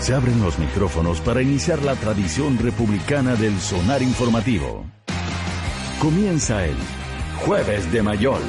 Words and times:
Se 0.00 0.14
abren 0.14 0.40
los 0.40 0.58
micrófonos 0.58 1.20
para 1.20 1.42
iniciar 1.42 1.82
la 1.82 1.94
tradición 1.94 2.58
republicana 2.58 3.36
del 3.36 3.60
sonar 3.60 4.00
informativo. 4.00 4.86
Comienza 6.00 6.64
el 6.64 6.76
Jueves 7.44 7.92
de 7.92 8.02
Mayol. 8.02 8.40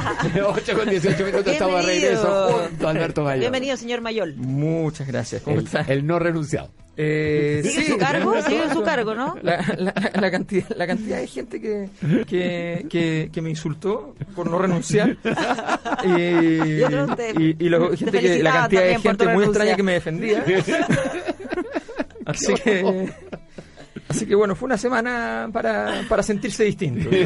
8 0.46 0.74
con 0.78 0.88
18 0.90 1.24
minutos 1.24 1.46
estamos 1.52 1.80
de 1.80 1.92
regreso 1.92 2.48
junto 2.68 2.86
a 2.86 2.90
Alberto 2.90 3.22
Mayol. 3.24 3.40
Bienvenido, 3.40 3.76
señor 3.76 4.00
Mayol. 4.00 4.34
Muchas 4.36 5.06
gracias. 5.06 5.42
¿Cómo 5.42 5.58
El, 5.58 5.64
está? 5.66 5.80
el 5.82 6.06
no 6.06 6.18
renunciado. 6.18 6.70
Eh, 6.98 7.60
¿Sigue 7.62 7.82
sí, 7.84 7.92
su 7.92 7.98
cargo? 7.98 8.34
no, 8.36 8.42
¿Sigue 8.42 8.70
su 8.72 8.82
cargo, 8.82 9.14
no? 9.14 9.36
La, 9.42 9.62
la- 9.76 10.12
la 10.18 10.30
cantidad, 10.30 10.66
la 10.76 10.86
cantidad 10.86 11.18
de 11.18 11.26
gente 11.26 11.60
que, 11.60 11.88
que, 12.26 12.86
que, 12.88 13.28
que 13.30 13.42
me 13.42 13.50
insultó 13.50 14.14
por 14.34 14.50
no 14.50 14.58
renunciar. 14.58 15.16
y, 16.04 16.08
Y 16.08 16.82
y- 16.82 16.84
te 17.16 17.96
gente 17.96 18.20
que, 18.20 18.42
la 18.42 18.52
cantidad 18.52 18.82
de 18.82 18.98
gente 18.98 19.24
muy 19.24 19.32
renuncia. 19.32 19.46
extraña 19.50 19.76
que 19.76 19.82
me 19.82 19.92
defendía. 19.92 20.44
así 22.24 22.54
que 22.54 23.08
así 24.08 24.26
que 24.26 24.34
bueno, 24.34 24.54
fue 24.54 24.66
una 24.66 24.78
semana 24.78 25.48
para, 25.52 26.02
para 26.08 26.22
sentirse 26.22 26.64
distinto. 26.64 27.08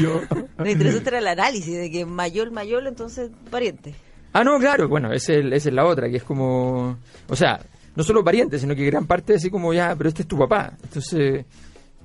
Yo, 0.00 0.20
Lo 0.58 0.70
interesante 0.70 1.08
era 1.10 1.18
el 1.18 1.26
análisis 1.28 1.76
de 1.76 1.90
que 1.90 2.06
Mayol, 2.06 2.50
Mayol, 2.50 2.86
entonces 2.86 3.30
pariente. 3.50 3.94
Ah, 4.32 4.44
no, 4.44 4.58
claro, 4.58 4.88
bueno, 4.88 5.12
esa 5.12 5.32
es, 5.34 5.38
el- 5.40 5.52
esa 5.52 5.68
es 5.68 5.74
la 5.74 5.84
otra, 5.84 6.08
que 6.08 6.16
es 6.16 6.22
como, 6.24 6.96
o 7.28 7.36
sea, 7.36 7.60
no 7.94 8.02
solo 8.02 8.24
parientes, 8.24 8.60
sino 8.62 8.74
que 8.74 8.86
gran 8.86 9.06
parte 9.06 9.34
así 9.34 9.50
como 9.50 9.74
ya, 9.74 9.94
pero 9.96 10.08
este 10.08 10.22
es 10.22 10.28
tu 10.28 10.38
papá. 10.38 10.72
Entonces, 10.82 11.44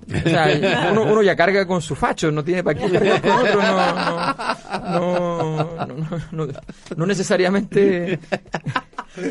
o 0.10 0.30
sea, 0.30 0.90
uno, 0.92 1.04
uno 1.04 1.24
ya 1.24 1.36
carga 1.38 1.66
con 1.66 1.82
su 1.82 1.96
facho, 1.96 2.30
no 2.32 2.44
tiene 2.44 2.64
para 2.64 2.78
qué 2.80 2.92
cargar 2.92 3.22
con 3.22 3.32
otro, 3.32 3.62
no, 3.62 3.86
no, 4.92 5.86
no, 5.88 5.96
no, 6.32 6.46
no, 6.46 6.48
no 6.98 7.06
necesariamente. 7.06 8.20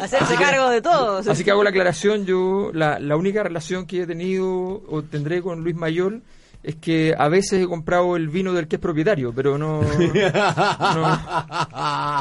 Hacerse 0.01 0.35
cargo 0.37 0.71
de 0.71 0.83
todo. 0.83 1.19
Así 1.19 1.45
que 1.45 1.51
hago 1.51 1.63
la 1.63 1.71
aclaración, 1.71 2.27
yo 2.27 2.71
la, 2.75 2.99
la 2.99 3.17
única 3.17 3.43
relación 3.43 3.87
que 3.87 4.03
he 4.03 4.07
tenido 4.07 4.83
o 4.89 5.03
tendré 5.03 5.43
con 5.43 5.63
Luis 5.63 5.77
Mayol 5.77 6.23
es 6.67 6.75
que 6.77 7.15
a 7.17 7.29
veces 7.29 7.63
he 7.63 7.67
comprado 7.67 8.17
el 8.17 8.29
vino 8.29 8.53
del 8.53 8.67
que 8.67 8.75
es 8.77 8.83
propietario, 8.83 9.33
pero 9.33 9.57
no... 9.57 9.83
no 9.83 9.89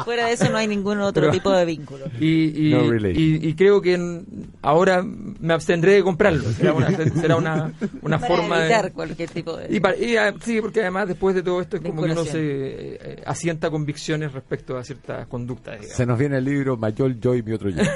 Fuera 0.04 0.26
de 0.26 0.32
eso 0.34 0.48
no 0.50 0.56
hay 0.56 0.68
ningún 0.68 1.00
otro 1.00 1.22
Pero- 1.22 1.32
tipo 1.32 1.50
de 1.52 1.64
vínculo. 1.64 2.04
y, 2.20 2.68
y, 2.68 2.72
No 2.72 2.88
relation. 2.90 3.20
y- 3.22 3.48
y 3.48 3.54
creo 3.54 3.80
que 3.82 3.94
en- 3.94 4.24
ahora 4.62 5.02
me 5.04 5.52
abstendré 5.52 5.94
de 5.94 6.02
comprarlo. 6.04 6.48
Será 6.52 6.72
una, 6.74 6.90
será 7.20 7.36
una, 7.36 7.72
una 8.02 8.18
Para 8.20 8.34
forma 8.36 8.60
evitar 8.60 8.84
de... 8.86 8.92
cualquier 8.92 9.30
tipo 9.30 9.56
de... 9.56 9.66
Y, 9.74 9.80
para- 9.80 9.96
y, 9.96 10.16
ah, 10.16 10.32
sí, 10.40 10.60
porque 10.60 10.80
además 10.80 11.08
después 11.08 11.34
de 11.34 11.42
todo 11.42 11.60
esto 11.60 11.76
es 11.78 11.82
como 11.82 12.04
que 12.04 12.12
uno 12.12 12.24
se 12.24 12.38
eh, 12.40 13.22
asienta 13.26 13.68
convicciones 13.70 14.32
respecto 14.32 14.76
a 14.78 14.84
ciertas 14.84 15.26
conductas. 15.26 15.74
digamos. 15.80 15.96
se 15.96 16.06
nos 16.06 16.16
viene 16.18 16.38
el 16.38 16.44
libro 16.44 16.76
Mayol, 16.76 17.18
yo 17.20 17.34
y 17.34 17.42
mi 17.42 17.52
otro 17.52 17.70
yo. 17.70 17.82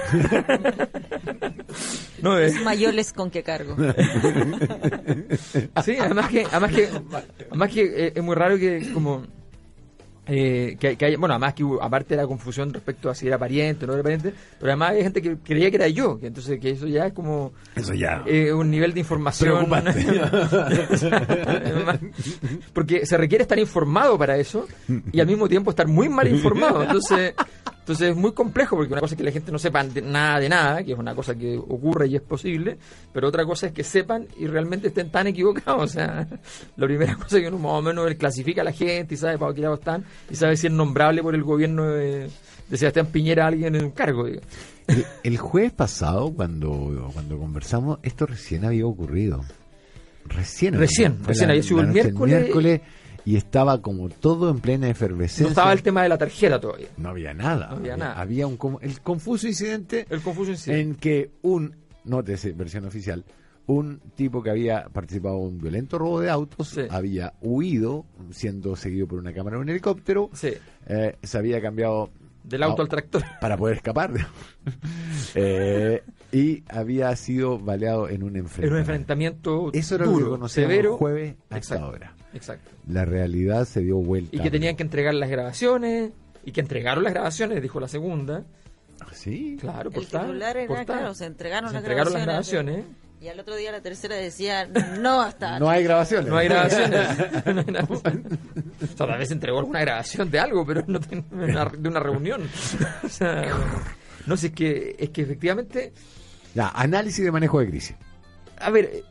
No, 2.23 2.39
eh, 2.39 2.53
Mayoles 2.65 3.13
con 3.15 3.31
qué 3.31 3.43
cargo. 3.43 3.75
Sí, 5.85 5.97
además 5.99 6.29
que, 6.29 6.40
además 6.51 6.73
que, 6.73 6.89
además 7.51 7.71
que 7.71 7.83
eh, 8.07 8.13
es 8.15 8.23
muy 8.23 8.35
raro 8.35 8.59
que 8.59 8.91
como 8.93 9.23
eh, 10.27 10.77
que, 10.79 10.97
que 10.97 11.05
haya, 11.07 11.19
bueno, 11.19 11.35
además 11.35 11.55
que 11.55 11.65
hubo, 11.65 11.83
aparte 11.83 12.15
de 12.15 12.23
la 12.23 12.27
confusión 12.29 12.73
respecto 12.73 13.11
a 13.11 13.15
si 13.17 13.27
era 13.27 13.37
pariente 13.37 13.85
o 13.85 13.89
no 13.89 13.95
era 13.95 14.03
pariente, 14.03 14.33
pero 14.61 14.71
además 14.71 14.91
hay 14.93 15.03
gente 15.03 15.21
que 15.23 15.37
creía 15.39 15.71
que 15.71 15.77
era 15.77 15.89
yo, 15.89 16.21
que 16.21 16.29
entonces 16.29 16.61
que 16.61 16.71
eso 16.71 16.87
ya 16.87 17.07
es 17.07 17.13
como 17.13 17.53
Eso 17.75 17.95
ya. 17.95 18.23
eh, 18.27 18.53
un 18.53 18.71
nivel 18.71 18.95
de 18.95 19.01
información. 19.01 19.67
Porque 22.73 23.07
se 23.07 23.17
requiere 23.17 23.43
estar 23.43 23.59
informado 23.59 24.17
para 24.19 24.37
eso 24.37 24.69
y 25.13 25.21
al 25.21 25.27
mismo 25.27 25.49
tiempo 25.49 25.71
estar 25.71 25.89
muy 25.89 26.09
mal 26.09 26.29
informado. 26.29 26.83
Entonces 26.83 27.35
entonces 27.81 28.11
es 28.11 28.17
muy 28.17 28.33
complejo 28.33 28.77
porque 28.77 28.93
una 28.93 29.01
cosa 29.01 29.15
es 29.15 29.19
que 29.19 29.25
la 29.25 29.33
gente 29.33 29.51
no 29.51 29.59
sepa 29.59 29.83
de- 29.85 30.03
nada 30.03 30.39
de 30.39 30.49
nada 30.49 30.85
que 30.85 30.93
es 30.93 30.99
una 30.99 31.15
cosa 31.15 31.35
que 31.35 31.57
ocurre 31.59 32.07
y 32.09 32.17
es 32.17 32.23
posible 32.23 32.79
pero 33.13 33.29
otra 33.29 33.45
cosa 33.45 33.67
es 33.67 33.73
que 33.73 33.83
sepan 33.83 34.27
y 34.39 34.47
realmente 34.47 34.89
estén 34.89 35.11
tan 35.11 35.27
equivocados 35.27 35.83
o 35.85 35.89
sea 35.89 36.27
la 36.77 36.87
primera 36.87 37.17
cosa 37.17 37.37
es 37.39 37.43
que 37.43 37.49
uno 37.49 37.59
más 37.59 37.73
o 37.73 37.83
menos 37.83 38.15
clasifica 38.15 38.61
a 38.61 38.65
la 38.65 38.73
gente 38.73 39.15
y 39.15 39.17
sabe 39.17 39.39
para 39.39 39.53
qué 39.55 39.63
lado 39.63 39.75
están 39.75 40.05
y 40.31 40.37
sabe 40.37 40.57
si 40.57 40.69
es 40.69 40.73
nombrable 40.73 41.23
por 41.23 41.35
el 41.35 41.43
gobierno 41.43 41.87
de, 41.89 42.29
de 42.69 42.77
Sebastián 42.77 43.07
Piñera 43.07 43.45
a 43.45 43.49
alguien 43.49 43.75
en 43.75 43.85
un 43.87 43.91
cargo. 43.91 44.27
El, 44.27 44.41
el 45.25 45.37
jueves 45.39 45.73
pasado, 45.73 46.33
cuando, 46.33 47.11
cuando 47.13 47.39
conversamos, 47.39 47.99
esto 48.03 48.27
recién 48.27 48.65
había 48.65 48.87
ocurrido. 48.87 49.41
Recién. 50.27 50.75
Recién, 50.75 51.19
recién, 51.25 51.51
había 51.51 51.63
sido 51.63 51.81
el 51.81 51.89
miércoles. 51.89 52.81
Y 53.31 53.37
estaba 53.37 53.81
como 53.83 54.09
todo 54.09 54.51
en 54.51 54.61
plena 54.61 54.89
efervescencia. 54.89 55.45
no 55.45 55.49
estaba 55.51 55.73
el 55.73 55.83
tema 55.83 56.03
de 56.03 56.09
la 56.09 56.19
tarjeta 56.19 56.61
todavía 56.61 56.89
No 56.97 57.11
había 57.11 57.33
nada. 57.35 57.69
No 57.71 57.77
había 57.77 57.97
nada. 57.97 58.21
Había 58.21 58.47
un, 58.47 58.59
el 58.81 59.01
confuso 59.01 59.47
incidente 59.47 60.07
el 60.11 60.21
confuso 60.21 60.51
en 60.53 60.57
sí 60.59 60.71
en 60.73 60.95
que 60.97 61.31
un, 61.43 61.77
nótese, 62.05 62.53
versión 62.53 62.85
oficial, 62.87 63.25
un 63.67 64.01
tipo 64.17 64.43
que 64.43 64.51
había 64.51 64.85
participado 64.93 65.37
en 65.39 65.43
un 65.45 65.59
violento 65.61 65.97
robo 65.99 66.21
de 66.21 66.29
autos 66.31 66.69
Sí. 66.69 66.83
había 66.91 67.35
huido 67.41 68.05
siendo 68.31 68.75
seguido 68.75 69.07
por 69.07 69.19
una 69.19 69.33
cámara 69.33 69.57
de 69.59 69.63
un 69.63 69.69
helicóptero, 69.69 70.29
Sí, 70.33 70.53
eh, 70.87 71.17
se 71.23 71.39
había 71.39 71.61
cambiado 71.63 72.11
del 72.43 72.63
auto 72.65 72.83
al 72.83 72.89
tractor. 72.89 73.23
para 73.41 73.57
poder 73.57 73.77
escapar 73.77 74.11
Eh, 75.35 76.03
y 76.33 76.63
había 76.69 77.15
sido 77.17 77.59
baleado 77.59 78.09
en 78.09 78.23
un 78.23 78.37
enfrentamiento. 78.37 79.71
Eso 79.73 79.95
era 79.97 80.07
lo 80.07 80.13
duro, 80.13 80.25
que 80.27 80.31
conocíamos 80.31 80.53
severo. 80.73 80.97
jueves 80.97 81.35
a 81.51 81.59
esta 81.59 81.75
Exacto, 81.77 81.89
hora. 81.89 82.15
Exacto. 82.35 82.71
La 82.89 83.05
realidad 83.05 83.65
se 83.67 83.81
dio 83.81 83.97
vuelta. 83.97 84.37
Y 84.37 84.41
que 84.41 84.51
tenían 84.51 84.77
que 84.77 84.83
entregar 84.83 85.15
las 85.15 85.31
grabaciones, 85.31 86.13
y 86.45 86.53
que 86.53 86.61
entregaron 86.61 87.05
las 87.05 87.13
grabaciones, 87.13 87.61
dijo 87.63 87.81
la 87.81 87.89
segunda. 87.89 88.45
Sí. 89.13 89.57
Claro, 89.61 89.91
era, 89.91 89.91
portal. 89.91 90.85
claro, 90.87 91.15
se 91.15 91.27
entregaron, 91.27 91.71
Se 91.71 91.75
las, 91.75 91.83
entregaron 91.83 92.13
las 92.13 92.23
grabaciones, 92.23 92.75
grabaciones. 92.77 93.01
Y 93.21 93.29
al 93.29 93.39
otro 93.39 93.55
día 93.57 93.71
la 93.71 93.83
tercera 93.83 94.17
decía, 94.17 94.67
no, 94.99 95.21
hasta... 95.21 95.59
No 95.59 95.69
hay 95.69 95.85
grabaciones. 95.85 96.29
No 96.31 96.39
hay 96.39 96.49
grabaciones. 96.49 97.09
No 97.45 97.61
hay 97.61 97.67
grabaciones. 97.67 98.33
o 98.83 98.97
sea, 98.97 99.07
tal 99.07 99.19
vez 99.19 99.31
entregó 99.31 99.59
alguna 99.59 99.81
grabación 99.81 100.31
de 100.31 100.39
algo, 100.39 100.65
pero 100.65 100.85
no 100.87 100.99
de 100.99 101.25
una, 101.31 101.65
de 101.67 101.89
una 101.89 102.01
reunión. 102.01 102.49
o 103.03 103.09
sea, 103.09 103.47
no 104.27 104.37
sé, 104.37 104.49
es 104.49 104.53
que, 104.55 104.97
es 104.99 105.11
que 105.11 105.23
efectivamente 105.23 105.93
Ya, 106.55 106.69
análisis 106.69 107.25
de 107.25 107.31
manejo 107.31 107.61
de 107.61 107.69
crisis. 107.69 107.97
A 108.59 108.71
ver, 108.71 109.05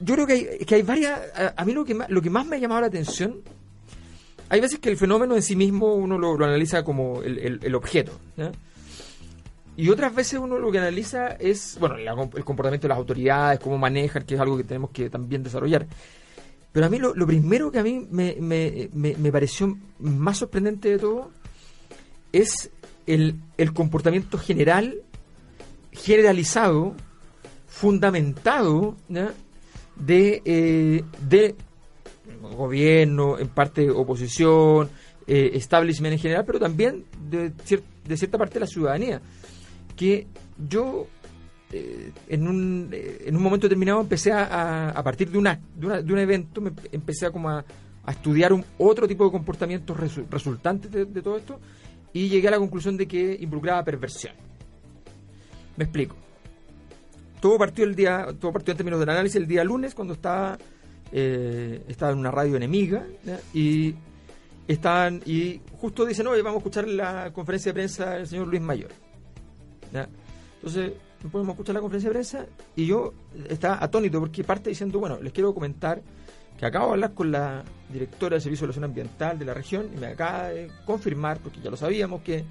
yo 0.00 0.14
creo 0.14 0.26
que 0.26 0.32
hay, 0.32 0.58
que 0.64 0.74
hay 0.76 0.82
varias... 0.82 1.20
A, 1.34 1.54
a 1.56 1.64
mí 1.64 1.72
lo 1.72 1.84
que, 1.84 1.94
más, 1.94 2.08
lo 2.10 2.20
que 2.22 2.30
más 2.30 2.46
me 2.46 2.56
ha 2.56 2.58
llamado 2.58 2.80
la 2.82 2.86
atención, 2.88 3.40
hay 4.48 4.60
veces 4.60 4.78
que 4.78 4.88
el 4.88 4.96
fenómeno 4.96 5.34
en 5.36 5.42
sí 5.42 5.56
mismo 5.56 5.94
uno 5.94 6.18
lo, 6.18 6.34
analiza 6.44 6.84
como 6.84 7.22
el, 7.22 7.38
el- 7.38 7.74
objeto. 7.74 8.12
Y 9.76 9.90
otras 9.90 10.14
veces 10.14 10.40
uno 10.40 10.58
lo 10.58 10.72
que 10.72 10.78
analiza 10.78 11.28
es, 11.28 11.76
bueno, 11.78 11.96
la 11.98 12.12
el 12.12 12.44
comportamiento 12.44 12.86
de 12.86 12.88
las 12.88 12.98
autoridades, 12.98 13.60
cómo 13.60 13.78
manejan, 13.78 14.24
que 14.24 14.34
es 14.34 14.40
algo 14.40 14.56
que 14.56 14.64
tenemos 14.64 14.90
que 14.90 15.08
también 15.08 15.42
desarrollar. 15.44 15.86
Pero 16.72 16.86
a 16.86 16.88
mí 16.88 16.98
lo, 16.98 17.14
lo 17.14 17.26
primero 17.26 17.70
que 17.70 17.78
a 17.78 17.82
mí 17.82 18.06
me, 18.10 18.36
me- 18.40 18.88
me- 18.92 19.16
me 19.16 19.32
pareció 19.32 19.76
más 20.00 20.38
sorprendente 20.38 20.88
de 20.90 20.98
todo 20.98 21.30
es 22.32 22.70
el, 23.06 23.36
el 23.56 23.72
comportamiento 23.72 24.36
general, 24.38 24.96
generalizado, 25.92 26.94
fundamentado 27.68 28.96
¿ya? 29.08 29.32
De, 29.98 30.42
eh, 30.44 31.04
de 31.28 31.54
gobierno, 32.56 33.38
en 33.38 33.48
parte 33.48 33.88
oposición, 33.90 34.88
eh, 35.26 35.50
establishment 35.54 36.12
en 36.14 36.18
general, 36.18 36.44
pero 36.46 36.58
también 36.58 37.04
de, 37.28 37.52
cier- 37.54 37.82
de 38.06 38.16
cierta 38.16 38.38
parte 38.38 38.54
de 38.54 38.60
la 38.60 38.66
ciudadanía. 38.66 39.20
Que 39.96 40.26
yo 40.68 41.06
eh, 41.72 42.12
en, 42.28 42.48
un, 42.48 42.88
eh, 42.92 43.24
en 43.26 43.36
un 43.36 43.42
momento 43.42 43.66
determinado 43.66 44.00
empecé 44.00 44.32
a, 44.32 44.88
a, 44.90 45.02
partir 45.02 45.30
de, 45.30 45.38
una, 45.38 45.60
de, 45.76 45.86
una- 45.86 46.02
de 46.02 46.12
un 46.12 46.18
evento, 46.18 46.60
me 46.60 46.72
empecé 46.92 47.26
a, 47.26 47.30
como 47.30 47.50
a, 47.50 47.64
estudiar 48.08 48.52
un, 48.52 48.64
otro 48.78 49.06
tipo 49.06 49.24
de 49.26 49.30
comportamientos 49.30 49.96
resu- 49.96 50.24
resultantes 50.30 50.90
de 50.90 51.22
todo 51.22 51.36
esto 51.36 51.60
y 52.12 52.28
llegué 52.28 52.48
a 52.48 52.52
la 52.52 52.58
conclusión 52.58 52.96
de 52.96 53.06
que 53.06 53.36
involucraba 53.40 53.84
perversión. 53.84 54.32
Me 55.76 55.84
explico. 55.84 56.16
Todo 57.40 57.58
partió 57.58 57.84
el 57.84 57.94
día, 57.94 58.26
todo 58.40 58.52
partió 58.52 58.72
en 58.72 58.76
términos 58.78 59.00
del 59.00 59.08
análisis 59.08 59.36
el 59.36 59.46
día 59.46 59.64
lunes 59.64 59.94
cuando 59.94 60.14
estaba 60.14 60.58
eh, 61.10 61.82
estaba 61.88 62.12
en 62.12 62.18
una 62.18 62.30
radio 62.30 62.56
enemiga 62.56 63.06
y 63.54 63.94
estaban 64.66 65.22
y 65.24 65.60
justo 65.80 66.04
dicen, 66.04 66.26
oye, 66.26 66.42
vamos 66.42 66.56
a 66.56 66.58
escuchar 66.58 66.86
la 66.86 67.32
conferencia 67.32 67.70
de 67.70 67.74
prensa 67.74 68.10
del 68.10 68.26
señor 68.26 68.48
Luis 68.48 68.60
Mayor. 68.60 68.90
¿ya? 69.92 70.08
Entonces, 70.56 70.92
a 71.24 71.50
escuchar 71.50 71.74
la 71.74 71.80
conferencia 71.80 72.10
de 72.10 72.14
prensa 72.14 72.46
y 72.76 72.86
yo 72.86 73.14
estaba 73.48 73.82
atónito 73.82 74.20
porque 74.20 74.44
parte 74.44 74.70
diciendo, 74.70 74.98
bueno, 74.98 75.18
les 75.22 75.32
quiero 75.32 75.54
comentar 75.54 76.02
que 76.58 76.66
acabo 76.66 76.88
de 76.88 76.92
hablar 76.94 77.14
con 77.14 77.30
la 77.30 77.64
directora 77.90 78.34
del 78.34 78.42
Servicio 78.42 78.66
de 78.66 78.72
Evaluación 78.72 78.84
Ambiental 78.84 79.38
de 79.38 79.44
la 79.44 79.54
región 79.54 79.90
y 79.94 79.98
me 79.98 80.08
acaba 80.08 80.48
de 80.48 80.70
confirmar, 80.84 81.38
porque 81.38 81.60
ya 81.60 81.70
lo 81.70 81.76
sabíamos, 81.76 82.20
que 82.22 82.44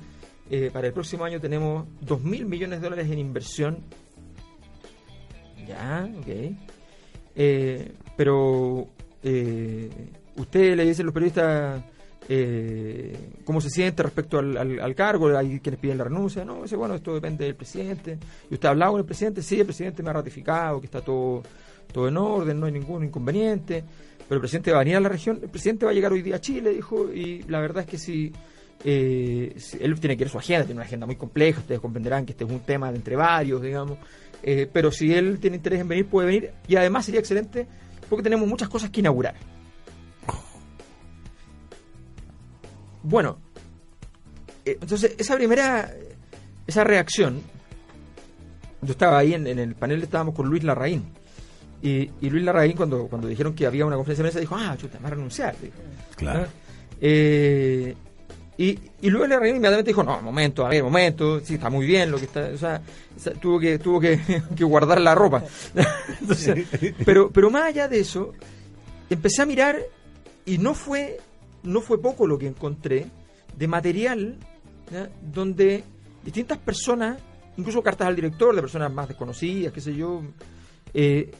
eh, 0.49 0.69
para 0.71 0.87
el 0.87 0.93
próximo 0.93 1.25
año 1.25 1.41
tenemos 1.41 1.85
2 2.01 2.23
mil 2.23 2.45
millones 2.45 2.79
de 2.79 2.85
dólares 2.85 3.11
en 3.11 3.19
inversión. 3.19 3.79
Ya, 5.67 6.07
ok. 6.19 6.27
Eh, 7.35 7.91
pero 8.15 8.87
eh, 9.23 9.89
usted 10.37 10.75
le 10.75 10.85
dice 10.85 11.01
a 11.01 11.05
los 11.05 11.13
periodistas 11.13 11.83
eh, 12.29 13.15
cómo 13.45 13.61
se 13.61 13.69
siente 13.69 14.01
respecto 14.03 14.39
al, 14.39 14.57
al- 14.57 14.79
al 14.79 14.95
cargo, 14.95 15.35
hay 15.37 15.59
quienes 15.59 15.79
piden 15.79 15.97
la 15.99 16.03
renuncia, 16.05 16.43
no, 16.43 16.63
dice, 16.63 16.75
bueno, 16.75 16.95
esto 16.95 17.13
depende 17.13 17.45
del 17.45 17.55
presidente. 17.55 18.17
¿Y 18.49 18.55
usted 18.55 18.67
ha 18.67 18.71
hablado 18.71 18.93
con 18.93 18.99
el 19.01 19.05
presidente? 19.05 19.41
Sí, 19.41 19.59
el 19.59 19.65
presidente 19.65 20.01
me 20.03 20.09
ha 20.09 20.13
ratificado 20.13 20.79
que 20.79 20.85
está 20.87 21.01
todo, 21.01 21.43
todo 21.91 22.07
en 22.07 22.17
orden, 22.17 22.59
no 22.59 22.65
hay 22.65 22.71
ningún 22.71 23.03
inconveniente, 23.03 23.83
pero 24.27 24.35
el 24.37 24.41
presidente 24.41 24.71
va 24.71 24.77
a 24.77 24.83
venir 24.83 24.97
a 24.97 24.99
la 24.99 25.09
región, 25.09 25.39
el 25.41 25.49
presidente 25.49 25.85
va 25.85 25.91
a 25.91 25.93
llegar 25.93 26.11
hoy 26.11 26.21
día 26.21 26.35
a 26.37 26.41
Chile, 26.41 26.71
dijo, 26.71 27.13
y 27.13 27.43
la 27.43 27.59
verdad 27.59 27.83
es 27.83 27.89
que 27.89 27.97
si... 27.97 28.33
eh, 28.83 29.55
él 29.79 29.99
tiene 29.99 30.17
que 30.17 30.23
ir 30.23 30.27
a 30.27 30.31
su 30.31 30.37
agenda, 30.37 30.65
tiene 30.65 30.79
una 30.79 30.85
agenda 30.85 31.05
muy 31.05 31.15
compleja, 31.15 31.59
ustedes 31.61 31.79
comprenderán 31.79 32.25
que 32.25 32.31
este 32.33 32.43
es 32.43 32.49
un 32.49 32.59
tema 32.61 32.89
de 32.91 32.97
entre 32.97 33.15
varios, 33.15 33.61
digamos, 33.61 33.97
eh, 34.43 34.69
pero 34.71 34.91
si 34.91 35.13
él 35.13 35.39
tiene 35.39 35.57
interés 35.57 35.81
en 35.81 35.87
venir, 35.87 36.07
puede 36.07 36.27
venir, 36.27 36.51
y 36.67 36.75
además 36.75 37.05
sería 37.05 37.19
excelente 37.19 37.67
porque 38.09 38.23
tenemos 38.23 38.47
muchas 38.47 38.69
cosas 38.69 38.89
que 38.89 39.01
inaugurar. 39.01 39.35
Bueno, 43.03 43.39
eh, 44.65 44.77
entonces 44.81 45.15
esa 45.17 45.35
primera, 45.35 45.93
esa 46.65 46.83
reacción, 46.83 47.41
yo 48.81 48.91
estaba 48.91 49.17
ahí 49.17 49.33
en, 49.33 49.47
en 49.47 49.59
el 49.59 49.75
panel, 49.75 50.03
estábamos 50.03 50.35
con 50.35 50.47
Luis 50.47 50.63
Larraín. 50.63 51.05
Y, 51.81 52.09
y 52.21 52.29
Luis 52.29 52.43
Larraín, 52.43 52.75
cuando, 52.75 53.07
cuando 53.07 53.27
dijeron 53.27 53.53
que 53.53 53.65
había 53.65 53.85
una 53.85 53.95
conferencia 53.95 54.23
de 54.23 54.31
prensa, 54.31 54.39
dijo, 54.39 54.55
ah, 54.57 54.75
chuta, 54.77 54.97
me 54.97 55.03
va 55.03 55.07
a 55.09 55.11
renunciar. 55.11 55.55
dijo. 55.61 55.75
Claro. 56.15 56.47
Eh, 56.99 57.95
y, 58.57 58.79
y 59.01 59.09
luego 59.09 59.27
Larraín 59.27 59.57
inmediatamente 59.57 59.91
dijo, 59.91 60.03
no, 60.03 60.19
momento, 60.21 60.65
a 60.65 60.69
ver, 60.69 60.83
momento, 60.83 61.39
sí, 61.41 61.55
está 61.55 61.69
muy 61.69 61.85
bien 61.85 62.09
lo 62.09 62.17
que 62.17 62.25
está, 62.25 62.49
o 62.53 62.57
sea, 62.57 62.81
tuvo 63.39 63.59
que, 63.59 63.77
tuvo 63.77 63.99
que, 63.99 64.19
guardar 64.59 64.99
la 64.99 65.13
ropa. 65.13 65.43
Pero, 67.05 67.31
pero 67.31 67.49
más 67.49 67.65
allá 67.65 67.87
de 67.87 67.99
eso, 67.99 68.33
empecé 69.09 69.41
a 69.41 69.45
mirar 69.45 69.79
y 70.45 70.57
no 70.57 70.73
fue, 70.73 71.19
no 71.63 71.81
fue 71.81 72.01
poco 72.01 72.25
lo 72.25 72.37
que 72.37 72.47
encontré 72.47 73.05
de 73.55 73.67
material 73.67 74.37
donde 75.33 75.83
distintas 76.23 76.57
personas, 76.57 77.17
incluso 77.57 77.83
cartas 77.83 78.07
al 78.07 78.15
director 78.15 78.55
de 78.55 78.61
personas 78.61 78.91
más 78.91 79.07
desconocidas, 79.07 79.73
qué 79.73 79.81
sé 79.81 79.95
yo, 79.95 80.23
eh, 80.93 81.31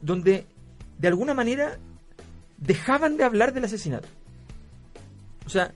donde 0.00 0.46
de 0.98 1.08
alguna 1.08 1.34
manera 1.34 1.78
dejaban 2.56 3.16
de 3.16 3.24
hablar 3.24 3.52
del 3.52 3.64
asesinato. 3.64 4.08
O 5.44 5.48
sea, 5.48 5.72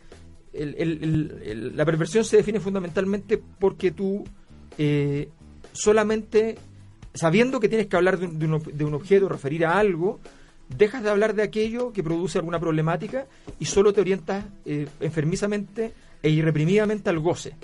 el- 0.52 0.75
el- 0.79 1.02
el- 1.05 1.43
el- 1.44 1.76
la 1.76 1.85
perversión 1.85 2.25
se 2.25 2.37
define 2.38 2.61
fundamentalmente 2.61 3.41
porque 3.58 3.91
tú 3.91 4.25
eh, 4.79 5.29
solamente, 5.73 6.56
sabiendo 7.14 7.61
que 7.61 7.69
tienes 7.69 7.87
que 7.87 7.97
hablar 7.97 8.19
de 8.19 8.26
un, 8.26 8.38
de 8.38 8.47
un 8.47 8.62
de 8.73 8.85
un 8.85 8.94
objeto, 8.94 9.29
referir 9.29 9.67
a 9.67 9.79
algo, 9.79 10.20
dejas 10.76 11.02
de 11.02 11.11
hablar 11.11 11.35
de 11.35 11.43
aquello 11.43 11.93
que 11.93 12.02
produce 12.02 12.38
alguna 12.38 12.58
problemática 12.61 13.26
y 13.58 13.64
solo 13.64 13.93
te 13.93 14.00
orientas 14.00 14.44
eh, 14.64 14.87
enfermizamente 15.00 15.93
e 16.23 16.31
irreprimidamente 16.31 17.11
al 17.11 17.19
goce. 17.19 17.55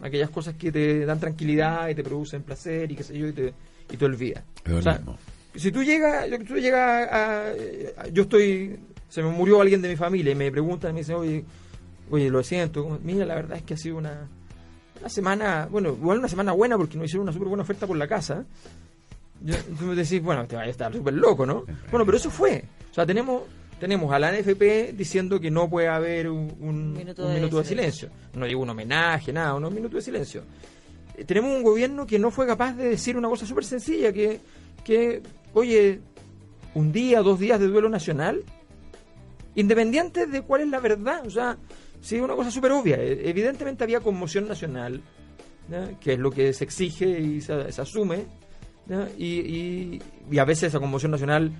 Aquellas 0.00 0.28
cosas 0.30 0.54
que 0.56 0.70
te 0.70 1.06
dan 1.06 1.18
tranquilidad 1.18 1.88
y 1.88 1.94
te 1.94 2.02
producen 2.04 2.42
placer 2.42 2.92
y 2.92 2.96
qué 2.96 3.02
sé 3.02 3.18
yo, 3.18 3.28
y 3.28 3.32
te, 3.32 3.54
y 3.90 3.96
te 3.96 4.04
olvidas. 4.04 4.44
O 4.78 4.82
sea, 4.82 5.00
si 5.54 5.72
tú 5.72 5.82
llegas, 5.82 6.28
yo- 6.30 6.38
tú 6.44 6.56
llegas 6.56 7.08
a, 7.10 7.48
a- 8.02 8.08
yo 8.12 8.24
estoy, 8.24 8.78
se 9.08 9.22
me 9.22 9.30
murió 9.30 9.60
alguien 9.62 9.80
de 9.80 9.88
mi 9.88 9.96
familia 9.96 10.32
y 10.32 10.34
me 10.34 10.50
preguntan, 10.50 10.92
me 10.92 11.00
dicen, 11.00 11.16
oye, 11.16 11.44
oye, 12.10 12.30
lo 12.30 12.42
siento, 12.42 12.98
mira, 13.02 13.24
la 13.26 13.34
verdad 13.34 13.58
es 13.58 13.62
que 13.64 13.74
ha 13.74 13.76
sido 13.76 13.96
una, 13.96 14.28
una 15.00 15.08
semana, 15.08 15.68
bueno, 15.70 15.90
igual 15.90 16.18
una 16.18 16.28
semana 16.28 16.52
buena 16.52 16.76
porque 16.76 16.96
nos 16.96 17.06
hicieron 17.06 17.22
una 17.24 17.32
súper 17.32 17.48
buena 17.48 17.62
oferta 17.62 17.86
por 17.86 17.96
la 17.96 18.06
casa. 18.08 18.44
Yo, 19.42 19.54
tú 19.78 19.84
me 19.84 19.94
decís, 19.94 20.22
bueno, 20.22 20.46
te 20.46 20.56
vaya 20.56 20.68
a 20.68 20.70
estar 20.70 20.92
súper 20.92 21.14
loco, 21.14 21.44
¿no? 21.44 21.64
Bueno, 21.90 22.06
pero 22.06 22.16
eso 22.16 22.30
fue. 22.30 22.64
O 22.90 22.94
sea, 22.94 23.04
tenemos 23.06 23.42
tenemos 23.78 24.10
a 24.10 24.18
la 24.18 24.32
NFP 24.32 24.94
diciendo 24.96 25.38
que 25.38 25.50
no 25.50 25.68
puede 25.68 25.88
haber 25.88 26.30
un, 26.30 26.50
un- 26.60 26.92
Minuto 26.94 27.24
un 27.26 27.28
de 27.28 27.34
minuto 27.34 27.58
de 27.58 27.64
silencio. 27.64 28.08
No 28.34 28.46
digo 28.46 28.62
un 28.62 28.70
homenaje, 28.70 29.34
nada, 29.34 29.54
un 29.54 29.74
minuto 29.74 29.96
de 29.96 30.02
silencio. 30.02 30.44
Eh, 31.14 31.24
tenemos 31.26 31.54
un 31.54 31.62
gobierno 31.62 32.06
que 32.06 32.18
no 32.18 32.30
fue 32.30 32.46
capaz 32.46 32.72
de 32.72 32.88
decir 32.88 33.18
una 33.18 33.28
cosa 33.28 33.44
súper 33.44 33.64
sencilla, 33.64 34.14
que, 34.14 34.40
que, 34.82 35.20
oye, 35.52 36.00
un 36.72 36.90
día, 36.90 37.20
dos 37.20 37.38
días 37.38 37.60
de 37.60 37.66
duelo 37.66 37.90
nacional, 37.90 38.42
independiente 39.54 40.26
de 40.26 40.42
cuál 40.42 40.62
es 40.62 40.68
la 40.68 40.80
verdad. 40.80 41.26
O 41.26 41.30
sea, 41.30 41.56
sí, 42.00 42.18
una 42.20 42.34
cosa 42.34 42.50
súper 42.50 42.72
obvia. 42.72 42.96
Eh, 42.96 43.28
Evidentemente 43.28 43.84
había 43.84 44.00
conmoción 44.00 44.48
nacional, 44.48 45.00
que 46.00 46.12
es 46.12 46.18
lo 46.18 46.30
que 46.30 46.52
se 46.52 46.64
exige 46.64 47.18
y 47.20 47.40
se, 47.40 47.72
se 47.72 47.80
asume, 47.82 48.24
y, 49.18 49.24
y- 49.24 50.02
y 50.30 50.38
a 50.38 50.44
veces 50.44 50.64
esa 50.68 50.78
conmoción 50.78 51.10
nacional, 51.10 51.50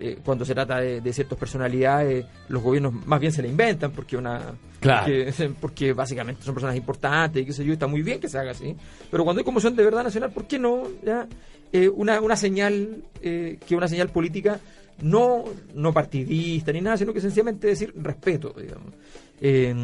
eh, 0.00 0.18
cuando 0.24 0.44
se 0.46 0.54
trata 0.54 0.80
de, 0.80 1.00
de 1.02 1.12
ciertas 1.12 1.38
personalidades, 1.38 2.24
los 2.48 2.62
gobiernos 2.62 2.94
más 3.06 3.20
bien 3.20 3.32
se 3.32 3.42
la 3.42 3.48
inventan 3.48 3.92
porque 3.92 4.16
una 4.16 4.54
Claro. 4.80 5.02
porque, 5.04 5.50
porque 5.60 5.92
básicamente 5.92 6.42
son 6.42 6.54
personas 6.54 6.74
importantes 6.76 7.42
y 7.42 7.44
qué 7.44 7.52
sé 7.52 7.64
yo, 7.66 7.74
está 7.74 7.86
muy 7.86 8.00
bien 8.02 8.18
que 8.18 8.28
se 8.30 8.38
haga 8.38 8.52
así. 8.52 8.74
Pero 9.10 9.24
cuando 9.24 9.40
hay 9.40 9.44
conmoción 9.44 9.76
de 9.76 9.84
verdad 9.84 10.04
nacional, 10.04 10.30
¿por 10.32 10.46
qué 10.46 10.58
no? 10.58 10.84
¿Ya? 11.04 11.28
Eh, 11.72 11.86
una, 11.88 12.18
una 12.22 12.36
señal, 12.36 13.04
eh, 13.20 13.58
que 13.66 13.76
una 13.76 13.88
señal 13.88 14.08
política 14.08 14.58
no, 15.02 15.44
no 15.74 15.92
partidista 15.92 16.72
ni 16.72 16.80
nada, 16.80 16.96
sino 16.96 17.12
que 17.12 17.20
sencillamente 17.20 17.66
decir 17.66 17.92
respeto, 17.96 18.54
digamos. 18.58 18.94
Eh, 19.40 19.74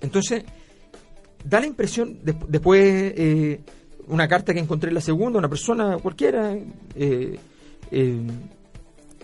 entonces, 0.00 0.44
da 1.44 1.60
la 1.60 1.66
impresión, 1.66 2.18
desp- 2.24 2.46
después 2.48 3.14
eh, 3.16 3.60
una 4.08 4.26
carta 4.28 4.52
que 4.52 4.60
encontré 4.60 4.88
en 4.88 4.94
la 4.94 5.00
segunda, 5.00 5.38
una 5.38 5.48
persona 5.48 5.96
cualquiera, 5.98 6.54
eh, 6.96 7.38
eh, 7.90 8.26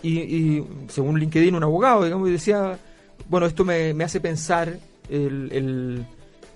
y, 0.02 0.62
según 0.88 1.18
LinkedIn 1.18 1.54
un 1.54 1.64
abogado, 1.64 2.04
digamos, 2.04 2.28
y 2.28 2.32
decía, 2.32 2.78
bueno, 3.28 3.46
esto 3.46 3.64
me, 3.64 3.92
me 3.94 4.04
hace 4.04 4.20
pensar 4.20 4.78
el, 5.10 6.06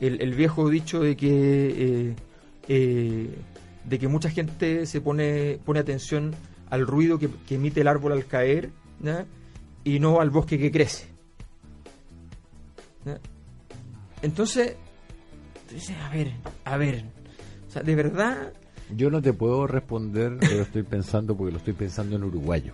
el, 0.00 0.34
viejo 0.34 0.68
dicho 0.68 1.00
de 1.00 1.16
que 1.16 2.14
de 2.68 3.98
que 3.98 4.08
mucha 4.08 4.30
gente 4.30 4.86
se 4.86 5.00
pone 5.00 5.58
pone 5.64 5.80
atención 5.80 6.34
al 6.70 6.86
ruido 6.86 7.18
que, 7.18 7.28
emite 7.50 7.80
el 7.80 7.88
árbol 7.88 8.12
al 8.12 8.26
caer 8.26 8.70
y 9.84 9.98
no 9.98 10.20
al 10.20 10.30
bosque 10.30 10.58
que 10.58 10.70
crece. 10.70 11.11
¿Ya? 13.04 13.18
Entonces, 14.22 14.76
tú 15.68 15.74
dices, 15.74 15.96
a 15.98 16.10
ver, 16.10 16.32
a 16.64 16.76
ver, 16.76 17.04
o 17.68 17.70
sea, 17.72 17.82
de 17.82 17.94
verdad, 17.94 18.52
Yo 18.96 19.10
no 19.10 19.22
te 19.22 19.32
puedo 19.32 19.66
responder, 19.66 20.36
pero 20.40 20.62
estoy 20.62 20.82
pensando 20.82 21.36
porque 21.36 21.52
lo 21.52 21.58
estoy 21.58 21.72
pensando 21.72 22.16
en 22.16 22.24
uruguayo. 22.24 22.72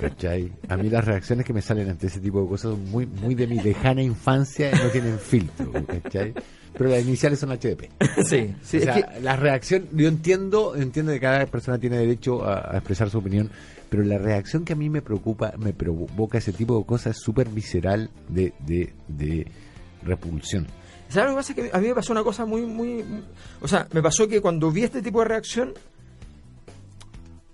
¿Cachai? 0.00 0.52
A 0.68 0.76
mí 0.76 0.88
las 0.90 1.04
reacciones 1.04 1.44
que 1.44 1.52
me 1.52 1.60
salen 1.62 1.88
ante 1.90 2.06
ese 2.06 2.20
tipo 2.20 2.40
de 2.42 2.48
cosas 2.48 2.72
son 2.72 2.90
muy, 2.90 3.06
muy 3.06 3.34
de 3.34 3.46
mi 3.46 3.60
lejana 3.60 4.02
infancia 4.02 4.70
y 4.70 4.74
no 4.74 4.88
tienen 4.90 5.18
filtro, 5.18 5.72
¿cachai? 5.86 6.34
Pero 6.76 6.90
las 6.90 7.02
iniciales 7.02 7.38
son 7.38 7.50
HDP. 7.50 7.90
sí, 8.28 8.54
sí, 8.62 8.76
o 8.76 8.80
es 8.80 8.84
sea, 8.84 8.94
que- 8.94 9.20
la 9.20 9.36
reacción, 9.36 9.88
yo 9.92 10.08
entiendo, 10.08 10.74
entiendo 10.76 11.12
que 11.12 11.20
cada 11.20 11.44
persona 11.46 11.78
tiene 11.78 11.96
derecho 11.98 12.44
a, 12.44 12.72
a 12.74 12.78
expresar 12.78 13.10
su 13.10 13.18
opinión, 13.18 13.50
pero 13.92 14.04
la 14.04 14.16
reacción 14.16 14.64
que 14.64 14.72
a 14.72 14.76
mí 14.76 14.88
me 14.88 15.02
preocupa, 15.02 15.52
me 15.58 15.74
provoca 15.74 16.38
ese 16.38 16.54
tipo 16.54 16.78
de 16.78 16.86
cosas 16.86 17.18
súper 17.18 17.50
visceral 17.50 18.08
de, 18.26 18.54
de, 18.60 18.94
de 19.06 19.46
repulsión. 20.02 20.66
¿Sabes 21.10 21.28
lo 21.28 21.34
que 21.34 21.38
pasa? 21.40 21.54
Que 21.54 21.70
a 21.70 21.78
mí 21.78 21.88
me 21.88 21.94
pasó 21.94 22.12
una 22.12 22.24
cosa 22.24 22.46
muy, 22.46 22.62
muy... 22.62 23.04
O 23.60 23.68
sea, 23.68 23.86
me 23.92 24.00
pasó 24.00 24.26
que 24.26 24.40
cuando 24.40 24.70
vi 24.70 24.84
este 24.84 25.02
tipo 25.02 25.18
de 25.18 25.26
reacción, 25.26 25.74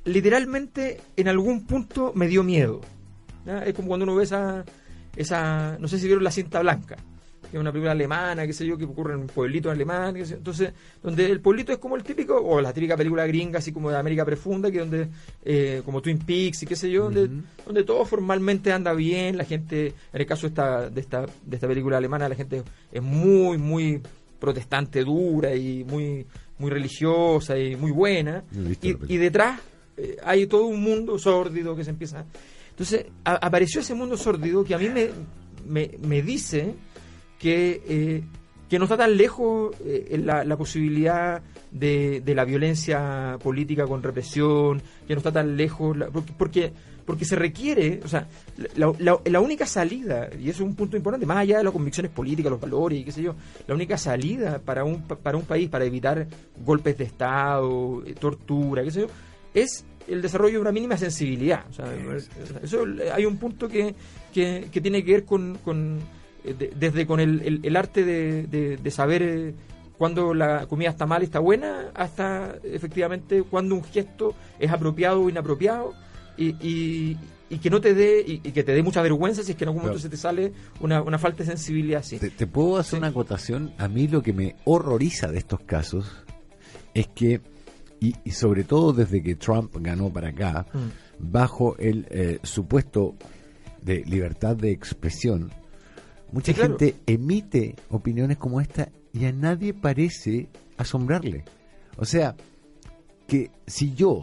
literalmente 0.05 1.01
en 1.17 1.27
algún 1.27 1.67
punto 1.67 2.13
me 2.15 2.29
dio 2.29 2.45
miedo. 2.45 2.83
Es 3.67 3.75
como 3.75 3.89
cuando 3.89 4.05
uno 4.05 4.15
ve 4.15 4.23
esa, 4.23 4.65
esa... 5.17 5.77
No 5.81 5.89
sé 5.89 5.99
si 5.99 6.07
vieron 6.07 6.23
La 6.23 6.31
cinta 6.31 6.61
blanca, 6.61 6.99
que 7.51 7.57
es 7.57 7.61
una 7.61 7.71
película 7.73 7.93
alemana, 7.93 8.47
qué 8.47 8.53
sé 8.53 8.67
yo, 8.67 8.77
que 8.77 8.85
ocurre 8.85 9.15
en 9.15 9.21
un 9.21 9.27
pueblito 9.27 9.71
alemán, 9.71 10.15
qué 10.15 10.25
sé 10.25 10.33
yo. 10.33 10.37
entonces, 10.39 10.73
donde 11.03 11.27
el 11.27 11.41
pueblito 11.41 11.73
es 11.73 11.79
como 11.79 11.97
el 11.97 12.03
típico, 12.03 12.37
o 12.37 12.61
la 12.61 12.73
típica 12.73 12.97
película 12.97 13.27
gringa, 13.27 13.59
así 13.59 13.73
como 13.73 13.91
de 13.91 13.97
América 13.97 14.25
Profunda, 14.25 14.71
que 14.71 14.79
donde, 14.81 15.09
eh, 15.45 15.83
como 15.85 16.03
Twin 16.03 16.19
Peaks 16.19 16.63
y 16.63 16.67
qué 16.67 16.77
sé 16.77 16.91
yo, 16.91 17.05
donde, 17.05 17.29
donde 17.67 17.85
todo 17.85 18.05
formalmente 18.05 18.71
anda 18.73 18.93
bien, 18.93 19.37
la 19.37 19.45
gente, 19.45 19.87
en 20.13 20.21
el 20.21 20.27
caso 20.27 20.43
de 20.43 20.49
esta, 20.49 20.91
de 20.91 21.01
esta, 21.01 21.27
de 21.45 21.57
esta 21.57 21.67
película 21.69 21.97
alemana, 21.97 22.29
la 22.29 22.35
gente 22.35 22.63
es 22.93 23.03
muy, 23.03 23.57
muy 23.59 24.01
protestante 24.39 25.03
dura 25.03 25.55
y 25.55 25.85
muy, 25.85 26.27
muy 26.59 26.71
religiosa 26.71 27.59
y 27.59 27.75
muy 27.77 27.91
buena. 27.91 28.45
Y 29.09 29.17
detrás 29.17 29.61
eh, 29.97 30.17
hay 30.23 30.47
todo 30.47 30.67
un 30.67 30.81
mundo 30.83 31.19
sórdido 31.19 31.75
que 31.75 31.83
se 31.85 31.91
empieza. 31.91 32.25
Entonces, 32.71 33.07
a- 33.25 33.35
apareció 33.45 33.81
ese 33.81 33.95
mundo 33.95 34.17
sórdido 34.17 34.63
que 34.63 34.75
a 34.75 34.79
mí 34.79 34.89
me, 34.89 35.09
me, 35.67 35.91
me 36.07 36.23
dice 36.23 36.75
que, 37.39 37.83
eh, 37.89 38.23
que 38.69 38.79
no 38.79 38.85
está 38.85 38.97
tan 38.97 39.17
lejos 39.17 39.75
eh, 39.85 40.21
la, 40.25 40.45
la 40.45 40.57
posibilidad 40.57 41.43
de, 41.71 42.21
de 42.21 42.35
la 42.35 42.45
violencia 42.45 43.39
política 43.43 43.87
con 43.87 44.03
represión, 44.03 44.83
que 45.07 45.15
no 45.15 45.19
está 45.19 45.33
tan 45.33 45.57
lejos, 45.57 45.97
la- 45.97 46.09
porque, 46.11 46.73
porque, 47.07 47.25
se 47.25 47.37
requiere, 47.37 48.01
o 48.05 48.09
sea, 48.09 48.27
la, 48.77 48.93
la- 49.25 49.41
única 49.41 49.65
salida, 49.67 50.29
y 50.39 50.51
eso 50.51 50.63
es 50.63 50.69
un 50.69 50.75
punto 50.75 50.97
importante, 50.97 51.25
más 51.27 51.39
allá 51.39 51.59
de 51.59 51.65
las 51.65 51.73
convicciones 51.73 52.11
políticas, 52.13 52.51
los 52.51 52.61
valores 52.61 52.99
y 53.01 53.05
qué 53.05 53.13
sé 53.13 53.23
yo, 53.23 53.35
la 53.67 53.75
única 53.75 53.97
salida 53.97 54.59
para 54.59 54.85
un, 54.85 55.03
pa- 55.03 55.17
para 55.17 55.37
un 55.39 55.45
país, 55.45 55.69
para 55.71 55.85
evitar 55.85 56.27
golpes 56.65 56.99
de 56.99 57.05
Estado, 57.05 58.03
eh, 58.07 58.15
tortura, 58.19 58.83
qué 58.83 58.91
sé 58.91 59.01
yo, 59.03 59.07
es 59.55 59.85
el 60.07 60.23
desarrollo 60.23 60.55
de 60.55 60.61
una 60.61 60.73
mínima 60.73 60.97
sensibilidad. 60.97 61.65
O 61.69 61.73
sea, 61.73 61.87
eso, 62.63 62.85
hay 63.15 63.25
un 63.27 63.37
punto 63.37 63.69
que, 63.69 63.95
que, 64.33 64.69
que 64.73 64.81
tiene 64.81 65.05
que 65.05 65.13
ver 65.13 65.25
con, 65.25 65.59
con, 65.65 65.99
de- 66.45 66.73
desde 66.79 67.07
con 67.07 67.21
el, 67.21 67.41
el- 67.43 67.61
el 67.63 67.77
arte 67.77 68.05
de, 68.05 68.47
de- 68.47 68.77
de 68.77 68.91
saber 68.91 69.23
eh, 69.23 69.55
cuándo 69.97 70.33
la 70.35 70.67
comida 70.67 70.91
está 70.91 71.07
mal 71.07 71.23
y 71.23 71.25
está 71.27 71.39
buena, 71.41 71.91
hasta 71.95 72.57
efectivamente 72.63 73.43
cuándo 73.43 73.75
un 73.75 73.85
gesto 73.85 74.35
es 74.59 74.71
apropiado 74.71 75.23
o 75.23 75.29
inapropiado 75.31 75.95
y, 76.37 76.51
y- 76.67 77.17
y 77.51 77.59
que 77.59 77.71
no 77.71 77.81
te 77.81 77.95
dé 77.95 78.21
y, 78.27 78.35
y 78.45 78.53
que 78.53 78.63
te 78.63 78.73
dé 78.73 78.83
mucha 78.83 79.01
vergüenza 79.03 79.43
si 79.43 79.53
es 79.53 79.57
que 79.59 79.65
en 79.65 79.69
algún 79.69 79.83
momento 79.83 79.99
Claro. 79.99 80.03
se 80.03 80.09
te 80.11 80.17
sale 80.19 80.53
una, 80.81 81.01
una 81.03 81.19
falta 81.19 81.39
de 81.43 81.47
sensibilidad 81.51 82.01
así. 82.01 82.19
Te, 82.19 82.29
te 82.31 82.47
puedo 82.47 82.77
hacer 82.77 82.93
Sí. 82.93 82.97
una 82.99 83.09
acotación. 83.09 83.73
A 83.79 83.89
mí 83.89 84.07
lo 84.07 84.23
que 84.23 84.33
me 84.35 84.55
horroriza 84.65 85.29
de 85.33 85.39
estos 85.39 85.61
casos 85.61 86.25
es 86.95 87.09
que, 87.09 87.41
y, 88.01 88.15
y 88.23 88.31
sobre 88.33 88.65
todo 88.65 88.93
desde 88.93 89.23
que 89.23 89.35
Trump 89.35 89.75
ganó 89.81 90.11
para 90.13 90.29
acá, 90.29 90.67
Mm. 90.75 90.89
bajo 91.33 91.77
el 91.79 92.07
eh, 92.11 92.39
supuesto 92.43 93.15
de 93.83 94.05
libertad 94.05 94.55
de 94.55 94.71
expresión, 94.71 95.51
mucha 96.33 96.53
Sí, 96.53 96.55
claro. 96.55 96.79
gente 96.79 96.97
emite 97.07 97.75
opiniones 97.91 98.37
como 98.37 98.61
esta 98.61 98.89
y 99.13 99.25
a 99.25 99.33
nadie 99.33 99.75
parece 99.75 100.49
asombrarle. 100.77 101.45
O 101.97 102.05
sea, 102.05 102.35
que 103.27 103.51
si 103.67 103.95
yo 103.95 104.23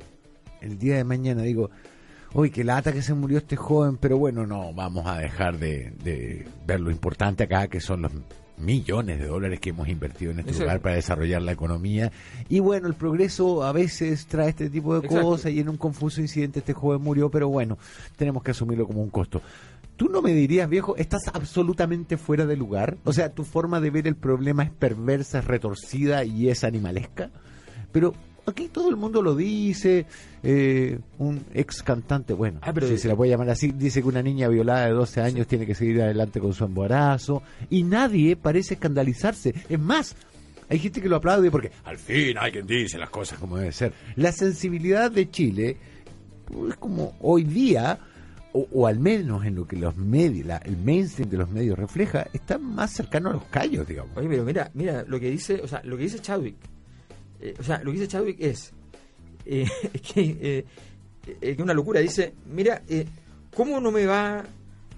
el 0.61 0.77
día 0.79 0.95
de 0.97 1.03
mañana 1.03 1.41
digo, 1.43 1.69
uy, 2.33 2.49
que 2.49 2.63
lata 2.63 2.91
que 2.93 3.01
se 3.01 3.13
murió 3.13 3.37
este 3.37 3.55
joven, 3.55 3.97
pero 3.97 4.17
bueno, 4.17 4.45
no, 4.45 4.73
vamos 4.73 5.05
a 5.07 5.17
dejar 5.19 5.57
de, 5.59 5.91
de 6.03 6.47
ver 6.65 6.79
lo 6.79 6.91
importante 6.91 7.43
acá, 7.43 7.67
que 7.67 7.79
son 7.79 8.01
los 8.03 8.11
millones 8.57 9.19
de 9.19 9.27
dólares 9.27 9.59
que 9.59 9.71
hemos 9.71 9.89
invertido 9.89 10.31
en 10.31 10.39
este 10.39 10.51
Exacto. 10.51 10.63
lugar 10.65 10.81
para 10.81 10.95
desarrollar 10.95 11.41
la 11.41 11.51
economía. 11.51 12.11
Y 12.47 12.59
bueno, 12.59 12.87
el 12.87 12.93
progreso 12.93 13.63
a 13.63 13.73
veces 13.73 14.27
trae 14.27 14.49
este 14.49 14.69
tipo 14.69 14.93
de 14.97 15.05
Exacto. 15.05 15.25
cosas 15.27 15.51
y 15.51 15.59
en 15.59 15.67
un 15.67 15.75
confuso 15.77 16.21
incidente 16.21 16.59
este 16.59 16.71
joven 16.73 17.01
murió, 17.01 17.29
pero 17.29 17.49
bueno, 17.49 17.77
tenemos 18.15 18.41
que 18.43 18.51
asumirlo 18.51 18.87
como 18.87 19.01
un 19.03 19.09
costo. 19.09 19.41
¿Tú 19.97 20.09
no 20.09 20.21
me 20.21 20.33
dirías, 20.33 20.69
viejo, 20.69 20.95
estás 20.97 21.21
absolutamente 21.33 22.17
fuera 22.17 22.45
de 22.45 22.57
lugar? 22.57 22.97
O 23.05 23.13
sea, 23.13 23.29
tu 23.33 23.43
forma 23.45 23.79
de 23.79 23.89
ver 23.91 24.07
el 24.07 24.15
problema 24.15 24.63
es 24.63 24.71
perversa, 24.71 25.39
es 25.39 25.45
retorcida 25.45 26.25
y 26.25 26.49
es 26.49 26.63
animalesca. 26.65 27.29
Pero 27.93 28.13
aquí 28.45 28.67
todo 28.67 28.89
el 28.89 28.97
mundo 28.97 29.21
lo 29.21 29.35
dice. 29.35 30.05
eh, 30.47 30.99
un 31.17 31.43
ex 31.55 31.81
cantante, 31.81 32.33
bueno, 32.33 32.59
Ah, 32.61 32.71
pero- 32.71 32.87
si 32.87 32.97
se 32.99 33.07
la 33.07 33.15
puede 33.15 33.31
llamar 33.31 33.49
así, 33.49 33.71
dice 33.71 34.01
que 34.03 34.07
una 34.07 34.21
niña 34.21 34.47
violada 34.47 34.85
de 34.85 34.91
12 34.91 35.19
años 35.21 35.47
tiene 35.47 35.65
que 35.65 35.73
seguir 35.73 35.99
adelante 36.03 36.39
con 36.39 36.53
su 36.53 36.63
embarazo. 36.65 37.41
Y 37.71 37.81
nadie 37.83 38.35
parece 38.35 38.75
escandalizarse. 38.75 39.55
Es 39.67 39.79
más, 39.79 40.15
hay 40.69 40.77
gente 40.77 41.01
que 41.01 41.09
lo 41.09 41.15
aplaude 41.15 41.49
porque 41.49 41.71
al 41.85 41.97
fin 41.97 42.37
alguien 42.37 42.67
dice 42.67 42.97
las 42.99 43.09
cosas 43.09 43.39
como 43.39 43.57
debe 43.57 43.71
ser. 43.71 43.93
La 44.17 44.31
sensibilidad 44.31 45.09
de 45.09 45.31
Chile 45.31 45.77
es 46.69 46.75
como 46.77 47.15
hoy 47.21 47.43
día, 47.43 47.97
o, 48.71 48.87
al 48.87 48.99
menos 48.99 49.45
en 49.45 49.55
lo 49.55 49.67
que 49.67 49.75
los 49.75 49.95
medios, 49.97 50.47
la- 50.47 50.57
el 50.57 50.77
mainstream 50.77 51.29
de 51.29 51.37
los 51.37 51.49
medios 51.49 51.77
refleja, 51.77 52.27
está 52.33 52.57
más 52.57 52.91
cercano 52.91 53.29
a 53.29 53.33
los 53.33 53.43
callos, 53.45 53.87
digamos. 53.87 54.15
Oye, 54.15 54.27
pero 54.29 54.43
mira, 54.45 54.71
mira, 54.73 55.03
lo 55.07 55.19
que 55.19 55.29
dice, 55.29 55.59
o 55.61 55.67
sea, 55.67 55.81
lo 55.83 55.97
que 55.97 56.03
dice 56.03 56.19
Chadwick, 56.19 56.55
eh, 57.41 57.53
o 57.59 57.63
sea, 57.63 57.79
lo 57.79 57.91
que 57.91 57.97
dice 57.99 58.07
Chadwick 58.07 58.37
es, 58.39 58.71
eh, 59.45 59.65
es 59.93 60.01
que 60.01 60.37
eh, 60.41 60.65
es 61.41 61.57
que 61.57 61.63
una 61.63 61.73
locura. 61.73 61.99
Dice, 61.99 62.33
mira, 62.53 62.81
eh, 62.87 63.05
¿cómo 63.55 63.79
no 63.81 63.91
me 63.91 64.05
va 64.05 64.43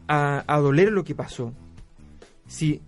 a, 0.08 0.44
a 0.48 0.60
doler 0.60 0.92
lo 0.92 1.04
que 1.04 1.16
pasó 1.16 1.54
si, 2.48 2.82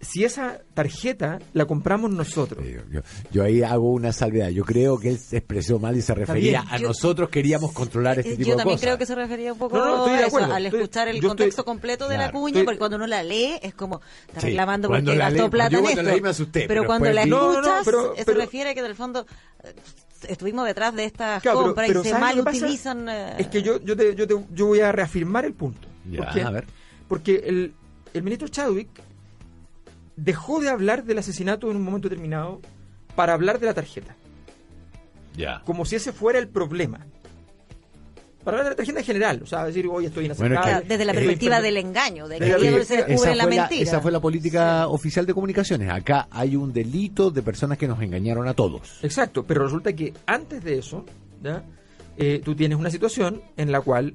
si 0.00 0.24
esa 0.24 0.60
tarjeta 0.72 1.38
la 1.52 1.66
compramos 1.66 2.10
nosotros? 2.10 2.64
Yo, 2.66 2.80
yo- 2.90 3.00
yo 3.30 3.42
ahí 3.44 3.62
hago 3.62 3.90
una 3.92 4.12
salvedad. 4.12 4.48
Yo 4.48 4.64
creo 4.64 4.98
que 4.98 5.10
él 5.10 5.18
se 5.18 5.36
expresó 5.38 5.78
mal 5.78 5.96
y 5.96 6.00
se 6.02 6.14
refería 6.14 6.64
a 6.70 6.78
Yo- 6.78 6.88
nosotros 6.88 7.28
queríamos 7.28 7.72
controlar 7.72 8.18
este 8.18 8.32
Eh, 8.32 8.36
tipo 8.36 8.48
Yo 8.48 8.52
de 8.54 8.58
también 8.58 8.76
cosas. 8.76 8.86
creo 8.86 8.98
que 8.98 9.06
se 9.06 9.14
refería 9.14 9.52
un 9.52 9.58
poco 9.58 9.76
No, 9.76 9.84
no, 9.84 9.96
estoy 10.06 10.12
de 10.18 10.24
a 10.24 10.26
eso, 10.26 10.36
al 10.38 10.66
Estoy- 10.66 10.80
escuchar 10.80 11.08
el 11.08 11.14
yo 11.14 11.18
estoy- 11.18 11.28
contexto 11.28 11.64
completo 11.64 12.08
de 12.08 12.16
la 12.18 12.32
cuña, 12.32 12.46
Estoy- 12.48 12.64
porque 12.64 12.78
cuando 12.78 12.96
uno 12.96 13.06
la 13.06 13.22
lee 13.22 13.58
es 13.62 13.74
como 13.74 14.00
está 14.28 14.40
Sí, 14.40 14.46
reclamando 14.48 14.88
cuando 14.88 15.10
porque 15.12 15.18
gastó 15.18 15.50
plata 15.50 15.70
yo 15.70 15.78
en 15.80 15.84
esto. 15.86 16.02
la 16.02 16.10
leí 16.12 16.20
me 16.22 16.28
asusté, 16.30 16.60
pero 16.60 16.68
pero 16.68 16.86
cuando 16.86 17.12
la 17.12 17.26
No, 17.26 17.50
escuchas, 17.52 17.82
pero- 17.84 18.16
se 18.16 18.24
pero- 18.24 18.40
refiere 18.40 18.70
a 18.70 18.74
que 18.74 18.82
del 18.82 18.94
fondo 18.94 19.26
eh, 19.62 19.74
estuvimos 20.28 20.64
detrás 20.66 20.94
de 20.94 21.04
estas 21.04 21.42
Claro, 21.42 21.58
pero- 21.58 21.66
compras 21.68 21.86
pero 21.88 22.00
y 22.00 22.04
se 22.04 22.10
¿sabes 22.10 22.36
mal 22.36 22.40
utilizan. 22.40 23.08
eh, 23.08 23.34
Es 23.38 23.46
que 23.48 23.62
yo, 23.62 23.80
yo, 23.84 23.94
te, 23.96 24.14
yo, 24.14 24.26
te- 24.26 24.46
yo 24.54 24.66
voy 24.66 24.80
a 24.80 24.92
reafirmar 24.92 25.44
el 25.44 25.52
punto. 25.52 25.86
Ya, 26.10 26.24
¿Por 26.24 26.32
qué? 26.32 26.40
a 26.42 26.50
ver. 26.50 26.64
Porque 27.06 27.42
el, 27.44 27.74
el 28.14 28.22
ministro 28.22 28.48
Chadwick 28.48 28.88
dejó 30.22 30.60
de 30.60 30.68
hablar 30.68 31.04
del 31.04 31.18
asesinato 31.18 31.70
en 31.70 31.76
un 31.76 31.82
momento 31.82 32.08
determinado 32.08 32.60
para 33.16 33.32
hablar 33.32 33.58
de 33.58 33.66
la 33.66 33.74
tarjeta. 33.74 34.16
Ya. 35.36 35.62
Como 35.64 35.84
si 35.84 35.96
ese 35.96 36.12
fuera 36.12 36.38
el 36.38 36.48
problema. 36.48 37.06
Para 38.44 38.56
hablar 38.58 38.64
de 38.64 38.70
la 38.70 38.76
tarjeta 38.76 39.00
en 39.00 39.04
general. 39.04 39.40
O 39.42 39.46
sea, 39.46 39.64
decir, 39.64 39.86
hoy 39.86 40.06
estoy 40.06 40.26
Bueno, 40.28 40.34
inaceptable. 40.44 40.72
es 40.76 40.82
que- 40.82 40.88
desde 40.88 41.04
la 41.04 41.12
perspectiva 41.12 41.60
del 41.60 41.76
engaño, 41.76 42.26
de 42.28 42.38
que 42.38 42.84
se 42.84 42.96
descubre 43.04 43.34
la 43.34 43.46
mentira. 43.46 43.82
esa 43.82 44.00
fue 44.00 44.10
la 44.12 44.20
política 44.20 44.88
oficial 44.88 45.26
de 45.26 45.34
comunicaciones. 45.34 45.90
Acá 45.90 46.26
hay 46.30 46.56
un 46.56 46.72
delito 46.72 47.30
de 47.30 47.42
personas 47.42 47.76
que 47.78 47.86
nos 47.86 48.00
engañaron 48.02 48.48
a 48.48 48.54
todos. 48.54 48.98
Exacto, 49.02 49.44
pero 49.44 49.64
resulta 49.64 49.92
que 49.94 50.12
antes 50.26 50.62
de 50.64 50.78
eso, 50.78 51.04
¿ya? 51.42 51.62
Eh, 52.16 52.40
tú 52.44 52.54
tienes 52.54 52.78
una 52.78 52.90
situación 52.90 53.42
en 53.56 53.72
la 53.72 53.80
cual 53.80 54.14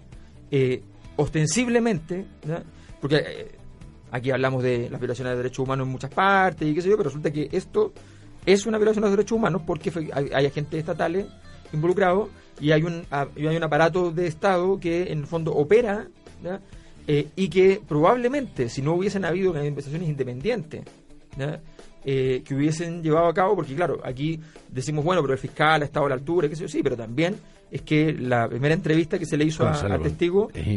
eh, 0.52 0.84
ostensiblemente, 1.16 2.26
¿ya? 2.48 2.64
porque 3.02 3.18
eh, 3.18 3.52
aquí 4.16 4.32
hablamos 4.32 4.64
de 4.64 4.90
las 4.90 5.00
violaciones 5.00 5.34
de 5.34 5.38
derechos 5.38 5.60
humanos 5.60 5.86
en 5.86 5.92
muchas 5.92 6.10
partes 6.10 6.68
y 6.68 6.74
qué 6.74 6.82
sé 6.82 6.90
yo, 6.90 6.98
pero 6.98 7.10
resulta 7.10 7.32
que 7.32 7.50
esto 7.52 7.94
es 8.46 8.66
una 8.66 8.78
violación 8.78 9.02
de 9.04 9.10
los 9.10 9.18
derechos 9.18 9.38
humanos 9.38 9.62
porque 9.66 9.92
hay, 10.14 10.30
hay 10.34 10.46
agentes 10.46 10.80
estatales 10.80 11.26
involucrados 11.74 12.30
y 12.60 12.72
hay 12.72 12.84
un, 12.84 13.06
hay 13.10 13.58
un 13.58 13.64
aparato 13.64 14.12
de 14.12 14.28
Estado 14.28 14.80
que 14.80 15.12
en 15.12 15.20
el 15.20 15.28
fondo 15.28 15.54
opera. 15.54 16.08
Eh, 17.08 17.28
y 17.36 17.50
que 17.50 17.82
probablemente 17.88 18.68
si 18.68 18.82
no 18.82 18.94
hubiesen 18.94 19.26
habido 19.26 19.50
investigaciones 19.64 20.10
independientes. 20.10 20.84
Eh, 22.08 22.44
que 22.46 22.54
hubiesen 22.54 23.02
llevado 23.02 23.28
a 23.28 23.34
cabo, 23.34 23.56
porque 23.56 23.76
claro, 23.76 24.00
aquí 24.04 24.40
decimos, 24.70 25.04
bueno, 25.04 25.24
pero 25.24 25.34
el 25.34 25.40
fiscal 25.40 25.82
ha 25.82 25.86
estado 25.86 26.06
a 26.06 26.10
la 26.10 26.16
altura, 26.16 26.48
qué 26.48 26.56
sé 26.56 26.62
yo, 26.62 26.68
sí, 26.68 26.84
pero 26.84 26.96
también 26.96 27.36
es 27.72 27.82
que 27.82 28.14
la 28.14 28.48
primera 28.48 28.74
entrevista 28.74 29.20
que 29.20 29.26
se 29.26 29.36
le 29.38 29.46
hizo 29.46 29.66
a- 29.68 29.74
al 29.74 30.02
testigo 30.02 30.50
es 30.54 30.66
el 30.66 30.74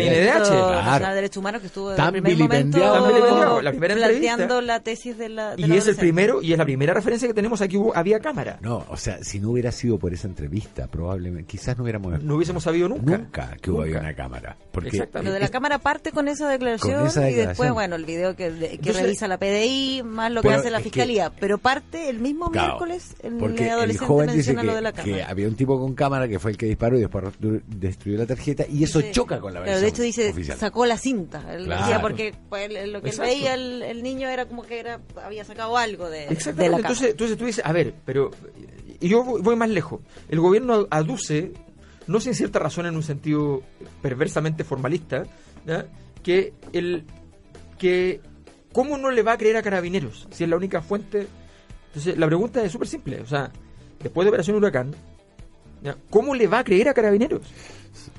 INDH, 0.00 0.32
claro. 0.46 0.70
Nacional 0.72 1.10
de 1.10 1.14
Derechos 1.16 1.36
Humanos 1.38 1.60
que 1.60 1.66
estuvo 1.66 1.94
Tan 1.94 2.14
el 2.16 2.22
primer 2.22 2.38
momento. 2.48 3.60
La 3.62 3.70
primera 3.70 3.94
planteando 3.96 4.60
la 4.60 4.80
tesis 4.80 5.18
de 5.18 5.28
la 5.28 5.56
de 5.56 5.62
y 5.62 5.66
la 5.66 5.74
es 5.76 5.86
el 5.88 5.96
primero 5.96 6.40
y 6.42 6.52
es 6.52 6.58
la 6.58 6.64
primera 6.64 6.94
referencia 6.94 7.28
que 7.28 7.34
tenemos 7.34 7.60
aquí 7.60 7.76
hubo, 7.76 7.94
había 7.96 8.20
cámara. 8.20 8.58
No, 8.62 8.84
o 8.88 8.96
sea, 8.96 9.22
si 9.22 9.40
no 9.40 9.50
hubiera 9.50 9.72
sido 9.72 9.98
por 9.98 10.12
esa 10.14 10.26
entrevista, 10.28 10.86
probablemente, 10.86 11.44
quizás 11.50 11.76
no 11.76 11.82
hubiéramos 11.84 12.22
No 12.22 12.36
hubiésemos 12.36 12.62
sabido 12.62 12.88
nunca. 12.88 13.18
nunca 13.18 13.56
que 13.60 13.70
hubo 13.70 13.84
Nunca. 13.84 14.00
una 14.00 14.14
cámara. 14.14 14.56
Porque 14.70 14.88
Exactamente. 14.90 15.28
Lo 15.28 15.34
de 15.34 15.40
la 15.40 15.44
es- 15.46 15.50
cámara 15.50 15.78
parte 15.78 16.12
con 16.12 16.28
esa 16.28 16.48
declaración, 16.48 16.98
Con 16.98 17.06
esa 17.08 17.28
y 17.30 17.34
después, 17.34 17.70
bueno, 17.72 17.96
el 17.96 18.04
video 18.04 18.34
que, 18.36 18.50
de- 18.50 18.68
que 18.68 18.74
Entonces- 18.76 19.02
revisa 19.02 19.28
la 19.28 19.38
PDI, 19.38 20.02
más 20.04 20.30
lo 20.32 20.40
que 20.42 20.50
hace 20.50 20.70
la 20.70 20.78
que- 20.78 20.84
fiscalía. 20.84 21.30
pero 21.38 21.58
parte 21.58 22.08
el 22.08 22.20
mismo 22.20 22.50
Claro, 22.50 22.68
miércoles, 22.68 23.14
el 23.22 23.34
porque 23.34 23.64
el 23.64 23.70
adolescente 23.70 24.06
joven 24.06 24.26
dice 24.28 24.36
menciona 24.36 24.60
que, 24.62 24.66
lo 24.66 24.74
de 24.74 24.80
la 24.82 24.92
que 24.92 25.02
cámara. 25.02 25.26
había 25.28 25.48
un 25.48 25.54
tipo 25.56 25.78
con 25.78 25.94
cámara 25.94 26.11
que 26.28 26.38
fue 26.38 26.50
el 26.52 26.56
que 26.56 26.66
disparó 26.66 26.96
y 26.96 27.00
después 27.00 27.24
ru- 27.40 27.62
destruyó 27.66 28.18
la 28.18 28.26
tarjeta 28.26 28.64
y 28.68 28.84
eso 28.84 29.00
choca 29.12 29.40
con 29.40 29.52
la 29.54 29.60
versión 29.60 29.80
de 29.82 29.88
hecho 29.88 30.02
dice, 30.02 30.30
oficial. 30.30 30.58
sacó 30.58 30.84
la 30.86 30.96
cinta. 30.98 31.44
Él 31.54 31.64
Claro. 31.64 31.82
decía 31.82 32.00
porque 32.00 32.34
pues, 32.48 32.68
lo 32.88 33.00
que 33.02 33.10
él 33.10 33.16
veía 33.18 33.54
el, 33.54 33.82
el 33.82 34.02
niño 34.02 34.28
era 34.28 34.46
como 34.46 34.62
que 34.64 34.78
era 34.80 35.00
había 35.24 35.44
sacado 35.44 35.76
algo 35.76 36.08
de, 36.10 36.18
de 36.20 36.24
Exactamente. 36.32 36.70
la 36.70 36.76
entonces, 36.78 36.98
cámara. 36.98 37.10
entonces 37.12 37.38
tú 37.38 37.44
dices, 37.46 37.64
a 37.64 37.72
ver, 37.72 37.94
pero. 38.04 38.30
Y 39.00 39.08
yo 39.08 39.24
voy, 39.24 39.56
más 39.56 39.68
lejos. 39.70 40.00
El 40.28 40.38
gobierno 40.40 40.86
aduce, 40.90 41.52
no 42.06 42.20
sin 42.20 42.34
cierta 42.34 42.58
razón 42.60 42.86
en 42.86 42.94
un 42.94 43.02
sentido 43.02 43.62
perversamente 44.00 44.62
formalista, 44.64 45.24
¿ya? 45.66 45.86
que 46.22 46.52
el. 46.72 47.04
que 47.78 48.20
¿Cómo 48.72 48.96
no 48.96 49.10
le 49.10 49.22
va 49.22 49.32
a 49.32 49.38
creer 49.38 49.56
a 49.56 49.62
Carabineros 49.62 50.26
si 50.30 50.44
es 50.44 50.50
la 50.50 50.56
única 50.56 50.80
fuente? 50.82 51.26
Entonces, 51.88 52.16
la 52.16 52.26
pregunta 52.26 52.62
es 52.64 52.72
súper 52.72 52.88
simple. 52.88 53.20
O 53.20 53.26
sea, 53.26 53.50
después 54.02 54.24
de 54.24 54.30
Operación 54.30 54.56
Huracán. 54.56 54.94
¿Cómo 56.10 56.34
le 56.34 56.46
va 56.46 56.60
a 56.60 56.64
creer 56.64 56.88
a 56.88 56.94
Carabineros? 56.94 57.42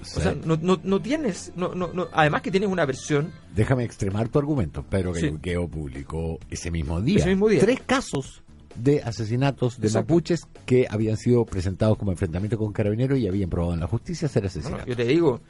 O 0.02 0.06
sea, 0.06 0.36
no, 0.46 0.58
no, 0.62 0.80
no 0.84 1.02
tienes. 1.02 1.52
No, 1.56 1.74
no, 1.74 1.92
no, 1.94 2.08
además 2.14 2.42
que 2.42 2.52
tienes 2.52 2.70
una 2.70 2.86
versión. 2.86 3.32
Déjame 3.56 3.84
extremar 3.84 4.30
tu 4.30 4.38
argumento. 4.40 4.84
Pedro 4.84 5.16
Sí. 5.16 5.30
Gallego 5.32 5.68
publicó 5.68 6.40
ese 6.50 6.70
mismo 6.72 7.02
día, 7.02 7.18
Ese 7.20 7.30
mismo 7.30 7.48
día. 7.50 7.60
tres 7.62 7.80
casos 7.86 8.44
de 8.76 9.02
asesinatos 9.02 9.80
de 9.80 9.88
Exacto. 9.88 10.14
mapuches 10.14 10.48
que 10.66 10.88
habían 10.90 11.18
sido 11.18 11.46
presentados 11.46 11.98
como 11.98 12.12
enfrentamiento 12.12 12.58
con 12.58 12.72
carabineros 12.74 13.18
y 13.20 13.28
habían 13.28 13.50
probado 13.50 13.74
en 13.74 13.80
la 13.80 13.88
justicia 13.88 14.28
ser 14.28 14.44
No, 14.44 14.48
asesinatos. 14.48 14.86
yo 14.88 14.96
te 14.96 15.06
digo, 15.06 15.42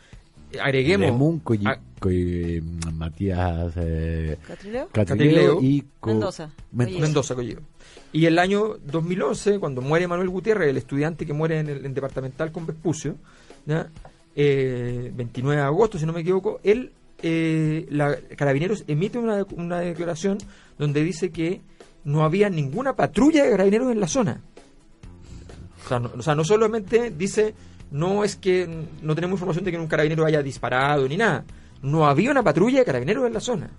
agreguemos. 0.62 1.07
Lemun, 1.07 1.41
a- 1.65 1.79
Coyi- 2.00 2.62
Matías 2.93 3.74
eh, 3.77 4.38
¿Catrileo? 4.48 4.89
Catrileo 4.91 5.55
Catrileo. 5.55 5.60
y 5.62 5.83
Co- 6.00 6.10
Mendoza. 6.10 6.50
Mendoza. 6.72 7.36
Y 8.12 8.25
el 8.25 8.38
año 8.39 8.77
2011, 8.86 9.60
cuando 9.60 9.81
muere 9.81 10.07
Manuel 10.07 10.29
Gutiérrez, 10.29 10.69
el 10.69 10.77
estudiante 10.77 11.25
que 11.25 11.33
muere 11.33 11.60
en 11.60 11.69
el 11.69 11.86
en 11.86 11.93
departamental 11.93 12.51
con 12.51 12.65
Vespucio, 12.65 13.15
¿ya? 13.65 13.89
Eh, 14.36 15.12
29 15.15 15.62
de 15.62 15.65
agosto, 15.67 15.98
si 15.98 16.05
no 16.05 16.13
me 16.13 16.22
equivoco, 16.22 16.60
él, 16.63 16.91
eh, 17.22 17.86
la, 17.89 18.17
Carabineros 18.36 18.83
emite 18.88 19.17
una, 19.17 19.45
una 19.55 19.79
declaración 19.79 20.38
donde 20.77 21.03
dice 21.03 21.31
que 21.31 21.62
no 22.03 22.24
había 22.24 22.50
ninguna 22.50 22.95
patrulla 22.95 23.43
de 23.45 23.51
carabineros 23.51 23.91
en 23.91 24.00
la 24.00 24.07
zona. 24.07 24.41
O 25.86 25.88
sea, 25.88 26.00
no, 26.00 26.12
o 26.17 26.22
sea, 26.22 26.36
no 26.36 26.43
solamente 26.43 27.12
dice, 27.12 27.53
no 27.93 28.25
es 28.25 28.35
que 28.35 28.67
no 29.01 29.15
tenemos 29.15 29.35
información 29.39 29.63
de 29.63 29.71
que 29.71 29.77
un 29.77 29.88
carabinero 29.88 30.25
haya 30.25 30.43
disparado 30.43 31.07
ni 31.07 31.15
nada. 31.15 31.45
No 31.81 32.05
había 32.05 32.29
una 32.31 32.43
patrulla 32.43 32.79
de 32.79 32.85
carabineros 32.85 33.25
en 33.25 33.33
la 33.33 33.39
zona. 33.39 33.69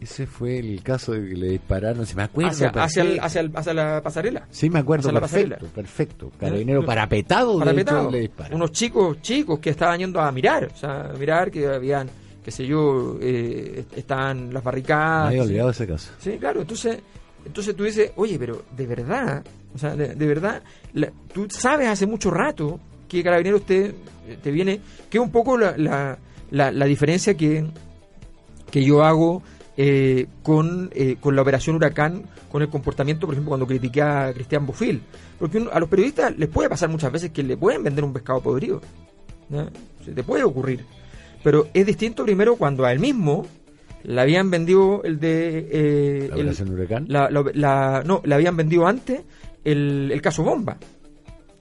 Ese 0.00 0.26
fue 0.26 0.58
el 0.58 0.82
caso 0.82 1.12
de 1.12 1.28
que 1.28 1.36
le 1.36 1.46
dispararon, 1.50 2.04
se 2.06 2.16
me 2.16 2.24
acuerdo. 2.24 2.50
Hacia, 2.50 2.68
hacia, 2.70 3.02
el- 3.02 3.08
perfecto. 3.20 3.24
hacia, 3.24 3.40
el- 3.40 3.52
hacia 3.56 3.74
la 3.74 4.00
pasarela. 4.02 4.46
Sí, 4.50 4.68
me 4.68 4.80
acuerdo, 4.80 5.02
hacia 5.08 5.12
la 5.12 5.20
perfecto, 5.20 5.48
pasarela. 5.54 5.74
perfecto. 5.74 6.32
Carabinero 6.40 6.82
Eh, 6.82 6.86
parapetado, 6.86 7.58
de 7.60 7.80
hecho, 7.80 8.10
le. 8.10 8.30
Unos 8.50 8.72
chicos, 8.72 9.22
chicos 9.22 9.60
que 9.60 9.70
estaban 9.70 10.00
yendo 10.00 10.20
a 10.20 10.32
mirar, 10.32 10.70
o 10.74 10.76
sea, 10.76 11.10
a 11.10 11.12
mirar 11.12 11.52
que 11.52 11.68
habían, 11.68 12.08
qué 12.44 12.50
sé 12.50 12.66
yo, 12.66 13.16
eh, 13.20 13.84
estaban 13.94 14.46
las 14.52 14.62
Me 14.62 14.66
barricadas. 14.66 15.28
había 15.28 15.42
olvidado 15.44 15.70
ese 15.70 15.86
caso. 15.86 16.10
Sí, 16.18 16.32
claro, 16.36 16.62
entonces, 16.62 16.98
entonces 17.46 17.76
tú 17.76 17.84
dices, 17.84 18.10
oye, 18.16 18.36
pero 18.40 18.64
de 18.76 18.86
verdad, 18.88 19.44
o 19.72 19.78
sea, 19.78 19.94
de, 19.94 20.16
de 20.16 20.26
verdad, 20.26 20.64
la- 20.94 21.12
tú 21.32 21.46
sabes 21.48 21.86
hace 21.86 22.06
mucho 22.06 22.28
rato 22.32 22.80
que 23.18 23.24
Carabineros 23.24 23.62
te, 23.62 23.94
te 24.42 24.50
viene, 24.50 24.80
que 25.10 25.18
es 25.18 25.22
un 25.24 25.30
poco 25.30 25.56
la, 25.58 25.76
la, 25.76 26.18
la, 26.50 26.70
la 26.72 26.84
diferencia 26.86 27.34
que, 27.36 27.64
que 28.70 28.84
yo 28.84 29.02
hago 29.04 29.42
eh, 29.76 30.26
con, 30.42 30.90
eh, 30.94 31.16
con 31.20 31.34
la 31.36 31.42
operación 31.42 31.76
Huracán, 31.76 32.24
con 32.50 32.62
el 32.62 32.68
comportamiento, 32.68 33.26
por 33.26 33.34
ejemplo, 33.34 33.50
cuando 33.50 33.66
critiqué 33.66 34.02
a 34.02 34.32
Cristian 34.34 34.66
Bufil. 34.66 35.02
Porque 35.38 35.66
a 35.72 35.80
los 35.80 35.88
periodistas 35.88 36.36
les 36.38 36.48
puede 36.48 36.68
pasar 36.68 36.88
muchas 36.90 37.10
veces 37.10 37.30
que 37.30 37.42
le 37.42 37.56
pueden 37.56 37.82
vender 37.82 38.04
un 38.04 38.12
pescado 38.12 38.40
podrido. 38.40 38.80
Se 40.04 40.12
te 40.12 40.22
puede 40.22 40.44
ocurrir. 40.44 40.84
Pero 41.42 41.68
es 41.74 41.84
distinto 41.86 42.24
primero 42.24 42.56
cuando 42.56 42.84
a 42.84 42.92
él 42.92 42.98
mismo 43.00 43.46
le 44.04 44.20
habían 44.20 44.50
vendido 44.50 45.02
el 45.04 45.18
de... 45.18 45.68
eh, 45.70 46.18
¿La 46.28 46.34
el- 46.36 46.40
operación 46.42 46.70
Huracán? 46.70 47.04
la, 47.08 47.30
la- 47.30 47.44
la- 47.54 48.02
no, 48.04 48.20
le 48.24 48.34
habían 48.34 48.56
vendido 48.56 48.86
antes 48.86 49.22
el, 49.64 50.10
el 50.12 50.22
caso 50.22 50.42
Bomba. 50.44 50.76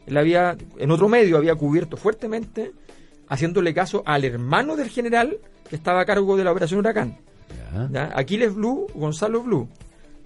Él 0.07 0.17
había, 0.17 0.57
en 0.77 0.91
otro 0.91 1.07
medio 1.09 1.37
había 1.37 1.55
cubierto 1.55 1.97
fuertemente, 1.97 2.71
haciéndole 3.27 3.73
caso 3.73 4.03
al 4.05 4.25
hermano 4.25 4.75
del 4.75 4.89
general 4.89 5.37
que 5.69 5.75
estaba 5.75 6.01
a 6.01 6.05
cargo 6.05 6.35
de 6.35 6.43
la 6.43 6.51
operación 6.51 6.79
Huracán. 6.79 7.17
Ya. 7.73 7.89
¿ya? 7.91 8.11
Aquiles 8.15 8.53
Blue, 8.53 8.87
Gonzalo 8.93 9.41
Blue. 9.43 9.67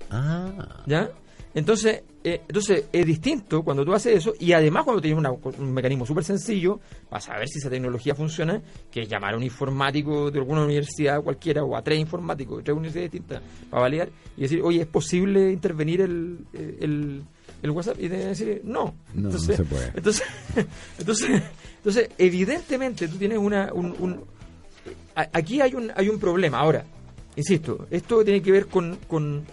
Ah, 0.10 0.84
¿ya? 0.86 1.10
Entonces, 1.54 2.04
eh, 2.24 2.42
entonces 2.50 2.86
es 2.92 3.06
distinto 3.06 3.64
cuando 3.64 3.86
tú 3.86 3.94
haces 3.94 4.18
eso 4.18 4.34
y 4.40 4.52
además 4.52 4.84
cuando 4.84 5.02
tienes 5.02 5.18
una- 5.18 5.32
un 5.32 5.72
mecanismo 5.74 6.06
súper 6.06 6.24
sencillo 6.26 6.80
para 7.10 7.22
saber 7.22 7.48
si 7.48 7.60
esa 7.60 7.70
tecnología 7.70 8.14
funciona, 8.14 8.62
que 8.92 9.04
es 9.04 9.08
llamar 9.08 9.36
a 9.36 9.38
un 9.38 9.44
informático 9.44 10.30
de 10.32 10.40
alguna 10.40 10.66
universidad 10.66 11.22
cualquiera 11.22 11.64
o 11.64 11.78
a 11.78 11.82
tres 11.82 11.98
informáticos 12.00 12.58
de 12.58 12.64
tres 12.64 12.76
universidades 12.76 13.12
distintas 13.12 13.42
para 13.70 13.84
validar 13.84 14.10
y 14.36 14.42
decir, 14.42 14.62
oye, 14.64 14.82
¿es 14.82 14.88
posible 14.88 15.50
intervenir 15.52 16.02
el, 16.02 16.40
el, 16.54 17.24
el 17.66 17.72
WhatsApp? 17.72 17.98
Y 18.00 18.10
te 18.10 18.16
van 18.18 18.26
a 18.26 18.30
decir, 18.30 18.62
no. 18.64 18.96
No, 19.14 19.30
no 19.30 19.38
se 19.38 19.64
puede. 19.64 19.92
Entonces, 19.96 20.24
entonces, 20.98 21.42
entonces 21.78 22.10
evidentemente 22.18 23.08
tú 23.08 23.18
tienes 23.18 23.38
una... 23.38 23.72
Un, 23.74 23.96
un- 24.00 24.24
aquí 25.16 25.62
hay 25.62 25.74
un, 25.76 25.92
hay 25.96 26.10
un 26.10 26.20
problema. 26.20 26.60
Ahora, 26.60 26.86
insisto, 27.36 27.88
esto 27.92 28.24
tiene 28.24 28.42
que 28.42 28.52
ver 28.52 28.68
con, 28.68 28.98
con, 29.08 29.44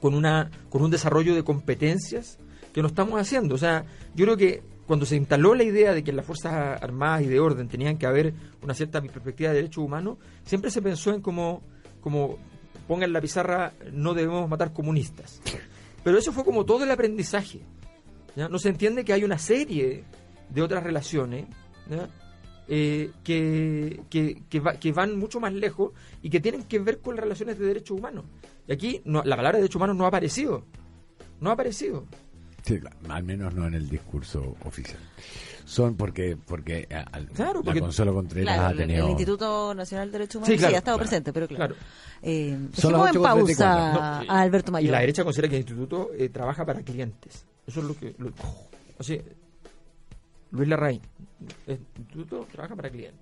con, 0.00 0.14
una, 0.14 0.50
con 0.68 0.82
un 0.82 0.90
desarrollo 0.90 1.34
de 1.34 1.42
competencias 1.44 2.38
que 2.72 2.82
no 2.82 2.88
estamos 2.88 3.20
haciendo. 3.20 3.54
O 3.54 3.58
sea, 3.58 3.84
yo 4.14 4.24
creo 4.26 4.36
que 4.36 4.62
cuando 4.86 5.06
se 5.06 5.16
instaló 5.16 5.54
la 5.54 5.62
idea 5.62 5.92
de 5.94 6.02
que 6.02 6.10
en 6.10 6.16
las 6.16 6.26
Fuerzas 6.26 6.82
Armadas 6.82 7.22
y 7.22 7.26
de 7.26 7.38
orden 7.40 7.68
tenían 7.68 7.96
que 7.96 8.06
haber 8.06 8.34
una 8.62 8.74
cierta 8.74 9.00
perspectiva 9.00 9.50
de 9.50 9.56
derechos 9.56 9.84
humanos, 9.84 10.18
siempre 10.44 10.70
se 10.70 10.82
pensó 10.82 11.12
en 11.14 11.20
como, 11.20 11.62
como 12.00 12.38
ponga 12.88 13.04
en 13.04 13.12
la 13.12 13.20
pizarra, 13.20 13.72
no 13.92 14.14
debemos 14.14 14.48
matar 14.48 14.72
comunistas. 14.72 15.40
Pero 16.04 16.18
eso 16.18 16.32
fue 16.32 16.44
como 16.44 16.64
todo 16.64 16.84
el 16.84 16.90
aprendizaje. 16.90 17.60
No 18.36 18.58
se 18.58 18.68
entiende 18.70 19.04
que 19.04 19.12
hay 19.12 19.24
una 19.24 19.38
serie 19.38 20.04
de 20.48 20.62
otras 20.62 20.82
relaciones. 20.82 21.46
Eh, 22.72 23.10
que, 23.24 24.00
que, 24.08 24.42
que, 24.48 24.60
va- 24.60 24.74
que 24.74 24.92
van 24.92 25.18
mucho 25.18 25.40
más 25.40 25.52
lejos 25.52 25.92
y 26.22 26.30
que 26.30 26.38
tienen 26.38 26.62
que 26.62 26.78
ver 26.78 27.00
con 27.00 27.16
relaciones 27.16 27.58
de 27.58 27.66
derechos 27.66 27.98
humanos. 27.98 28.24
Y 28.68 28.72
aquí 28.72 29.02
no- 29.04 29.24
la 29.24 29.34
palabra 29.36 29.58
derechos 29.58 29.76
humanos 29.76 29.96
no 29.96 30.04
ha 30.04 30.08
aparecido. 30.08 30.64
No 31.40 31.50
ha 31.50 31.54
aparecido. 31.54 32.06
sí, 32.64 32.78
al 33.08 33.24
menos 33.24 33.54
no 33.54 33.66
en 33.66 33.74
el 33.74 33.88
discurso 33.88 34.56
oficial. 34.64 35.00
Son 35.70 35.94
porque 35.96 36.36
porque 36.36 36.88
al- 36.90 37.28
Claro, 37.28 37.62
porque- 37.62 37.78
la 37.78 37.86
Consuelo 37.86 38.12
Contreras 38.12 38.54
Claro, 38.56 38.68
ha 38.68 38.70
el- 38.72 38.76
tenido... 38.76 39.04
el 39.04 39.10
Instituto 39.12 39.72
Nacional 39.74 40.08
de 40.08 40.12
Derechos 40.18 40.34
Humanos 40.36 40.52
Sí, 40.52 40.58
claro, 40.58 40.74
ha 40.74 40.78
estado 40.78 40.96
claro, 40.98 41.08
presente, 41.08 41.32
pero 41.32 41.46
claro. 41.46 41.74
claro. 41.76 41.86
Eh, 42.22 42.58
Son 42.74 42.92
las 42.92 43.00
en 43.14 43.20
8:34. 43.20 43.22
pausa 43.22 43.92
No, 44.24 44.32
a 44.32 44.40
Alberto 44.40 44.70
Y 44.70 44.72
Mayor. 44.72 44.90
la 44.92 45.00
derecha 45.00 45.22
considera 45.22 45.48
que 45.48 45.54
el 45.56 45.60
instituto 45.62 46.10
eh, 46.18 46.28
trabaja 46.28 46.64
para 46.66 46.82
clientes. 46.82 47.44
Eso 47.66 47.80
es 47.80 47.86
lo 47.86 47.94
que... 47.96 48.14
lo- 48.18 48.32
así, 48.98 49.20
Luis 50.50 50.68
Larraín. 50.68 51.00
El 51.68 51.78
instituto 51.96 52.48
trabaja 52.50 52.74
para 52.74 52.90
clientes. 52.90 53.20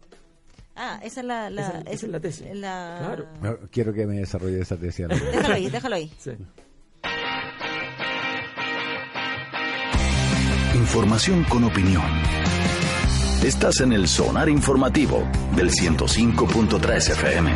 Ah, 0.75 1.01
esa 1.03 1.21
es 1.21 1.27
la, 1.27 1.51
la- 1.51 1.63
Esa- 1.69 1.81
esa 1.81 2.07
es 2.07 2.13
la 2.13 2.21
tesis. 2.21 2.47
la- 2.55 3.27
Claro. 3.41 3.59
Quiero 3.71 3.93
que 3.93 4.07
me 4.07 4.17
desarrolle 4.17 4.61
esa 4.61 4.77
tesis. 4.77 5.07
Déjalo 5.09 5.55
ahí, 5.55 5.69
déjalo 5.69 5.97
ahí. 5.97 6.11
Sí. 6.19 6.31
Información 10.89 11.45
con 11.45 11.65
opinión. 11.65 12.03
Estás 13.45 13.81
en 13.83 13.93
el 13.93 14.09
Sonar 14.09 14.49
Informativo 14.49 15.23
del 15.55 15.71
105.3 15.71 17.11
FM. 17.11 17.51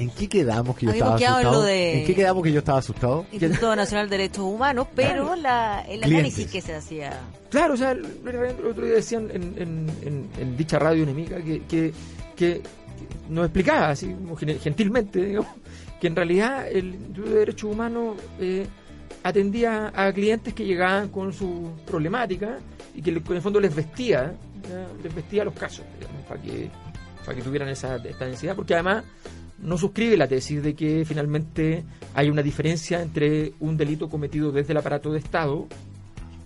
¿En 0.00 0.10
qué 0.10 0.28
quedamos 0.28 0.76
que 0.76 0.84
yo 0.84 0.90
Habíamos 0.92 1.20
estaba 1.20 1.40
en 1.40 1.46
asustado? 1.46 1.62
lo 1.62 1.66
de- 1.66 2.00
¿En 2.00 2.06
qué 2.06 2.14
quedamos 2.14 2.42
que 2.42 2.52
yo 2.52 2.58
estaba 2.58 2.78
asustado? 2.78 3.26
Instituto 3.32 3.74
Nacional 3.74 4.10
de 4.10 4.18
Derechos 4.18 4.44
Humanos, 4.44 4.86
pero 4.94 5.34
la, 5.34 5.80
el 5.88 6.00
Clientes. 6.02 6.12
análisis 6.12 6.46
que 6.50 6.60
se 6.60 6.74
hacía. 6.74 7.18
Claro, 7.50 7.72
o 7.74 7.76
sea, 7.78 7.92
el, 7.92 8.04
el 8.04 8.66
otro 8.66 8.84
día 8.84 8.94
decían 8.96 9.30
en, 9.32 9.42
en- 9.56 9.90
en- 10.02 10.28
en 10.38 10.56
dicha 10.58 10.78
radio 10.78 11.04
enemiga 11.04 11.38
que, 11.38 11.62
que, 11.62 11.92
que- 12.36 12.60
que 12.60 12.62
nos 13.30 13.46
explicaba, 13.46 13.88
así 13.88 14.14
gentilmente, 14.62 15.24
digamos, 15.24 15.50
que 15.98 16.06
en 16.06 16.16
realidad 16.16 16.68
el 16.70 16.94
Instituto 16.94 17.30
de 17.30 17.38
Derechos 17.38 17.72
Humanos 17.72 18.16
eh, 18.38 18.66
atendía 19.22 19.92
a 19.94 20.12
clientes 20.12 20.52
que 20.54 20.64
llegaban 20.64 21.08
con 21.08 21.32
su 21.32 21.70
problemática 21.86 22.58
y 22.94 23.02
que 23.02 23.10
en 23.10 23.22
el 23.28 23.40
fondo 23.42 23.60
les 23.60 23.74
vestía, 23.74 24.34
les 25.02 25.14
vestía 25.14 25.44
los 25.44 25.54
casos, 25.54 25.84
digamos, 25.98 26.22
para 26.26 26.40
que, 26.40 26.70
para 27.24 27.36
que 27.36 27.42
tuvieran 27.42 27.68
esa, 27.68 27.96
esta 27.96 28.26
densidad, 28.26 28.54
porque 28.56 28.74
además 28.74 29.04
no 29.58 29.78
suscribe 29.78 30.16
la 30.16 30.26
tesis 30.28 30.62
de 30.62 30.74
que 30.74 31.04
finalmente 31.06 31.84
hay 32.14 32.28
una 32.28 32.42
diferencia 32.42 33.00
entre 33.00 33.52
un 33.60 33.76
delito 33.76 34.08
cometido 34.08 34.52
desde 34.52 34.72
el 34.72 34.76
aparato 34.78 35.12
de 35.12 35.18
Estado 35.20 35.66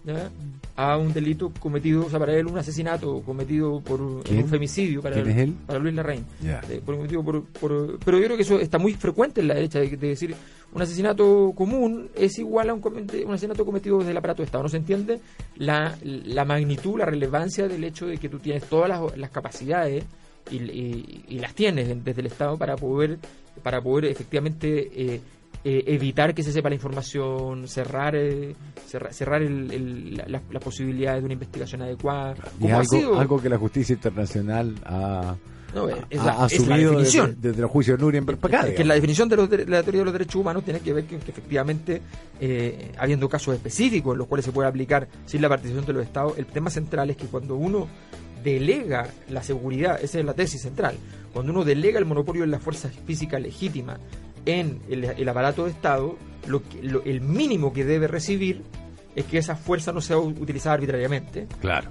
¿ya? 0.04 0.31
a 0.76 0.96
un 0.96 1.12
delito 1.12 1.52
cometido, 1.59 2.07
o 2.07 2.11
sea, 2.11 2.18
para 2.20 2.35
él 2.37 2.46
un 2.46 2.57
asesinato 2.59 3.20
cometido 3.22 3.81
por 3.81 4.00
un 4.00 4.22
femicidio 4.48 5.02
para, 5.02 5.16
¿Quién 5.16 5.28
es 5.31 5.37
él? 5.38 5.54
para 5.66 5.78
Luis 5.81 5.94
Larraín. 5.94 6.24
Eh, 6.70 6.81
por- 6.85 7.44
por- 7.44 7.98
pero 8.04 8.18
yo 8.18 8.24
creo 8.26 8.37
que 8.37 8.42
eso 8.44 8.61
está 8.61 8.78
muy 8.78 8.94
frecuente 8.94 9.40
en 9.40 9.48
la 9.48 9.54
derecha, 9.54 9.81
de, 9.81 9.88
de 9.88 10.09
decir 10.09 10.35
un 10.72 10.83
asesinato 10.83 11.52
común 11.54 12.09
es 12.14 12.38
igual 12.38 12.68
a 12.70 12.74
un, 12.74 12.83
un 12.85 13.33
asesinato 13.33 13.64
cometido 13.64 13.98
desde 13.98 14.11
el 14.11 14.16
aparato 14.18 14.42
de 14.42 14.46
Estado. 14.46 14.62
No 14.64 14.68
se 14.68 14.76
entiende 14.76 15.20
la, 15.57 15.96
la 16.02 16.44
magnitud, 16.44 16.98
la 16.98 17.07
relevancia 17.07 17.66
del 17.68 17.85
hecho 17.85 18.07
de 18.07 18.18
que 18.18 18.28
tú 18.28 18.38
tienes 18.38 18.64
todas 18.64 18.88
las, 18.88 19.16
las 19.16 19.31
capacidades 19.31 20.04
y, 20.50 20.57
y- 20.57 21.24
y 21.28 21.38
las 21.38 21.54
tienes 21.54 21.88
en- 21.88 22.04
desde 22.04 22.20
el 22.20 22.26
Estado 22.26 22.57
para 22.59 22.76
poder, 22.76 23.18
para 23.62 23.81
poder 23.81 24.07
efectivamente 24.07 25.14
eh, 25.14 25.20
eh, 25.64 25.85
evitar 25.87 26.35
que 26.35 26.42
se 26.42 26.52
sepa 26.52 26.68
la 26.68 26.74
información, 26.76 27.66
cerrar 27.66 28.14
eh, 28.14 28.54
cerrar, 28.87 29.12
cerrar 29.12 29.42
el- 29.42 29.70
el- 29.72 30.14
la- 30.16 30.40
las, 30.50 30.62
posibilidades 30.62 31.20
de 31.22 31.24
una 31.24 31.35
investigación 31.35 31.83
adecuada. 31.83 32.35
Y 32.61 32.68
ha 32.68 32.76
algo, 32.78 32.85
sido- 32.85 33.18
algo 33.18 33.40
que 33.42 33.48
la 33.48 33.59
justicia 33.59 33.94
internacional 33.94 34.74
ha, 34.85 35.35
No, 35.74 35.88
es- 35.88 35.96
es 36.11 36.20
ha- 36.20 36.24
la- 36.24 36.33
ha 36.33 36.46
es 36.46 36.59
la 36.59 36.74
asumido 36.74 36.90
definición. 36.92 37.26
desde, 37.37 37.48
desde 37.50 37.62
los 37.62 37.70
juicios 37.70 37.98
de 37.98 38.04
Nuremberg 38.04 38.38
para 38.38 38.59
acá. 38.59 38.68
Es 38.68 38.74
que 38.74 38.85
la 38.85 38.94
definición 38.94 39.28
de, 39.28 39.37
los 39.37 39.50
de- 39.50 39.66
la 39.66 39.83
teoría 39.83 40.00
de 40.00 40.04
los 40.07 40.12
derechos 40.14 40.37
humanos 40.37 40.64
tiene 40.64 40.81
que 40.81 40.92
ver 40.94 41.04
que, 41.04 41.18
que 41.18 41.31
efectivamente, 41.31 42.00
eh, 42.40 42.92
habiendo 42.98 43.28
casos 43.28 43.54
específicos 43.54 44.12
en 44.14 44.18
los 44.18 44.26
cuales 44.26 44.44
se 44.46 44.52
puede 44.52 44.68
aplicar 44.68 45.09
sin 45.26 45.42
la 45.42 45.48
participación 45.48 45.87
de 45.87 45.92
los 45.92 46.02
estados, 46.04 46.38
el 46.38 46.46
tema 46.46 46.70
central 46.70 47.11
es 47.11 47.16
que 47.16 47.26
cuando 47.26 47.54
uno 47.57 47.87
delega 48.42 49.09
la 49.28 49.42
seguridad, 49.42 49.98
esa 50.02 50.18
es 50.20 50.24
la 50.24 50.35
tesis 50.35 50.62
central, 50.62 50.94
cuando 51.33 51.52
uno 51.52 51.64
delega 51.64 51.98
el 51.98 52.04
monopolio 52.07 52.42
de 52.42 52.48
las 52.48 52.62
fuerzas 52.62 52.92
físicas 53.07 53.40
legítimas 53.42 53.98
en 54.46 54.81
el, 54.88 55.04
el 55.04 55.28
aparato 55.28 55.64
de 55.64 55.70
Estado, 55.72 56.16
lo 56.46 56.62
que- 56.66 56.83
lo- 56.83 57.02
el 57.04 57.20
mínimo 57.20 57.72
que 57.72 57.85
debe 57.85 58.07
recibir 58.07 58.62
es 59.14 59.24
que 59.26 59.38
esa 59.38 59.57
fuerza 59.57 59.92
no 59.92 60.00
sea 60.00 60.16
utilizada 60.18 60.74
arbitrariamente. 60.74 61.46
Claro. 61.61 61.90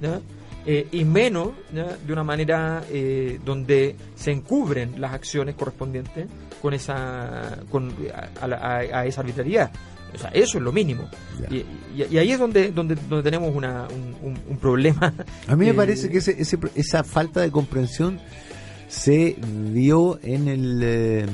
Eh, 0.70 0.86
y 0.92 1.06
menos 1.06 1.52
¿ya? 1.74 1.96
de 2.06 2.12
una 2.12 2.26
manera 2.26 2.84
eh, 2.92 3.40
donde 3.46 3.96
se 4.16 4.32
encubren 4.32 5.00
las 5.00 5.14
acciones 5.14 5.56
correspondientes 5.56 6.28
con 6.62 6.74
esa 6.74 7.58
con, 7.72 7.94
a, 8.42 9.06
esa 9.06 9.22
arbitrariedad. 9.22 9.72
O 10.14 10.18
sea, 10.18 10.30
eso 10.32 10.58
es 10.58 10.64
lo 10.64 10.74
mínimo. 10.74 11.08
Y, 11.50 11.56
y- 11.58 12.08
y 12.12 12.18
ahí 12.18 12.32
es 12.32 12.40
donde, 12.40 12.72
donde, 12.72 12.96
donde 12.96 13.24
tenemos 13.24 13.56
una, 13.56 13.88
un, 14.50 14.58
problema. 14.58 15.14
A 15.48 15.56
mí 15.56 15.66
me 15.68 15.74
parece 15.86 16.10
que 16.10 16.18
ese, 16.18 16.36
ese- 16.38 16.60
esa 16.76 17.04
falta 17.06 17.40
de 17.42 17.50
comprensión 17.52 18.20
se 18.90 19.38
dio 19.74 20.20
en 20.24 20.48
el 20.50 20.80
eh, 20.84 21.26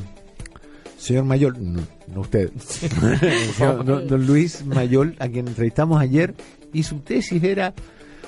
señor 0.98 1.24
Mayor, 1.26 1.58
no, 1.60 1.82
no 2.14 2.22
usted, 2.22 2.52
don 3.60 4.26
Luis 4.28 4.66
Mayor, 4.66 5.14
a 5.20 5.28
quien 5.28 5.48
entrevistamos 5.48 6.00
ayer, 6.02 6.34
y 6.72 6.84
su 6.84 7.00
tesis 7.00 7.44
era, 7.44 7.74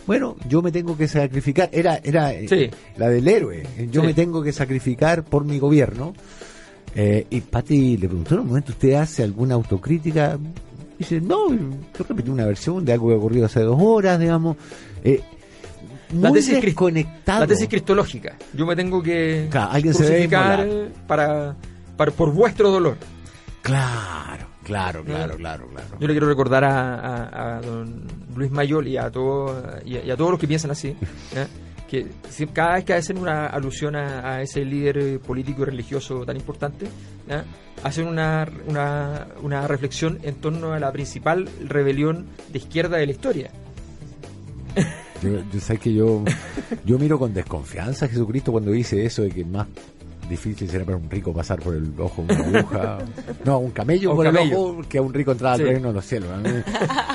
bueno, 0.07 0.35
yo 0.47 0.61
me 0.61 0.71
tengo 0.71 0.95
que 0.97 1.07
sacrificar, 1.07 1.69
era, 1.71 1.99
era 2.03 2.33
eh, 2.33 2.47
Sí. 2.47 2.69
la 2.97 3.09
del 3.09 3.27
héroe, 3.27 3.63
yo 3.91 4.01
Sí. 4.01 4.07
me 4.07 4.13
tengo 4.13 4.41
que 4.43 4.51
sacrificar 4.51 5.23
por 5.23 5.45
mi 5.45 5.59
gobierno. 5.59 6.13
Eh, 6.95 7.27
y 7.29 7.41
Patti 7.41 7.97
le 7.97 8.07
preguntó 8.07 8.35
en 8.35 8.41
un 8.41 8.47
momento, 8.47 8.71
¿usted 8.71 8.93
hace 8.93 9.23
alguna 9.23 9.55
autocrítica? 9.55 10.37
Dice, 10.97 11.19
no, 11.19 11.49
yo 11.53 12.05
repetí 12.07 12.29
una 12.29 12.45
versión 12.45 12.85
de 12.85 12.93
algo 12.93 13.09
que 13.09 13.15
ha 13.15 13.17
ocurrido 13.17 13.45
hace 13.47 13.59
dos 13.61 13.77
horas, 13.81 14.17
digamos. 14.19 14.55
Eh, 15.03 15.21
La 16.21 16.31
tesis 16.31 16.61
desconectado. 16.61 17.41
La 17.41 17.47
tesis 17.47 17.67
cristológica. 17.67 18.37
Yo 18.53 18.65
me 18.65 18.75
tengo 18.77 19.03
que 19.03 19.47
Claro, 19.51 19.71
alguien 19.71 19.93
se 19.93 20.03
debe 20.03 20.15
crucificar 20.27 20.59
inmolar. 20.65 20.89
para, 21.05 21.55
para, 21.97 22.11
por 22.11 22.31
vuestro 22.31 22.71
dolor. 22.71 22.95
Claro, 23.61 24.45
claro, 24.65 25.03
claro, 25.05 25.37
claro, 25.37 25.67
claro. 25.69 25.87
Yo 25.99 26.07
le 26.07 26.13
quiero 26.13 26.27
recordar 26.27 26.63
a, 26.65 26.95
a- 26.95 27.57
a 27.57 27.61
don 27.61 28.03
Luis 28.35 28.51
Mayol 28.51 28.87
y 28.87 28.97
a, 28.97 29.09
todo, 29.09 29.63
y 29.85 29.95
a, 29.97 30.03
y 30.05 30.11
a 30.11 30.17
todos 30.17 30.31
los 30.31 30.39
que 30.39 30.47
piensan 30.47 30.71
así, 30.71 30.95
¿ya? 31.33 31.47
que 31.89 32.07
si- 32.29 32.47
cada 32.47 32.75
vez 32.75 32.83
que 32.83 32.93
hacen 32.93 33.17
una 33.17 33.45
alusión 33.47 33.95
a, 33.95 34.41
ese 34.41 34.65
líder 34.65 34.97
eh, 34.97 35.19
político 35.19 35.61
y 35.61 35.65
religioso 35.65 36.25
tan 36.25 36.35
importante, 36.35 36.87
¿ya? 37.29 37.45
hacen 37.83 38.07
una, 38.07 38.45
una, 38.67 39.27
una 39.41 39.67
reflexión 39.67 40.19
en 40.23 40.35
torno 40.35 40.73
a 40.73 40.79
la 40.79 40.91
principal 40.91 41.47
rebelión 41.67 42.25
de 42.51 42.57
izquierda 42.57 42.97
de 42.97 43.05
la 43.05 43.11
historia. 43.11 43.51
Yo, 45.21 45.29
yo 45.51 45.59
sé 45.59 45.77
que 45.77 45.93
yo, 45.93 46.23
yo 46.85 46.99
miro 46.99 47.17
con 47.17 47.33
desconfianza 47.33 48.05
a 48.05 48.09
Jesucristo 48.09 48.51
cuando 48.51 48.71
dice 48.71 49.05
eso 49.05 49.21
de 49.21 49.29
que 49.29 49.45
más 49.45 49.67
difícil 50.29 50.69
será 50.69 50.85
para 50.85 50.97
un 50.97 51.09
rico 51.09 51.33
pasar 51.33 51.59
por 51.59 51.75
el 51.75 51.91
ojo 51.99 52.23
de 52.27 52.33
una 52.33 52.59
aguja. 52.59 52.97
No, 53.43 53.59
un 53.59 53.71
camello 53.71 54.09
Un 54.11 54.15
por 54.17 54.25
camello. 54.25 54.45
el 54.45 54.53
ojo 54.53 54.81
que 54.89 54.97
a 54.97 55.01
un 55.01 55.13
rico 55.13 55.31
entrar 55.31 55.57
Sí. 55.57 55.63
al 55.63 55.69
reino 55.69 55.87
de 55.89 55.93
los 55.93 56.05
cielos. 56.05 56.29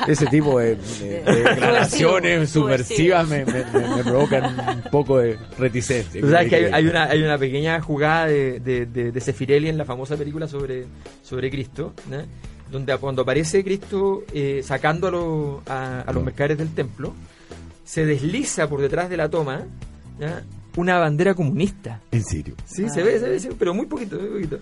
Ese 0.06 0.26
tipo 0.26 0.58
de, 0.58 0.76
de- 0.76 1.22
de 1.24 1.42
declaraciones 1.42 2.50
subversivas 2.50 3.28
me, 3.28 3.44
me- 3.44 3.64
me- 3.64 3.96
me 3.96 4.04
provocan 4.04 4.76
un 4.84 4.90
poco 4.90 5.18
de 5.18 5.36
reticencia. 5.58 6.20
Tú 6.20 6.30
sabes 6.30 6.48
que 6.48 6.56
hay, 6.56 6.64
hay 6.72 6.86
una, 6.86 7.04
hay 7.04 7.22
una 7.22 7.38
pequeña 7.38 7.80
jugada 7.80 8.26
de, 8.26 8.60
de, 8.60 8.86
de, 8.86 9.20
Sefirelli 9.20 9.68
en 9.68 9.78
la 9.78 9.84
famosa 9.84 10.16
película 10.16 10.48
sobre, 10.48 10.86
sobre 11.22 11.50
Cristo, 11.50 11.94
¿no? 12.10 12.18
donde 12.70 12.96
cuando 12.98 13.22
aparece 13.22 13.64
Cristo 13.64 14.22
eh, 14.32 14.62
sacando 14.64 15.08
a, 15.08 15.10
los- 15.10 15.68
a, 15.68 16.00
a 16.02 16.12
los 16.12 16.22
mercaderes 16.24 16.58
del 16.58 16.72
templo, 16.72 17.12
se 17.84 18.06
desliza 18.06 18.68
por 18.68 18.80
detrás 18.80 19.10
de 19.10 19.16
la 19.16 19.28
toma 19.28 19.62
¿ya? 20.20 20.44
Una 20.76 20.98
bandera 20.98 21.34
comunista. 21.34 22.00
En 22.12 22.24
serio. 22.24 22.54
Sí, 22.64 22.88
se 22.88 23.02
ve, 23.02 23.18
se 23.18 23.28
ve, 23.28 23.40
se 23.40 23.48
ve, 23.48 23.56
pero 23.58 23.74
muy 23.74 23.86
poquito, 23.86 24.16
muy 24.18 24.28
poquito. 24.44 24.58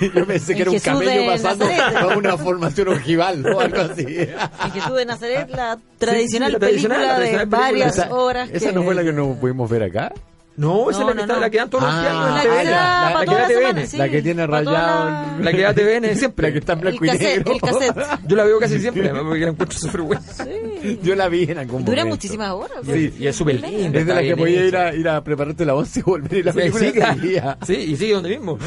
Yo 0.14 0.26
pensé 0.26 0.54
que 0.54 0.62
era 0.62 0.70
un 0.70 0.78
camello 0.78 1.22
de 1.22 1.26
pasando 1.26 1.66
Nazaret. 1.66 1.96
a 1.96 2.06
una 2.16 2.36
formación 2.38 2.88
ojival 2.88 3.46
o 3.46 3.60
algo 3.60 3.80
así. 3.80 4.04
En 4.08 4.70
Jesús 4.72 4.94
de 4.96 5.04
Nazaret, 5.06 5.48
la 5.50 5.78
tradicional 5.98 6.52
la 6.52 6.58
tradicional, 6.58 6.98
película 6.98 7.12
la 7.12 7.16
tradicional 7.16 7.48
de 7.50 7.56
película. 7.56 7.60
varias 7.60 7.98
Esa, 7.98 8.14
horas. 8.14 8.50
esa 8.52 8.72
no 8.72 8.82
fue 8.82 8.94
la 8.94 9.04
que 9.04 9.12
no 9.12 9.34
pudimos 9.34 9.68
ver 9.70 9.82
acá. 9.84 10.12
No, 10.56 10.90
esa 10.90 11.00
No, 11.00 11.10
es 11.10 11.12
la 11.12 11.12
que, 11.12 11.16
no, 11.16 11.20
está- 11.22 11.34
no. 11.34 11.40
la 11.40 11.50
que 11.50 11.56
dan 11.58 11.70
todos 11.70 11.84
los 11.84 11.92
Ah, 11.94 12.00
días 12.00 12.12
en 12.12 12.18
La 12.18 12.30
la 12.34 12.42
que 12.42 12.48
da 12.48 13.04
La, 13.06 13.12
para 13.12 13.24
que 13.26 13.30
la 13.32 13.46
TVN. 13.46 13.58
semana, 13.60 13.86
sí. 13.86 13.96
La 13.98 14.08
que 14.08 14.22
tiene 14.22 14.46
rayado 14.46 14.70
la- 14.72 15.36
La 15.40 15.52
que 15.52 15.60
da 15.62 15.74
TVN 15.74 16.14
siempre. 16.16 16.46
La 16.48 16.52
que 16.52 16.58
está 16.60 16.72
en 16.72 16.80
blanco 16.80 17.04
El 17.04 17.08
y 17.08 17.12
cassette, 17.12 17.36
negro. 17.46 17.52
el 17.52 17.60
cassette. 17.60 17.96
Yo 18.26 18.36
la 18.36 18.44
veo 18.44 18.58
casi 18.58 18.80
siempre, 18.80 19.08
porque 19.10 19.40
la 19.40 19.48
encuentro 19.50 19.78
súper 19.78 20.00
buena. 20.02 20.22
Sí. 20.22 21.00
Yo 21.02 21.14
la 21.14 21.28
vi 21.28 21.42
en 21.44 21.58
algún 21.58 21.84
Dura 21.84 21.98
momento. 22.04 22.14
muchísimas 22.16 22.50
horas. 22.52 22.78
Sí, 22.84 23.14
y 23.18 23.26
es 23.26 23.36
súper 23.36 23.60
linda. 23.60 23.98
Es 23.98 24.06
de 24.06 24.14
la 24.14 24.22
que 24.22 24.36
podía 24.36 24.64
ir 24.64 24.76
a, 24.76 24.94
ir 24.94 25.08
a 25.08 25.22
prepararte 25.22 25.64
la 25.66 25.74
once 25.74 26.00
y 26.00 26.02
volver 26.02 26.32
y 26.38 26.42
la 26.42 26.52
película 26.52 27.14
sí, 27.14 27.20
seguía. 27.20 27.58
Sí, 27.66 27.74
y 27.74 27.96
sigue 27.96 28.14
donde 28.14 28.28
mismo. 28.30 28.58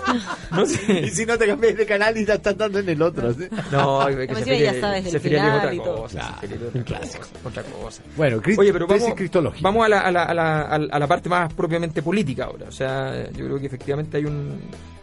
no 0.52 0.66
sé. 0.66 1.00
Y 1.00 1.10
si 1.10 1.26
no 1.26 1.36
te 1.38 1.46
cambias 1.46 1.76
de 1.76 1.86
canal 1.86 2.16
y 2.16 2.24
ya 2.24 2.34
estás 2.34 2.56
dando 2.56 2.78
en 2.78 2.88
el 2.88 3.00
otro. 3.02 3.32
¿sí? 3.34 3.46
No, 3.70 4.08
es 4.08 4.16
que 4.16 4.34
Sefirelli- 4.34 4.62
ya 4.62 4.80
sabes 4.80 5.04
el 5.06 5.12
Sefirelli 5.12 5.36
es 5.40 5.44
final 5.44 5.58
otra 5.58 5.74
y 5.74 5.78
todo. 5.78 5.96
cosa. 6.02 6.40
Un 6.74 6.82
clásico. 6.82 7.24
Otra 7.44 7.62
cosa. 7.62 8.02
Bueno, 8.16 8.40
Oye, 8.58 8.72
pero 8.72 8.86
vamos, 8.86 9.14
cristológica. 9.14 9.60
vamos 9.62 9.84
a, 9.84 9.88
la, 9.88 10.00
a, 10.00 10.10
la, 10.10 10.22
a, 10.24 10.34
la, 10.34 10.62
a, 10.62 10.78
la, 10.78 10.88
a 10.94 10.98
la 10.98 11.06
parte 11.06 11.28
más 11.28 11.35
propiamente 11.54 12.02
política 12.02 12.44
ahora. 12.44 12.66
O 12.68 12.72
sea, 12.72 13.30
yo 13.32 13.44
creo 13.46 13.58
que 13.60 13.66
efectivamente 13.66 14.16
hay 14.16 14.24
un... 14.24 14.58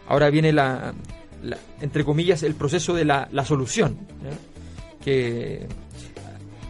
Ahora 0.08 0.28
viene 0.30 0.52
la, 0.52 0.92
entre 1.80 2.04
comillas, 2.04 2.42
el 2.42 2.54
proceso 2.54 2.92
de 2.94 3.04
la, 3.04 3.28
la 3.32 3.44
solución. 3.44 3.96
Que 5.04 5.66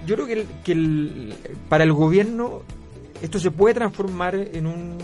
yo 0.06 0.14
creo 0.16 0.26
que, 0.26 0.46
que 0.64 1.32
para 1.68 1.84
el 1.84 1.92
gobierno 1.92 2.62
esto 3.22 3.38
se 3.38 3.50
puede 3.50 3.74
transformar 3.74 4.34
en 4.34 4.66
un... 4.66 4.98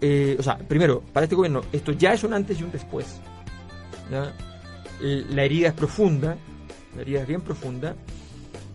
eh, 0.00 0.36
o 0.38 0.42
sea, 0.42 0.58
primero, 0.58 1.02
para 1.12 1.24
este 1.24 1.36
gobierno, 1.36 1.62
esto 1.72 1.92
ya 1.92 2.12
es 2.12 2.22
un 2.24 2.34
antes 2.34 2.60
y 2.60 2.64
un 2.64 2.70
después. 2.72 3.20
El- 5.00 5.34
La 5.34 5.42
herida 5.44 5.68
es 5.68 5.74
profunda, 5.74 6.36
la 6.94 7.02
herida 7.02 7.20
es 7.22 7.26
bien 7.28 7.40
profunda. 7.40 7.94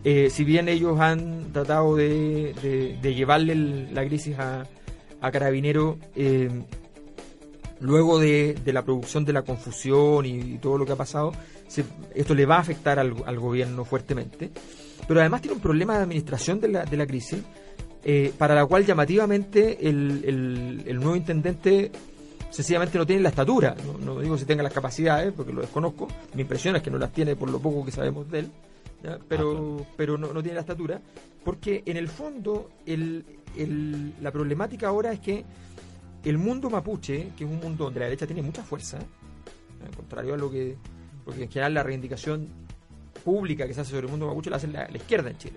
Eh, 0.04 0.30
si 0.30 0.42
bien 0.44 0.68
ellos 0.68 0.98
han 0.98 1.52
tratado 1.52 1.94
de, 1.96 2.98
de- 3.00 3.14
llevarle 3.14 3.54
la 3.92 4.04
crisis 4.04 4.36
a, 4.38 4.64
a 5.22 5.30
Carabinero, 5.30 5.96
eh, 6.14 6.50
luego 7.80 8.18
de, 8.18 8.54
de 8.64 8.72
la 8.72 8.82
producción 8.84 9.24
de 9.24 9.32
la 9.32 9.42
confusión 9.42 10.26
y, 10.26 10.58
todo 10.58 10.78
lo 10.78 10.86
que 10.86 10.92
ha 10.92 10.96
pasado, 10.96 11.32
se- 11.68 11.84
esto 12.14 12.34
le 12.34 12.46
va 12.46 12.56
a 12.56 12.60
afectar 12.60 12.98
al, 12.98 13.14
al 13.24 13.38
gobierno 13.38 13.84
fuertemente. 13.84 14.50
Pero 15.08 15.20
además 15.20 15.40
tiene 15.42 15.54
un 15.56 15.62
problema 15.62 15.96
de 15.96 16.02
administración 16.04 16.60
de 16.60 16.68
la, 16.68 16.84
de 16.84 16.96
la 16.96 17.06
crisis, 17.06 17.40
eh, 18.04 18.32
para 18.36 18.54
la 18.54 18.66
cual 18.66 18.84
llamativamente 18.84 19.88
el, 19.88 20.22
el- 20.24 20.82
el 20.86 20.96
nuevo 20.96 21.16
intendente 21.16 21.90
sencillamente 22.50 22.98
no 22.98 23.06
tiene 23.06 23.22
la 23.22 23.30
estatura. 23.30 23.74
No, 23.86 24.14
no 24.14 24.20
digo 24.20 24.36
si 24.36 24.44
tenga 24.44 24.62
las 24.62 24.72
capacidades, 24.72 25.32
porque 25.32 25.52
lo 25.52 25.60
desconozco. 25.62 26.06
Mi 26.34 26.42
impresión 26.42 26.76
es 26.76 26.82
que 26.82 26.90
no 26.90 26.98
las 26.98 27.12
tiene 27.12 27.34
por 27.34 27.50
lo 27.50 27.58
poco 27.58 27.84
que 27.84 27.90
sabemos 27.90 28.30
de 28.30 28.40
él. 28.40 28.50
¿Ya? 29.02 29.18
Pero, 29.28 29.86
pero 29.96 30.16
no, 30.18 30.32
no 30.32 30.42
tiene 30.42 30.54
la 30.54 30.60
estatura. 30.60 31.00
Porque 31.44 31.82
en 31.86 31.96
el 31.96 32.08
fondo 32.08 32.70
el- 32.86 33.24
el- 33.56 34.14
la 34.20 34.30
problemática 34.30 34.88
ahora 34.88 35.12
es 35.12 35.20
que 35.20 35.44
el 36.24 36.38
mundo 36.38 36.70
mapuche, 36.70 37.30
que 37.36 37.44
es 37.44 37.50
un 37.50 37.58
mundo 37.58 37.84
donde 37.84 37.98
la 38.00 38.06
derecha 38.06 38.26
tiene 38.26 38.42
mucha 38.42 38.62
fuerza, 38.62 38.98
al 38.98 39.96
contrario 39.96 40.34
a 40.34 40.36
lo 40.36 40.50
que... 40.50 40.76
Porque 41.24 41.44
en 41.44 41.50
general 41.50 41.74
la 41.74 41.82
reivindicación 41.82 42.48
pública 43.24 43.66
que 43.66 43.74
se 43.74 43.80
hace 43.80 43.90
sobre 43.92 44.06
el 44.06 44.10
mundo 44.10 44.26
mapuche 44.26 44.50
la 44.50 44.56
hace 44.56 44.66
la, 44.68 44.88
la 44.88 44.96
izquierda 44.96 45.30
en 45.30 45.38
Chile. 45.38 45.56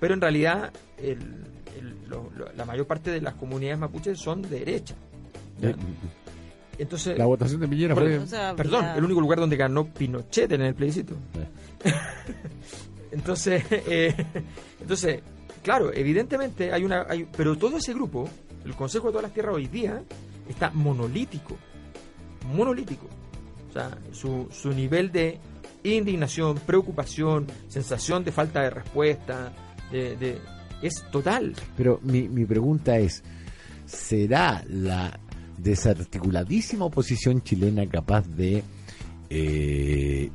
Pero 0.00 0.14
en 0.14 0.20
realidad 0.20 0.72
el- 0.98 1.44
el- 1.78 1.96
lo- 2.08 2.30
lo- 2.36 2.52
la 2.52 2.64
mayor 2.66 2.86
parte 2.86 3.10
de 3.10 3.20
las 3.22 3.34
comunidades 3.34 3.78
mapuches 3.78 4.18
son 4.18 4.42
de 4.42 4.48
derecha. 4.50 4.94
¿ya? 5.60 5.74
Entonces, 6.78 7.16
La 7.18 7.26
votación 7.26 7.60
de 7.60 7.68
Piñera 7.68 7.94
fue... 7.94 8.18
O 8.18 8.26
sea, 8.26 8.54
perdón, 8.56 8.82
la- 8.82 8.96
el 8.96 9.04
único 9.04 9.20
lugar 9.20 9.38
donde 9.38 9.56
ganó 9.56 9.86
Pinochet 9.86 10.50
en 10.52 10.62
el 10.62 10.74
plebiscito. 10.74 11.14
Entonces, 13.12 13.64
eh, 13.70 14.14
entonces, 14.80 15.20
claro, 15.62 15.92
evidentemente 15.92 16.72
hay 16.72 16.84
una, 16.84 17.06
hay, 17.08 17.28
pero 17.36 17.56
todo 17.56 17.76
ese 17.76 17.94
grupo, 17.94 18.28
el 18.64 18.74
Consejo 18.74 19.06
de 19.06 19.12
todas 19.12 19.24
las 19.24 19.34
Tierras 19.34 19.54
hoy 19.54 19.68
día 19.68 20.02
está 20.48 20.70
monolítico, 20.70 21.56
monolítico. 22.52 23.06
O 23.68 23.72
sea, 23.72 23.96
su, 24.12 24.48
su 24.50 24.70
nivel 24.70 25.12
de 25.12 25.38
indignación, 25.84 26.58
preocupación, 26.66 27.46
sensación 27.68 28.24
de 28.24 28.32
falta 28.32 28.62
de 28.62 28.70
respuesta, 28.70 29.52
de, 29.90 30.38
es 30.82 31.04
total. 31.10 31.54
Pero 31.76 32.00
mi, 32.02 32.28
mi 32.28 32.44
pregunta 32.44 32.98
es, 32.98 33.22
¿será 33.86 34.64
la 34.68 35.18
desarticuladísima 35.58 36.84
oposición 36.84 37.42
chilena 37.42 37.86
capaz 37.88 38.26
de 38.28 38.62
eh, 39.30 40.30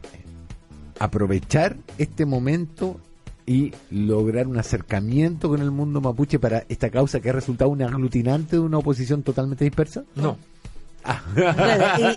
aprovechar 1.00 1.78
este 1.98 2.26
momento 2.26 3.00
y 3.46 3.74
lograr 3.92 4.48
un 4.48 4.58
acercamiento 4.58 5.48
con 5.48 5.62
el 5.62 5.72
mundo 5.72 6.02
mapuche 6.02 6.38
para 6.38 6.66
esta 6.68 6.90
causa 6.90 7.22
que 7.22 7.30
ha 7.30 7.34
resultado 7.34 7.70
un 7.70 7.82
aglutinante 7.82 8.58
de 8.58 8.62
una 8.62 8.78
oposición 8.78 9.24
totalmente 9.24 9.64
dispersa? 9.64 10.04
No. 10.16 10.38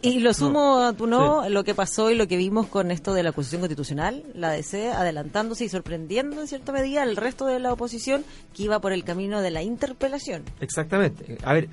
Y, 0.03 0.09
y 0.09 0.21
lo 0.21 0.35
sumo, 0.35 0.93
tú 0.97 1.07
no, 1.07 1.49
lo 1.49 1.62
que 1.62 1.75
pasó 1.75 2.11
y 2.11 2.16
lo 2.16 2.27
que 2.27 2.37
vimos 2.37 2.66
con 2.66 2.90
esto 2.90 3.14
de 3.14 3.23
la 3.23 3.31
acusación 3.31 3.61
constitucional, 3.61 4.25
la 4.35 4.51
DC 4.51 4.90
adelantándose 4.90 5.64
y 5.64 5.69
sorprendiendo 5.69 6.40
en 6.40 6.49
cierta 6.49 6.73
medida 6.73 7.03
al 7.03 7.16
resto 7.16 7.47
de 7.47 7.61
la 7.61 7.73
oposición 7.73 8.25
que 8.55 8.64
iba 8.64 8.81
por 8.81 8.93
el 8.93 9.05
camino 9.05 9.40
de 9.40 9.53
la 9.53 9.62
interpelación. 9.62 10.43
Exactamente. 10.61 11.38
A 11.45 11.53
ver, 11.53 11.69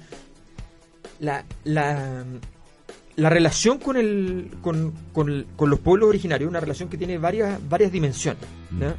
la, 1.19 1.43
la, 1.63 2.23
la 3.17 3.29
relación 3.29 3.77
con, 3.79 3.97
el, 3.97 4.49
con, 4.61 4.93
con, 5.11 5.45
con 5.55 5.69
los 5.69 5.79
pueblos 5.79 6.07
originarios 6.09 6.47
es 6.47 6.49
una 6.51 6.59
relación 6.59 6.87
que 6.87 6.97
tiene 6.97 7.17
varias, 7.17 7.59
varias 7.69 7.91
dimensiones. 7.91 8.41
¿ya? 8.79 8.95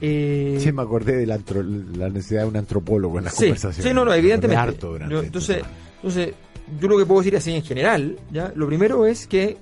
Eh, 0.00 0.58
Sí, 0.60 0.72
me 0.72 0.82
acordé 0.82 1.16
de 1.16 1.26
la, 1.26 1.36
antro- 1.38 1.62
la 1.62 2.08
necesidad 2.10 2.42
de 2.42 2.48
un 2.48 2.56
antropólogo 2.56 3.18
en 3.18 3.24
la 3.24 3.30
sí, 3.30 3.44
conversación. 3.44 3.86
sí, 3.86 3.94
no, 3.94 4.04
no, 4.04 4.12
evidentemente. 4.12 4.60
Harto 4.60 4.96
esta 4.96 5.06
entonces, 5.20 5.62
entonces, 5.96 6.34
yo 6.80 6.88
lo 6.88 6.98
que 6.98 7.06
puedo 7.06 7.20
decir 7.20 7.36
así 7.36 7.52
en 7.54 7.62
general, 7.62 8.18
¿ya? 8.32 8.52
lo 8.54 8.66
primero 8.66 9.06
es 9.06 9.26
que 9.26 9.56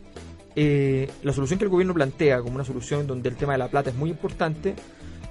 eh, 0.56 1.08
la 1.22 1.32
solución 1.32 1.58
que 1.58 1.64
el 1.66 1.70
gobierno 1.70 1.94
plantea 1.94 2.40
como 2.40 2.54
una 2.56 2.64
solución 2.64 3.06
donde 3.06 3.28
el 3.28 3.36
tema 3.36 3.52
de 3.52 3.58
la 3.58 3.68
plata 3.68 3.90
es 3.90 3.96
muy 3.96 4.10
importante, 4.10 4.74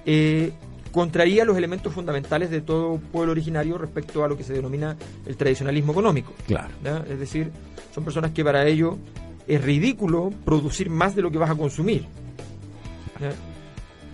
eh, 0.06 0.52
contraría 0.94 1.44
los 1.44 1.56
elementos 1.56 1.92
fundamentales 1.92 2.50
de 2.50 2.60
todo 2.60 2.98
pueblo 2.98 3.32
originario 3.32 3.76
respecto 3.76 4.24
a 4.24 4.28
lo 4.28 4.36
que 4.36 4.44
se 4.44 4.52
denomina 4.52 4.96
el 5.26 5.36
tradicionalismo 5.36 5.90
económico. 5.90 6.32
Claro. 6.46 6.72
¿ya? 6.84 7.04
Es 7.10 7.18
decir, 7.18 7.50
son 7.92 8.04
personas 8.04 8.30
que 8.30 8.44
para 8.44 8.64
ello 8.64 8.96
es 9.48 9.60
ridículo 9.60 10.30
producir 10.44 10.90
más 10.90 11.16
de 11.16 11.22
lo 11.22 11.32
que 11.32 11.38
vas 11.38 11.50
a 11.50 11.56
consumir. 11.56 12.06
¿ya? 13.20 13.32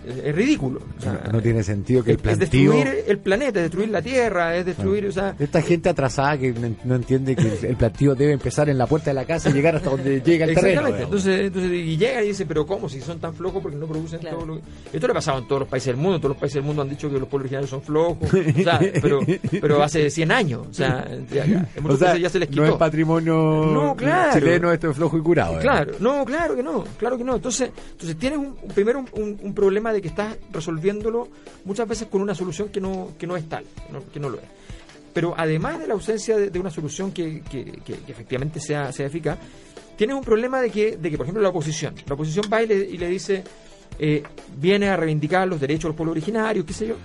Es, 0.07 0.17
es 0.25 0.35
ridículo. 0.35 0.81
O 0.97 1.01
sea, 1.01 1.21
no, 1.25 1.33
no 1.33 1.41
tiene 1.41 1.63
sentido 1.63 2.03
que 2.03 2.11
el 2.11 2.17
es 2.17 2.21
plantío... 2.23 2.71
destruir 2.73 3.03
el 3.07 3.17
planeta, 3.19 3.59
es 3.59 3.63
destruir 3.65 3.89
la 3.89 4.01
tierra, 4.01 4.55
es 4.55 4.65
destruir, 4.65 5.05
o 5.07 5.11
sea, 5.11 5.35
Esta 5.39 5.61
gente 5.61 5.89
atrasada 5.89 6.37
que 6.37 6.53
no, 6.83 6.95
entiende 6.95 7.35
que 7.35 7.67
el 7.67 7.75
plantío 7.75 8.15
debe 8.15 8.33
empezar 8.33 8.69
en 8.69 8.77
la 8.77 8.87
puerta 8.87 9.11
de 9.11 9.13
la 9.15 9.25
casa 9.25 9.49
y 9.49 9.53
llegar 9.53 9.75
hasta 9.75 9.89
donde 9.91 10.21
llega 10.21 10.45
el 10.45 10.55
terreno. 10.55 10.87
Entonces, 10.87 11.41
entonces, 11.41 11.71
y 11.71 11.97
llega 11.97 12.23
y 12.23 12.27
dice, 12.27 12.45
pero 12.45 12.65
¿cómo? 12.65 12.89
Si 12.89 12.99
son 13.01 13.19
tan 13.19 13.33
flojos 13.33 13.61
porque 13.61 13.77
no 13.77 13.85
producen 13.87 14.19
Claro. 14.19 14.37
todo 14.37 14.45
lo 14.47 14.55
que... 14.55 14.61
Esto 14.93 15.07
le 15.07 15.11
ha 15.11 15.15
pasado 15.15 15.39
en 15.39 15.47
todos 15.47 15.61
los 15.61 15.69
países 15.69 15.87
del 15.87 15.97
mundo. 15.97 16.17
Todos 16.19 16.29
los 16.31 16.37
países 16.37 16.55
del 16.55 16.63
mundo 16.63 16.81
han 16.81 16.89
dicho 16.89 17.09
que 17.09 17.19
los 17.19 17.27
pueblos 17.27 17.45
originarios 17.45 17.69
son 17.69 17.81
flojos. 17.81 18.29
O 18.33 18.63
sea, 18.63 18.79
pero, 19.01 19.19
pero 19.61 19.81
hace 19.83 20.09
100 20.09 20.31
años. 20.31 20.67
O 20.69 20.73
sea, 20.73 21.07
ya, 21.31 21.45
ya, 21.45 21.69
en 21.75 21.79
O 21.79 21.81
muchos 21.83 21.99
sea, 21.99 22.07
países 22.09 22.21
ya 22.23 22.29
se 22.29 22.39
les 22.39 22.49
quitó. 22.49 22.61
no 22.61 22.67
es 22.69 22.75
patrimonio 22.75 23.33
No, 23.73 23.95
claro. 23.95 24.33
chileno, 24.39 24.71
esto 24.71 24.89
es 24.91 24.95
flojo 24.97 25.17
y 25.17 25.21
curado. 25.21 25.59
Claro, 25.59 25.93
no, 25.99 26.23
claro 26.25 26.55
que 26.55 26.63
no, 26.63 26.83
claro 26.97 27.17
que 27.17 27.23
no. 27.23 27.35
Entonces, 27.35 27.71
entonces 27.91 28.17
tienes 28.17 28.39
un- 28.39 28.55
primero 28.73 28.99
un, 28.99 29.07
un- 29.13 29.39
un 29.41 29.53
problema 29.53 29.90
de 29.93 30.01
que 30.01 30.07
estás 30.09 30.37
resolviéndolo 30.51 31.27
muchas 31.65 31.87
veces 31.87 32.07
con 32.07 32.21
una 32.21 32.35
solución 32.35 32.69
que 32.69 32.79
no, 32.81 33.13
que 33.17 33.27
no 33.27 33.35
es 33.37 33.47
tal, 33.49 33.65
que 34.13 34.19
no, 34.19 34.29
lo 34.29 34.37
es. 34.37 34.45
Pero 35.13 35.33
además 35.37 35.79
de 35.79 35.87
la 35.87 35.93
ausencia 35.93 36.37
de, 36.37 36.49
de 36.49 36.59
una 36.59 36.69
solución 36.69 37.11
que, 37.11 37.41
que- 37.41 37.65
que- 37.85 37.99
efectivamente 38.07 38.59
sea, 38.59 38.91
sea 38.91 39.07
eficaz, 39.07 39.37
tienes 39.97 40.15
un 40.15 40.23
problema 40.23 40.61
de 40.61 40.69
que, 40.71 40.97
de 40.97 41.09
que, 41.11 41.17
por 41.17 41.25
ejemplo, 41.25 41.43
la 41.43 41.49
oposición. 41.49 41.93
La 42.07 42.13
oposición 42.15 42.45
va 42.51 42.63
y 42.63 42.67
le, 42.67 42.75
y 42.77 42.97
le 42.97 43.07
dice, 43.09 43.43
eh, 43.99 44.23
viene 44.57 44.87
a 44.89 44.95
reivindicar 44.95 45.47
los 45.47 45.59
derechos 45.59 45.89
del 45.89 45.95
pueblo 45.95 46.11
originario, 46.13 46.65
qué 46.65 46.73
sé 46.73 46.87
yo. 46.87 46.95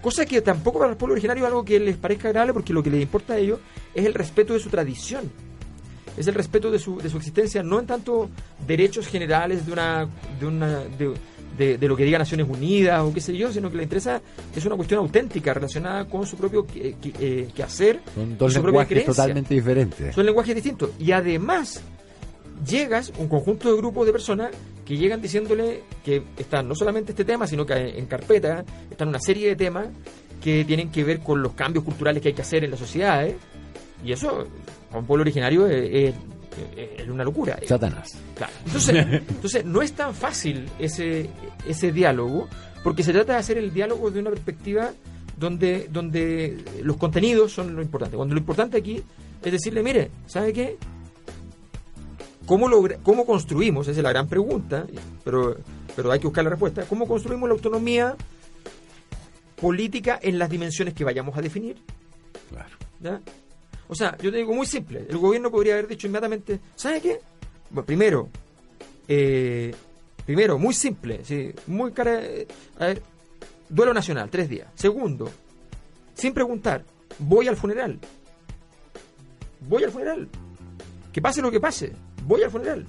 Cosa 0.00 0.24
que 0.24 0.40
tampoco 0.40 0.78
para 0.78 0.92
el 0.92 0.96
pueblo 0.96 1.14
originario 1.14 1.42
es 1.44 1.48
algo 1.48 1.64
que 1.64 1.80
les 1.80 1.96
parezca 1.96 2.28
agradable 2.28 2.52
porque 2.54 2.72
lo 2.72 2.82
que 2.82 2.90
les 2.90 3.02
importa 3.02 3.34
a 3.34 3.38
ellos 3.38 3.58
es 3.94 4.06
el 4.06 4.14
respeto 4.14 4.52
de 4.54 4.60
su 4.60 4.68
tradición 4.70 5.30
es 6.16 6.26
el 6.26 6.34
respeto 6.34 6.68
de 6.72 6.80
su, 6.80 6.98
de 6.98 7.08
su 7.08 7.16
existencia, 7.18 7.62
no 7.62 7.78
en 7.78 7.86
tanto 7.86 8.28
derechos 8.66 9.06
generales 9.06 9.64
de 9.66 9.72
una 9.72 10.08
de 10.40 10.46
una 10.46 10.78
de, 10.80 11.14
de- 11.58 11.76
de 11.78 11.88
lo 11.88 11.96
que 11.96 12.04
diga 12.04 12.18
Naciones 12.18 12.46
Unidas 12.48 13.00
o 13.02 13.12
qué 13.12 13.20
sé 13.20 13.36
yo, 13.36 13.52
sino 13.52 13.70
que 13.70 13.76
le 13.76 13.82
interesa 13.82 14.22
es 14.54 14.64
una 14.64 14.76
cuestión 14.76 15.00
auténtica 15.00 15.52
relacionada 15.52 16.06
con 16.06 16.24
su 16.26 16.36
propio 16.36 16.66
que, 16.66 16.94
que- 17.02 17.12
eh, 17.20 17.48
quehacer 17.54 18.00
Son 18.14 18.38
dos 18.38 18.52
su 18.54 18.62
lenguajes 18.62 19.04
totalmente 19.16 19.54
diferentes. 19.54 20.14
Son 20.14 20.24
lenguajes 20.24 20.54
distintos. 20.54 20.90
Y 20.98 21.12
además, 21.12 21.82
llegas 22.66 23.12
un 23.18 23.28
conjunto 23.28 23.70
de 23.70 23.76
grupos 23.76 24.06
de 24.06 24.12
personas 24.12 24.50
que 24.84 24.96
llegan 24.96 25.20
diciéndole 25.20 25.82
que 26.04 26.22
están 26.38 26.66
no 26.66 26.74
solamente 26.74 27.12
este 27.12 27.24
tema, 27.24 27.46
sino 27.46 27.66
que 27.66 27.74
en 27.74 28.06
carpeta 28.06 28.64
están 28.90 29.08
una 29.08 29.20
serie 29.20 29.48
de 29.48 29.56
temas 29.56 29.88
que 30.42 30.64
tienen 30.64 30.90
que 30.90 31.04
ver 31.04 31.20
con 31.20 31.42
los 31.42 31.52
cambios 31.52 31.84
culturales 31.84 32.22
que 32.22 32.28
hay 32.28 32.34
que 32.34 32.42
hacer 32.42 32.64
en 32.64 32.70
las 32.70 32.80
sociedades. 32.80 33.34
Y 34.04 34.12
eso, 34.12 34.46
para 34.88 35.00
un 35.00 35.06
pueblo 35.06 35.22
originario, 35.22 35.66
es, 35.66 35.90
es- 35.92 36.14
es 36.76 37.08
una 37.08 37.24
locura. 37.24 37.58
Satanás. 37.66 38.16
Claro. 38.34 38.52
Entonces, 38.66 38.94
entonces, 39.28 39.64
no 39.64 39.82
es 39.82 39.92
tan 39.92 40.14
fácil 40.14 40.68
ese, 40.78 41.30
ese 41.66 41.92
diálogo, 41.92 42.48
porque 42.84 43.02
se 43.02 43.12
trata 43.12 43.34
de 43.34 43.38
hacer 43.38 43.58
el 43.58 43.72
diálogo 43.72 44.10
de 44.10 44.20
una 44.20 44.30
perspectiva 44.30 44.92
donde, 45.36 45.88
donde 45.90 46.62
los 46.82 46.96
contenidos 46.96 47.52
son 47.52 47.74
lo 47.76 47.82
importante. 47.82 48.16
Cuando 48.16 48.34
lo 48.34 48.40
importante 48.40 48.76
aquí 48.78 49.02
es 49.42 49.52
decirle, 49.52 49.82
mire, 49.82 50.10
¿sabe 50.26 50.52
qué? 50.52 50.76
¿Cómo, 52.46 52.66
logra- 52.68 52.98
¿Cómo 53.02 53.24
construimos? 53.26 53.86
Esa 53.88 53.98
es 54.00 54.02
la 54.04 54.10
gran 54.10 54.26
pregunta, 54.26 54.86
pero, 55.24 55.56
pero 55.94 56.10
hay 56.10 56.18
que 56.18 56.26
buscar 56.26 56.42
la 56.44 56.50
respuesta. 56.50 56.82
¿Cómo 56.88 57.06
construimos 57.06 57.48
la 57.48 57.54
autonomía 57.54 58.16
política 59.60 60.18
en 60.22 60.38
las 60.38 60.48
dimensiones 60.50 60.94
que 60.94 61.04
vayamos 61.04 61.36
a 61.36 61.42
definir? 61.42 61.76
Claro. 62.50 62.70
¿ya? 63.00 63.20
O 63.88 63.94
sea, 63.94 64.16
yo 64.18 64.30
te 64.30 64.36
digo 64.38 64.54
muy 64.54 64.66
simple. 64.66 65.06
El 65.08 65.18
gobierno 65.18 65.50
podría 65.50 65.74
haber 65.74 65.88
dicho 65.88 66.06
inmediatamente, 66.06 66.60
¿sabe 66.76 67.00
qué? 67.00 67.20
Primero, 67.84 68.28
eh, 69.08 69.74
primero, 70.24 70.58
muy 70.58 70.74
simple, 70.74 71.24
sí, 71.24 71.52
muy 71.66 71.92
cara. 71.92 72.20
eh, 72.22 72.46
duelo 73.68 73.92
nacional, 73.94 74.30
tres 74.30 74.48
días. 74.48 74.68
Segundo, 74.74 75.30
sin 76.14 76.32
preguntar, 76.34 76.84
voy 77.18 77.48
al 77.48 77.56
funeral. 77.56 77.98
Voy 79.60 79.84
al 79.84 79.90
funeral. 79.90 80.28
Que 81.12 81.20
pase 81.20 81.42
lo 81.42 81.50
que 81.50 81.60
pase, 81.60 81.92
voy 82.24 82.42
al 82.42 82.50
funeral. 82.50 82.86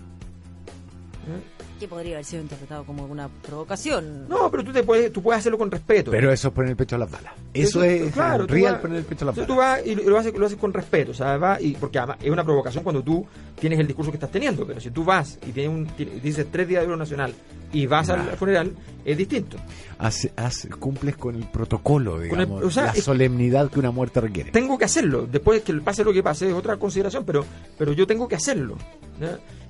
Que 1.79 1.87
podría 1.87 2.15
haber 2.15 2.25
sido 2.25 2.41
interpretado 2.41 2.83
como 2.83 3.05
una 3.05 3.29
provocación. 3.29 4.27
No, 4.27 4.51
pero 4.51 4.63
tú, 4.65 4.73
te 4.73 4.83
puedes, 4.83 5.13
tú 5.13 5.21
puedes 5.21 5.39
hacerlo 5.39 5.57
con 5.57 5.71
respeto. 5.71 6.11
Pero 6.11 6.31
eso 6.31 6.49
es 6.49 6.53
poner 6.53 6.71
el 6.71 6.75
pecho 6.75 6.97
a 6.97 6.99
las 6.99 7.09
balas. 7.09 7.33
Eso, 7.53 7.81
es 7.83 8.11
claro, 8.11 8.45
real 8.45 8.73
vas- 8.73 8.81
poner 8.81 8.97
el 8.97 9.05
pecho 9.05 9.23
a 9.23 9.27
las 9.27 9.35
balas. 9.35 9.47
tú 9.47 9.55
vas 9.55 9.85
y 9.85 9.95
lo 9.95 10.17
haces, 10.17 10.37
lo 10.37 10.45
haces 10.45 10.57
con 10.57 10.73
respeto, 10.73 11.11
o 11.11 11.13
sea, 11.13 11.37
vas 11.37 11.61
y, 11.61 11.71
porque 11.75 11.97
además 11.99 12.17
es 12.21 12.29
una 12.29 12.43
provocación 12.43 12.83
cuando 12.83 13.01
tú 13.01 13.25
tienes 13.57 13.79
el 13.79 13.87
discurso 13.87 14.11
que 14.11 14.17
estás 14.17 14.29
teniendo, 14.31 14.67
pero 14.67 14.81
si 14.81 14.91
tú 14.91 15.03
vas 15.05 15.39
y 15.47 15.51
tienes 15.51 15.71
un, 15.71 15.87
dices 16.21 16.45
tres 16.51 16.67
días 16.67 16.81
de 16.81 16.87
oro 16.87 16.97
nacional 16.97 17.33
y 17.71 17.85
vas 17.85 18.09
al, 18.09 18.17
Claro. 18.17 18.31
al 18.31 18.37
funeral, 18.37 18.71
es 19.05 19.17
distinto. 19.17 19.57
Hace- 19.99 20.33
hace- 20.35 20.69
cumples 20.69 21.15
con 21.15 21.35
el 21.35 21.45
protocolo, 21.45 22.21
el- 22.21 22.29
digamos, 22.29 22.61
o 22.63 22.69
sea, 22.71 22.87
la 22.87 22.91
es- 22.91 23.03
solemnidad 23.05 23.69
que 23.71 23.79
una 23.79 23.91
muerte 23.91 24.19
requiere. 24.19 24.51
Tengo 24.51 24.77
que 24.77 24.85
hacerlo, 24.85 25.25
después 25.31 25.61
que 25.61 25.73
pase 25.75 26.03
lo 26.03 26.11
que 26.11 26.21
pase 26.23 26.49
es 26.49 26.53
otra 26.53 26.75
consideración, 26.77 27.23
pero, 27.25 27.45
pero 27.77 27.93
yo 27.93 28.05
tengo 28.05 28.27
que 28.27 28.35
hacerlo. 28.35 28.75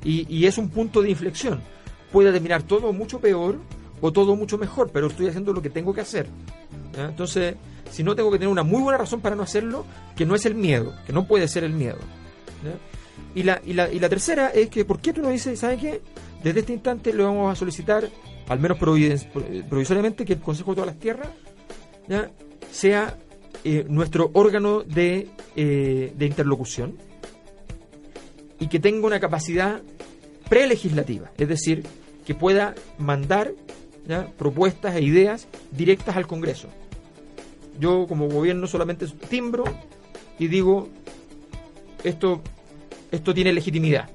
Y, 0.03 0.25
y 0.33 0.45
es 0.45 0.57
un 0.57 0.69
punto 0.69 1.01
de 1.01 1.09
inflexión. 1.09 1.59
Puede 2.11 2.31
terminar 2.31 2.63
todo 2.63 2.91
mucho 2.93 3.19
peor 3.19 3.59
o 4.01 4.11
todo 4.11 4.35
mucho 4.35 4.57
mejor, 4.57 4.89
pero 4.91 5.07
estoy 5.07 5.27
haciendo 5.27 5.53
lo 5.53 5.61
que 5.61 5.69
tengo 5.69 5.93
que 5.93 6.01
hacer. 6.01 6.27
Entonces, 6.97 7.55
si 7.91 8.03
no 8.03 8.15
tengo 8.15 8.31
que 8.31 8.37
tener 8.37 8.51
una 8.51 8.63
muy 8.63 8.81
buena 8.81 8.97
razón 8.97 9.21
para 9.21 9.35
no 9.35 9.43
hacerlo, 9.43 9.85
que 10.15 10.25
no 10.25 10.35
es 10.35 10.45
el 10.45 10.55
miedo, 10.55 10.93
que 11.05 11.13
no 11.13 11.27
puede 11.27 11.47
ser 11.47 11.63
el 11.63 11.73
miedo. 11.73 11.99
Y, 13.35 13.43
la, 13.43 13.61
y, 13.65 13.73
la, 13.73 13.91
y 13.91 13.99
la 13.99 14.09
tercera 14.09 14.49
es 14.49 14.69
que, 14.69 14.85
¿por 14.85 14.99
qué 14.99 15.13
tú 15.13 15.21
no 15.21 15.29
dices, 15.29 15.59
¿sabes 15.59 15.79
qué? 15.79 16.01
Desde 16.43 16.61
este 16.61 16.73
instante 16.73 17.13
le 17.13 17.23
vamos 17.23 17.51
a 17.51 17.55
solicitar, 17.55 18.09
al 18.47 18.59
menos 18.59 18.77
provisoriamente, 18.77 20.25
que 20.25 20.33
el 20.33 20.39
Consejo 20.39 20.71
de 20.71 20.75
todas 20.75 20.87
las 20.87 20.99
Tierras 20.99 21.29
¿ya? 22.07 22.31
sea 22.71 23.17
eh, 23.63 23.85
nuestro 23.87 24.31
órgano 24.33 24.81
de, 24.81 25.27
eh, 25.55 26.13
de 26.15 26.25
interlocución 26.25 26.97
y 28.59 28.67
que 28.67 28.79
tenga 28.79 29.05
una 29.05 29.19
capacidad 29.19 29.81
prelegislativa, 30.49 31.31
es 31.37 31.47
decir, 31.47 31.83
que 32.29 32.35
pueda 32.35 32.75
mandar 32.99 33.55
propuestas 34.37 34.95
e 34.95 35.01
ideas 35.01 35.47
directas 35.71 36.15
al 36.15 36.27
Congreso. 36.27 36.67
Yo 37.79 38.05
como 38.05 38.29
gobierno 38.29 38.67
solamente 38.67 39.07
timbro 39.07 39.63
y 40.37 40.47
digo, 40.47 40.89
esto, 42.03 42.43
esto 43.09 43.33
tiene 43.33 43.51
legitimidad. 43.51 44.11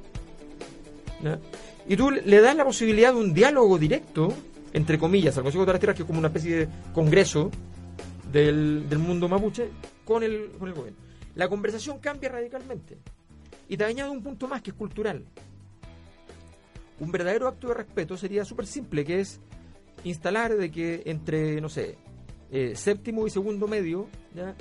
Y 1.89 1.97
tú 1.97 2.13
le 2.13 2.41
das 2.41 2.55
la 2.55 2.65
posibilidad 2.65 3.13
de 3.13 3.19
un 3.19 3.35
diálogo 3.35 3.79
directo, 3.79 4.33
entre 4.73 4.97
comillas, 4.97 5.37
al 5.37 5.43
Consejo 5.43 5.67
de 5.67 5.73
las 5.73 5.81
Tierras, 5.81 5.97
que 5.97 6.03
es 6.03 6.07
como 6.07 6.21
una 6.21 6.29
especie 6.29 6.55
de 6.55 6.69
congreso 6.93 7.51
del, 8.31 8.89
del 8.89 9.01
mundo 9.01 9.29
mapuche, 9.29 9.71
con 10.05 10.23
el, 10.23 10.53
con 10.57 10.69
el 10.69 10.75
gobierno. 10.75 11.01
La 11.35 11.49
conversación 11.49 11.99
cambia 11.99 12.29
radicalmente. 12.29 12.97
Y 13.69 13.77
te 13.77 13.83
añado 13.83 14.13
un 14.13 14.23
punto 14.23 14.47
más 14.47 14.63
que 14.63 14.71
es 14.71 14.77
cultural. 14.77 15.25
Un 17.01 17.11
verdadero 17.11 17.49
acto 17.49 17.69
de 17.69 17.75
respeto 17.75 18.17
sería 18.17 18.45
súper 18.45 18.67
simple, 18.67 19.05
que 19.05 19.21
es 19.21 19.41
instalar 20.05 20.57
de 20.57 20.71
que 20.71 21.03
entre, 21.07 21.61
no 21.61 21.69
sé, 21.69 21.97
eh, 22.51 22.75
séptimo 22.77 23.27
y 23.27 23.31
segundo 23.31 23.67
medio, 23.67 24.07
¿ya? 24.35 24.55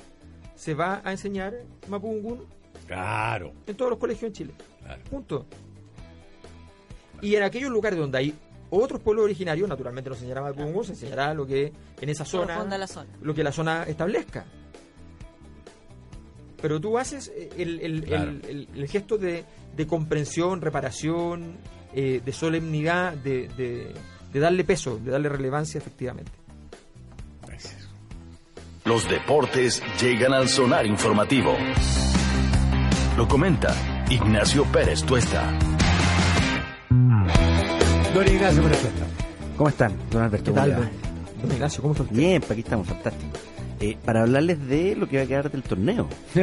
se 0.55 0.73
va 0.73 1.01
a 1.03 1.11
enseñar 1.11 1.53
Mapungun 1.87 2.45
Claro. 2.87 3.53
en 3.67 3.75
todos 3.75 3.91
los 3.91 3.99
colegios 3.99 4.23
en 4.29 4.33
Chile. 4.33 4.53
Claro. 4.83 5.01
Punto. 5.09 5.45
Y 7.21 7.35
en 7.35 7.43
aquellos 7.43 7.69
lugares 7.71 7.97
donde 7.99 8.17
hay 8.17 8.33
otros 8.69 8.99
pueblos 9.01 9.25
originarios, 9.25 9.69
naturalmente 9.69 10.09
no 10.09 10.15
se 10.15 10.21
enseñará 10.25 10.41
Mapungun, 10.41 10.83
se 10.83 10.93
enseñará 10.93 11.33
lo 11.33 11.45
que 11.45 11.71
en 12.01 12.09
esa 12.09 12.25
zona, 12.25 12.63
la 12.77 12.87
zona. 12.87 13.09
lo 13.21 13.33
que 13.33 13.43
la 13.43 13.51
zona 13.51 13.83
establezca. 13.83 14.45
Pero 16.61 16.79
tú 16.79 16.97
haces 16.97 17.31
eh, 17.35 17.49
el, 17.57 17.79
el- 17.81 18.03
Claro. 18.03 18.31
el- 18.31 18.45
el- 18.45 18.67
el 18.75 18.87
gesto 18.87 19.17
de, 19.17 19.43
de 19.75 19.87
comprensión, 19.87 20.61
reparación, 20.61 21.57
eh, 21.95 22.21
de 22.23 22.31
solemnidad, 22.33 23.13
de, 23.13 23.47
de- 23.57 23.93
de 24.33 24.39
darle 24.39 24.63
peso, 24.63 24.97
de 24.97 25.11
darle 25.11 25.29
relevancia 25.29 25.77
efectivamente. 25.77 26.31
Gracias. 27.47 27.87
Los 28.85 29.07
deportes 29.07 29.81
llegan 30.01 30.33
al 30.33 30.49
sonar 30.49 30.85
informativo. 30.87 31.55
Lo 33.15 33.27
comenta 33.27 33.75
Ignacio 34.09 34.65
Pérez 34.65 35.03
Tuesta. 35.03 35.57
Don 38.13 38.27
Ignacio 38.27 38.63
Pérez 38.63 38.81
Tuesta. 38.81 39.05
¿Cómo 39.57 39.69
están, 39.69 39.95
don 40.09 40.23
Alberto? 40.23 40.51
¿Qué 40.51 40.59
tal, 40.59 40.73
¿Cómo 40.73 40.83
le 40.83 41.43
don, 41.43 41.51
Ignacio? 41.53 41.81
¿Cómo 41.81 41.93
está 41.93 42.03
usted? 42.03 42.15
Bien, 42.15 42.39
pues 42.41 42.51
aquí 42.51 42.61
estamos, 42.61 42.87
fantástico. 42.87 43.31
Eh, 43.79 43.97
para 44.05 44.21
hablarles 44.21 44.65
de 44.67 44.95
lo 44.95 45.07
que 45.09 45.17
va 45.17 45.23
a 45.23 45.25
quedar 45.25 45.51
del 45.51 45.63
torneo. 45.63 46.07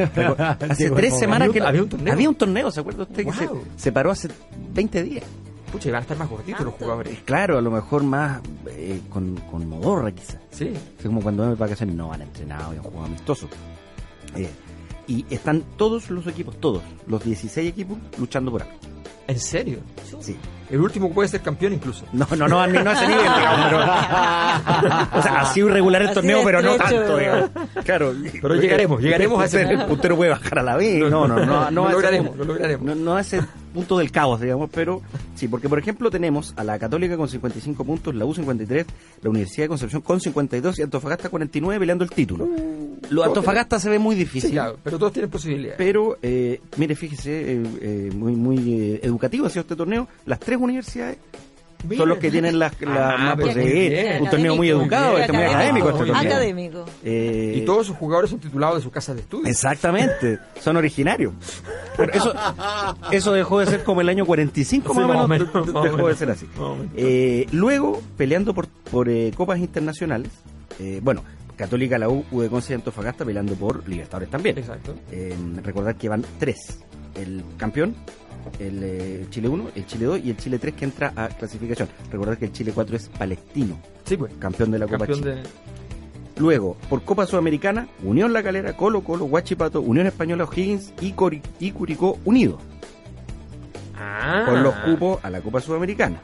Hace 0.69 0.91
tres 0.91 1.19
semanas 1.19 1.49
¿Había 1.49 1.53
que 1.55 1.61
un- 1.61 1.67
había 1.67 1.83
un 1.83 1.89
torneo? 1.89 2.13
Había 2.13 2.29
un 2.29 2.35
torneo, 2.35 2.71
¿se 2.71 2.81
acuerda 2.81 3.03
usted? 3.05 3.25
Que 3.25 3.33
se, 3.33 3.49
se 3.77 3.93
paró 3.93 4.11
hace 4.11 4.29
20 4.75 5.03
días. 5.03 5.25
Pucha, 5.73 5.89
y 5.89 5.93
van 5.93 6.01
a 6.01 6.03
estar 6.03 6.19
más 6.19 6.29
gorditos 6.29 6.61
los 6.65 6.75
jugadores. 6.75 7.19
Claro, 7.25 7.57
a 7.57 7.61
lo 7.61 7.71
mejor 7.71 8.03
más 8.03 8.41
eh, 8.71 9.01
con, 9.09 9.37
con 9.51 9.69
modorra 9.69 10.11
quizás. 10.11 10.39
Sí. 10.51 10.73
Es 10.99 11.07
como 11.07 11.21
cuando 11.23 11.45
van 11.45 11.53
de 11.53 11.59
vacaciones 11.59 11.95
no 11.95 12.09
van 12.09 12.23
entrenados 12.23 12.75
y 12.75 12.79
han 12.79 12.83
jugado 12.83 13.05
amistosos. 13.07 13.49
Eh, 14.37 14.49
y 15.07 15.25
están 15.31 15.63
todos 15.77 16.11
los 16.11 16.27
equipos, 16.27 16.59
todos, 16.61 16.83
los 17.07 17.23
16 17.25 17.69
equipos 17.69 17.99
luchando 18.19 18.51
por 18.51 18.63
algo. 18.63 18.75
¿En 19.29 19.39
serio? 19.39 19.79
Sí. 20.21 20.37
El 20.71 20.81
último 20.81 21.11
puede 21.13 21.29
ser 21.29 21.41
campeón 21.41 21.73
incluso. 21.73 22.05
No, 22.13 22.27
no, 22.37 22.47
no, 22.49 22.61
a 22.61 22.67
mí 22.67 22.79
no 22.83 22.91
a 22.91 22.93
ese 22.93 23.07
nivel, 23.09 23.23
digamos, 23.25 23.67
pero... 23.67 23.79
o 25.19 25.23
sea, 25.23 25.41
así 25.41 25.61
irregular 25.61 26.03
el 26.03 26.13
torneo, 26.13 26.41
pero 26.45 26.63
no 26.63 26.77
tanto, 26.77 27.17
digamos. 27.17 27.51
Claro. 27.85 28.15
Pero 28.41 28.55
llegaremos, 28.57 29.01
llegaremos 29.03 29.41
a 29.41 29.45
ese 29.47 29.63
El 29.63 29.67
puntero- 29.67 29.69
punto. 29.79 29.83
El 29.85 29.89
puntero 29.97 30.17
puede 30.17 30.31
bajar 30.31 30.59
a 30.59 30.63
la 30.63 30.77
B. 30.77 30.99
No, 31.11 31.27
no, 31.27 31.45
no. 31.45 31.71
No, 31.71 31.85
ese 31.87 31.93
lograremos, 31.93 32.37
lo 32.37 32.45
lograremos. 32.45 32.87
No, 32.87 32.95
no 32.95 33.17
a 33.17 33.21
ese 33.21 33.43
punto 33.75 33.99
del 33.99 34.11
caos, 34.11 34.41
digamos, 34.41 34.69
pero 34.73 35.01
sí, 35.37 35.47
porque 35.47 35.69
por 35.69 35.79
ejemplo 35.79 36.11
tenemos 36.11 36.53
a 36.57 36.65
la 36.65 36.77
Católica 36.79 37.17
con 37.17 37.29
55 37.29 37.85
puntos, 37.85 38.15
la 38.17 38.25
U 38.25 38.35
53, 38.35 38.85
la 39.23 39.31
Universidad 39.31 39.65
de 39.65 39.69
Concepción 39.69 40.03
con 40.03 40.21
52 40.21 40.79
y 40.79 40.83
Antofagasta 40.83 41.29
49 41.29 41.79
peleando 41.79 42.03
el 42.05 42.11
título. 42.11 42.49
Lo 43.11 43.25
Antofagasta 43.25 43.79
se 43.79 43.89
ve 43.89 43.99
muy 43.99 44.15
difícil. 44.17 44.51
Sí, 44.51 44.57
claro, 44.57 44.77
pero 44.83 44.99
todos 44.99 45.13
tienen 45.13 45.31
posibilidades. 45.31 45.77
Pero, 45.79 46.19
eh, 46.23 46.61
mire, 46.77 46.95
fíjese, 46.97 47.53
eh, 47.53 47.63
eh, 47.81 48.11
muy, 48.15 48.35
muy 48.35 48.75
eh, 48.75 49.01
educativo 49.05 49.47
ha 49.47 49.51
sido 49.51 49.63
este 49.63 49.77
torneo. 49.77 50.09
Las 50.27 50.41
tres 50.41 50.59
universidades 50.63 51.19
Mira. 51.85 52.01
son 52.03 52.09
los 52.11 52.19
que 52.19 52.31
tienen 52.31 52.59
las 52.59 52.79
la, 52.83 53.11
Ah, 53.15 53.17
más 53.19 53.37
pues, 53.41 53.57
eh, 53.57 54.19
un 54.21 54.29
torneo 54.29 54.55
muy 54.55 54.69
educado, 54.69 55.17
este 55.17 55.33
muy 55.33 55.45
académico 55.45 55.89
este. 55.91 56.13
Académico. 56.13 56.85
Eh, 57.03 57.55
Y 57.57 57.65
todos 57.65 57.87
sus 57.87 57.97
jugadores 57.97 58.31
son 58.31 58.39
titulados 58.39 58.77
de 58.77 58.83
sus 58.83 58.93
casas 58.93 59.17
de 59.17 59.23
estudio. 59.23 59.47
Exactamente, 59.51 60.39
son 60.61 60.77
originarios. 60.77 61.33
Eso, 62.13 62.35
eso 63.13 63.33
dejó 63.33 63.61
de 63.61 63.67
ser 63.67 63.83
como 63.85 64.03
el 64.03 64.11
año 64.11 64.27
45 64.27 64.93
Sí, 64.93 65.01
más, 65.01 65.17
o 65.25 65.29
menos, 65.29 65.49
dejó 65.83 66.09
de 66.09 66.15
ser 66.17 66.31
así. 66.31 66.47
Eh, 66.97 67.47
luego, 67.53 68.03
peleando 68.19 68.53
por, 68.53 68.69
por 68.69 69.09
eh, 69.09 69.33
copas 69.35 69.59
internacionales, 69.59 70.31
eh, 70.79 71.01
bueno, 71.03 71.25
Católica, 71.57 71.99
la 71.99 72.09
U, 72.09 72.25
U 72.31 72.41
de 72.41 72.49
Conce 72.49 72.73
y 72.73 72.77
Antofagasta 72.77 73.25
peleando 73.25 73.55
por 73.55 73.87
Libertadores 73.89 74.31
también. 74.31 74.57
Exacto. 74.59 74.95
Eh, 75.13 75.35
recordar 75.63 75.95
que 75.97 76.09
van 76.09 76.25
tres. 76.39 76.79
El 77.15 77.43
campeón, 77.57 77.95
el 78.59 78.81
eh, 78.83 79.27
Chile 79.31 79.49
1, 79.49 79.69
el 79.75 79.87
Chile 79.87 80.05
2 80.07 80.21
y 80.25 80.31
el 80.31 80.37
Chile 80.37 80.59
3 80.59 80.75
que 80.75 80.85
entra 80.85 81.13
a 81.17 81.29
clasificación. 81.29 81.89
Recordar 82.11 82.39
que 82.39 82.47
el 82.47 82.53
Chile 82.53 82.73
4 82.75 82.97
es 82.97 83.09
palestino, 83.09 83.79
Sí, 84.05 84.17
pues. 84.17 84.33
campeón 84.39 84.71
de 84.71 84.79
la 84.79 84.87
Copa 84.87 84.99
Campeón 85.07 85.19
Chile. 85.19 85.35
de... 85.37 85.43
Luego, 86.39 86.77
por 86.89 87.03
Copa 87.03 87.27
Sudamericana, 87.27 87.87
Unión 88.03 88.33
La 88.33 88.43
Calera, 88.43 88.75
Colo 88.75 89.03
Colo, 89.03 89.27
Huachipato, 89.27 89.83
Unión 89.83 90.07
Española, 90.07 90.45
O'Higgins 90.45 90.95
y, 91.03 91.13
Cori- 91.13 91.43
y 91.59 91.71
Curicó 91.73 92.19
unidos 92.25 92.61
Ah. 93.99 94.45
con 94.47 94.63
los 94.63 94.75
cupos 94.77 95.19
a 95.23 95.29
la 95.31 95.41
Copa 95.43 95.61
Sudamericana. 95.61 96.21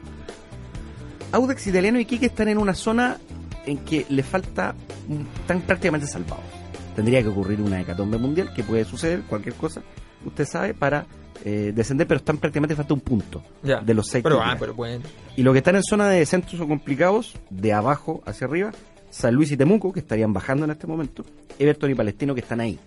Audax 1.31 1.67
Italiano 1.67 1.99
y 1.99 2.05
Quique 2.05 2.25
están 2.27 2.47
en 2.47 2.57
una 2.57 2.73
zona 2.73 3.17
en 3.65 3.77
que 3.79 4.05
les 4.09 4.25
falta, 4.25 4.73
mm, 5.07 5.39
están 5.41 5.61
prácticamente 5.61 6.07
salvados. 6.07 6.43
Tendría 6.95 7.21
que 7.21 7.27
ocurrir 7.27 7.61
una 7.61 7.79
hecatombe 7.79 8.17
mundial, 8.17 8.51
que 8.55 8.63
puede 8.63 8.85
suceder, 8.85 9.21
cualquier 9.23 9.53
cosa, 9.55 9.83
usted 10.25 10.45
sabe, 10.45 10.73
para 10.73 11.05
eh, 11.45 11.71
descender, 11.75 12.07
pero 12.07 12.17
están 12.17 12.37
prácticamente 12.37 12.75
falta 12.75 12.93
un 12.93 13.01
punto 13.01 13.43
Ya. 13.63 13.79
de 13.79 13.93
los 13.93 14.07
seis 14.07 14.23
Pero, 14.23 14.41
ah, 14.41 14.55
pero 14.59 14.73
bueno. 14.73 15.03
Y 15.35 15.43
los 15.43 15.53
que 15.53 15.59
están 15.59 15.75
en 15.75 15.83
zona 15.83 16.09
de 16.09 16.19
descensos 16.19 16.59
o 16.59 16.67
complicados, 16.67 17.35
de 17.49 17.73
abajo 17.73 18.21
hacia 18.25 18.47
arriba, 18.47 18.71
San 19.09 19.35
Luis 19.35 19.51
y 19.51 19.57
Temuco, 19.57 19.93
que 19.93 19.99
estarían 19.99 20.33
bajando 20.33 20.65
en 20.65 20.71
este 20.71 20.87
momento, 20.87 21.23
Everton 21.59 21.91
y 21.91 21.95
Palestino, 21.95 22.33
que 22.35 22.41
están 22.41 22.59
ahí. 22.59 22.77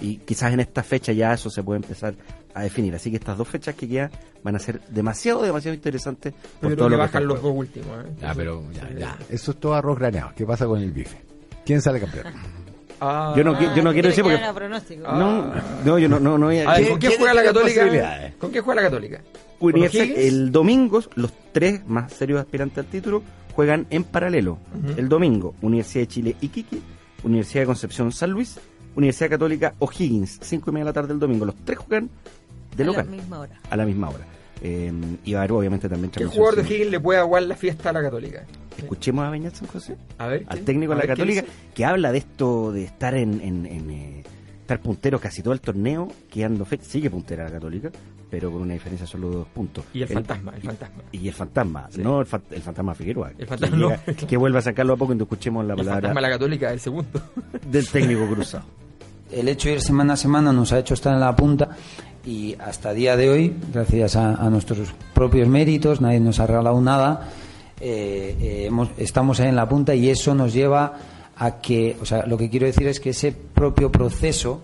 Y 0.00 0.16
quizás 0.16 0.52
en 0.52 0.60
esta 0.60 0.82
fecha 0.82 1.12
ya 1.12 1.32
eso 1.32 1.48
se 1.48 1.62
puede 1.62 1.78
empezar 1.78 2.14
a 2.54 2.62
definir. 2.62 2.94
Así 2.94 3.10
que 3.10 3.16
estas 3.16 3.38
dos 3.38 3.46
fechas 3.46 3.74
que 3.76 3.88
quedan 3.88 4.10
van 4.42 4.56
a 4.56 4.58
ser 4.58 4.80
demasiado, 4.88 5.42
demasiado 5.42 5.74
interesantes. 5.74 6.32
Por 6.32 6.70
creo 6.70 6.76
todo 6.76 6.86
que 6.88 6.90
lo 6.90 6.96
que 6.96 7.02
bajan 7.02 7.26
los 7.26 7.40
dos 7.42 7.52
últimos. 7.54 8.04
¿eh? 8.04 8.08
Ya, 8.20 8.34
pero 8.34 8.64
ya. 8.98 9.16
Eso 9.30 9.52
es 9.52 9.56
todo 9.60 9.74
arroz 9.74 9.98
graneado. 9.98 10.32
¿Qué 10.36 10.44
pasa 10.44 10.66
con 10.66 10.80
el 10.80 10.90
bife? 10.90 11.18
¿Quién 11.64 11.80
sale 11.80 12.00
campeón? 12.00 12.24
Ah. 13.04 13.34
Yo 13.36 13.42
no, 13.42 13.58
qui- 13.58 13.74
yo 13.74 13.82
no 13.82 13.92
quiero 13.92 14.08
decir 14.10 14.22
porque... 14.22 14.36
Ah. 15.04 15.18
No, 15.18 15.52
no, 15.84 15.98
yo 15.98 16.08
no, 16.08 16.20
no, 16.20 16.38
no 16.38 16.46
voy 16.46 16.58
a- 16.60 16.70
A 16.70 16.74
ver, 16.74 16.82
¿Quién- 16.82 16.90
¿con 16.90 16.98
qué 17.00 17.16
juega 17.18 17.34
la 17.34 17.42
Católica? 17.42 17.80
¿Con 18.38 18.52
qué 18.52 18.60
juega 18.60 18.80
la 18.82 18.88
Católica? 18.88 19.20
El 20.26 20.52
domingo, 20.52 21.02
los 21.16 21.32
tres 21.52 21.84
más 21.88 22.12
serios 22.12 22.40
aspirantes 22.40 22.78
al 22.78 22.86
título 22.86 23.22
juegan 23.54 23.86
en 23.90 24.04
paralelo. 24.04 24.58
El 24.96 25.08
domingo, 25.08 25.54
Universidad 25.62 26.02
de 26.04 26.08
Chile 26.08 26.36
Iquique, 26.40 26.78
Universidad 27.24 27.62
de 27.62 27.66
Concepción 27.66 28.12
San 28.12 28.30
Luis, 28.30 28.58
Universidad 28.94 29.30
Católica 29.30 29.74
O'Higgins, 29.80 30.38
cinco 30.42 30.70
y 30.70 30.74
media 30.74 30.84
de 30.84 30.90
la 30.90 30.92
tarde 30.94 31.08
del 31.08 31.18
domingo. 31.18 31.44
Los 31.44 31.56
tres 31.64 31.78
juegan 31.78 32.08
de 32.76 32.82
A 32.82 32.86
la 32.86 32.92
local 32.92 33.08
misma 33.08 33.38
hora. 33.40 33.60
a 33.68 33.76
la 33.76 33.84
misma 33.84 34.08
hora. 34.10 34.24
Eh, 34.64 34.92
y 35.24 35.32
va 35.32 35.40
a 35.40 35.42
haber 35.42 35.52
obviamente 35.52 35.88
también 35.88 36.10
¿Qué 36.12 36.24
jugador 36.24 36.62
de. 36.62 36.62
Higgins 36.74 36.90
le 36.92 37.00
puede 37.00 37.18
aguar 37.18 37.42
la 37.42 37.56
fiesta 37.56 37.90
a 37.90 37.92
la 37.92 38.00
Católica? 38.02 38.44
Escuchemos 38.78 39.24
a 39.24 39.30
Beñat 39.30 39.54
San 39.54 39.66
José, 39.68 39.96
A 40.18 40.28
ver. 40.28 40.44
al 40.46 40.60
técnico 40.60 40.92
A 40.92 40.96
de 40.96 41.02
la 41.02 41.06
ver, 41.08 41.16
¿quién 41.16 41.28
Católica, 41.36 41.54
que 41.74 41.84
habla 41.84 42.12
de 42.12 42.18
esto 42.18 42.70
de 42.72 42.84
estar 42.84 43.14
en, 43.14 43.40
en- 43.40 43.66
en, 43.66 43.90
eh, 43.90 44.22
estar 44.60 44.80
puntero 44.80 45.18
casi 45.18 45.42
todo 45.42 45.52
el 45.52 45.60
torneo, 45.60 46.08
quedando 46.30 46.64
fe 46.64 46.78
sigue 46.80 47.10
puntera 47.10 47.44
la 47.44 47.50
Católica, 47.50 47.90
pero 48.30 48.50
con 48.52 48.62
una 48.62 48.72
diferencia 48.74 49.04
solo 49.06 49.28
de 49.30 49.36
dos 49.38 49.48
puntos. 49.48 49.84
Y 49.92 50.02
el 50.02 50.08
fantasma, 50.08 50.52
el 50.54 50.62
fantasma. 50.62 51.02
Y 51.10 51.26
el 51.28 51.34
fantasma, 51.34 51.88
Sí. 51.90 52.00
no 52.00 52.20
el, 52.20 52.26
fa- 52.26 52.40
el 52.50 52.62
fantasma 52.62 52.94
Figueroa. 52.94 53.32
El 53.36 53.46
fantasma, 53.48 53.76
que, 53.76 53.82
no. 53.82 53.88
llega- 53.90 54.26
que 54.28 54.36
vuelva 54.36 54.60
a 54.60 54.62
sacarlo 54.62 54.92
a 54.92 54.96
poco 54.96 55.06
cuando 55.08 55.24
escuchemos 55.24 55.64
la 55.66 55.72
El 55.74 55.78
palabra 55.78 55.94
fantasma 56.02 56.20
de 56.20 56.28
la 56.28 56.32
Católica, 56.34 56.72
el 56.72 56.80
segundo. 56.80 57.20
del 57.68 57.88
técnico 57.88 58.26
cruzado. 58.28 58.64
el 59.32 59.48
hecho 59.48 59.68
de 59.70 59.74
ir 59.74 59.80
semana 59.80 60.12
a 60.12 60.16
semana 60.16 60.52
nos 60.52 60.72
ha 60.72 60.78
hecho 60.78 60.94
estar 60.94 61.12
en 61.12 61.20
la 61.20 61.34
punta 61.34 61.70
y 62.24 62.54
hasta 62.58 62.92
día 62.92 63.16
de 63.16 63.30
hoy, 63.30 63.56
gracias 63.72 64.16
a, 64.16 64.48
nuestros 64.50 64.78
propios 65.14 65.48
méritos, 65.48 66.00
nadie 66.00 66.20
nos 66.20 66.38
ha 66.40 66.46
regalado 66.46 66.80
nada, 66.80 67.28
eh, 67.80 68.36
eh, 68.40 68.64
hemos- 68.66 68.90
estamos 68.96 69.40
ahí 69.40 69.48
en 69.48 69.56
la 69.56 69.68
punta 69.68 69.94
y 69.94 70.08
eso 70.08 70.34
nos 70.34 70.52
lleva 70.52 70.94
a 71.36 71.60
que, 71.60 71.96
o 72.00 72.06
sea, 72.06 72.24
lo 72.26 72.36
que 72.38 72.48
quiero 72.48 72.66
decir 72.66 72.86
es 72.86 73.00
que 73.00 73.10
ese 73.10 73.32
propio 73.32 73.90
proceso 73.90 74.60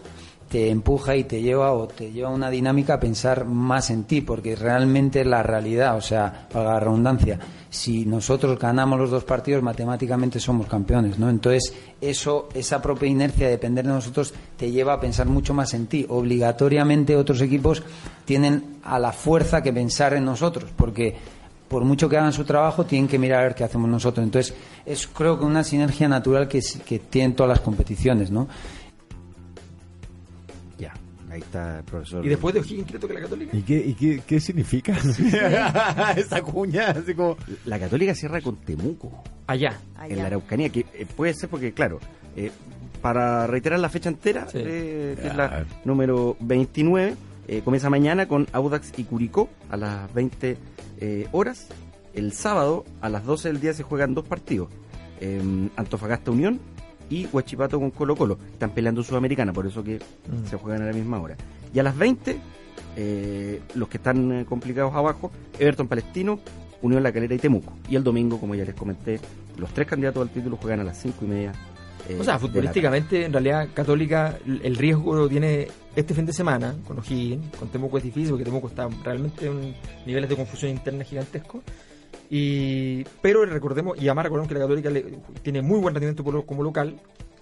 te 0.48 0.70
empuja 0.70 1.14
y 1.14 1.24
te 1.24 1.42
lleva 1.42 1.72
o 1.72 1.86
te 1.86 2.10
lleva 2.10 2.30
una 2.30 2.48
dinámica 2.48 2.94
a 2.94 3.00
pensar 3.00 3.44
más 3.44 3.90
en 3.90 4.04
ti, 4.04 4.22
porque 4.22 4.56
realmente 4.56 5.24
la 5.24 5.42
realidad, 5.42 5.96
o 5.96 6.00
sea, 6.00 6.48
para 6.50 6.72
la 6.72 6.80
redundancia, 6.80 7.38
si 7.68 8.06
nosotros 8.06 8.58
ganamos 8.58 8.98
los 8.98 9.10
dos 9.10 9.24
partidos, 9.24 9.62
matemáticamente 9.62 10.40
somos 10.40 10.66
campeones, 10.66 11.18
¿no? 11.18 11.28
Entonces, 11.28 11.74
eso, 12.00 12.48
esa 12.54 12.80
propia 12.80 13.08
inercia 13.08 13.46
de 13.46 13.52
depender 13.52 13.84
de 13.84 13.92
nosotros 13.92 14.32
te 14.56 14.70
lleva 14.70 14.94
a 14.94 15.00
pensar 15.00 15.26
mucho 15.26 15.52
más 15.52 15.74
en 15.74 15.86
ti. 15.86 16.06
Obligatoriamente 16.08 17.14
otros 17.14 17.42
equipos 17.42 17.82
tienen 18.24 18.78
a 18.84 18.98
la 18.98 19.12
fuerza 19.12 19.62
que 19.62 19.72
pensar 19.72 20.14
en 20.14 20.24
nosotros, 20.24 20.70
porque 20.74 21.14
por 21.68 21.84
mucho 21.84 22.08
que 22.08 22.16
hagan 22.16 22.32
su 22.32 22.44
trabajo, 22.44 22.84
tienen 22.84 23.06
que 23.06 23.18
mirar 23.18 23.40
a 23.40 23.42
ver 23.42 23.54
qué 23.54 23.64
hacemos 23.64 23.90
nosotros. 23.90 24.24
Entonces, 24.24 24.54
es 24.86 25.06
creo 25.06 25.38
que 25.38 25.44
una 25.44 25.62
sinergia 25.62 26.08
natural 26.08 26.48
que, 26.48 26.60
que 26.86 26.98
tienen 26.98 27.36
todas 27.36 27.50
las 27.50 27.60
competiciones, 27.60 28.30
¿no? 28.30 28.48
Ya, 31.38 31.42
ahí 31.42 31.42
está 31.42 31.78
el 31.78 31.84
profesor. 31.84 32.24
Y 32.24 32.28
después 32.28 32.54
de 32.54 32.60
O'Higgins, 32.60 32.84
¿quiere 32.84 32.98
tocar 32.98 33.14
la 33.16 33.22
Católica? 33.22 33.56
¿Y 33.56 33.62
qué, 33.62 33.76
y 33.78 33.94
qué, 33.94 34.22
qué 34.26 34.40
significa? 34.40 34.96
Esa 36.16 36.42
cuña, 36.42 36.90
así 36.90 37.14
como... 37.14 37.36
La 37.64 37.78
Católica 37.78 38.14
cierra 38.14 38.40
con 38.40 38.56
Temuco, 38.56 39.22
Allá. 39.46 39.78
en 39.96 40.00
Allá. 40.02 40.16
la 40.16 40.26
Araucanía, 40.26 40.68
que 40.70 40.80
eh, 40.94 41.06
puede 41.16 41.34
ser 41.34 41.48
porque, 41.48 41.72
claro, 41.72 41.98
eh, 42.36 42.50
para 43.02 43.46
reiterar 43.46 43.78
la 43.80 43.88
fecha 43.88 44.08
entera, 44.08 44.46
Sí. 44.48 44.58
eh, 44.60 45.16
que 45.20 45.28
es 45.28 45.36
la 45.36 45.64
número 45.84 46.36
29, 46.40 47.14
eh, 47.48 47.62
comienza 47.64 47.88
mañana 47.90 48.26
con 48.28 48.46
Audax 48.52 48.98
y 48.98 49.04
Curicó 49.04 49.48
a 49.70 49.76
las 49.76 50.12
20 50.14 50.56
eh, 51.00 51.28
horas. 51.32 51.68
El 52.14 52.32
sábado 52.32 52.84
a 53.00 53.08
las 53.08 53.24
12 53.24 53.48
del 53.48 53.60
día 53.60 53.72
se 53.72 53.82
juegan 53.84 54.14
dos 54.14 54.26
partidos. 54.26 54.68
eh, 55.20 55.40
Antofagasta 55.76 56.30
Unión 56.30 56.60
y 57.10 57.26
Huachipato 57.26 57.78
con 57.78 57.90
Colo 57.90 58.14
Colo. 58.16 58.38
Están 58.52 58.70
peleando 58.70 59.02
Sudamericana, 59.02 59.52
por 59.52 59.66
eso 59.66 59.82
que 59.84 59.96
Mm. 59.96 60.46
se 60.48 60.56
juegan 60.56 60.82
a 60.82 60.86
la 60.86 60.92
misma 60.92 61.20
hora. 61.20 61.36
Y 61.72 61.78
a 61.78 61.82
las 61.82 61.96
20, 61.96 62.38
eh, 62.96 63.60
los 63.74 63.88
que 63.88 63.96
están 63.98 64.32
eh, 64.32 64.44
complicados 64.46 64.94
abajo, 64.94 65.30
Everton 65.58 65.88
Palestino, 65.88 66.38
Unión 66.82 67.02
La 67.02 67.12
Calera 67.12 67.34
y 67.34 67.38
Temuco. 67.38 67.72
Y 67.88 67.96
el 67.96 68.04
domingo, 68.04 68.38
como 68.38 68.54
ya 68.54 68.64
les 68.64 68.74
comenté, 68.74 69.20
los 69.56 69.70
tres 69.72 69.86
candidatos 69.86 70.22
al 70.22 70.30
título 70.32 70.56
juegan 70.56 70.80
a 70.80 70.84
las 70.84 70.98
5 71.00 71.24
y 71.24 71.28
media. 71.28 71.52
eh, 72.08 72.16
O 72.20 72.24
sea, 72.24 72.38
futbolísticamente, 72.38 73.24
en 73.24 73.32
realidad, 73.32 73.68
Católica, 73.74 74.38
el 74.46 74.76
riesgo 74.76 75.14
lo 75.16 75.28
tiene 75.28 75.66
este 75.96 76.14
fin 76.14 76.24
de 76.24 76.32
semana 76.32 76.74
con 76.86 76.98
O'Higgins, 76.98 77.56
con 77.56 77.68
Temuco 77.68 77.98
es 77.98 78.04
difícil 78.04 78.30
porque 78.30 78.44
Temuco 78.44 78.68
está 78.68 78.88
realmente 79.04 79.46
en 79.46 79.74
niveles 80.06 80.30
de 80.30 80.36
confusión 80.36 80.70
interna 80.70 81.02
gigantescos. 81.04 81.62
Y, 82.30 83.04
pero 83.22 83.44
recordemos, 83.46 83.96
y 83.96 84.06
además 84.08 84.24
recordemos 84.24 84.48
que 84.48 84.54
la 84.54 84.60
Católica 84.60 84.90
le- 84.90 85.18
tiene 85.42 85.62
muy 85.62 85.78
buen 85.80 85.94
rendimiento 85.94 86.22
como 86.44 86.62
local 86.62 86.94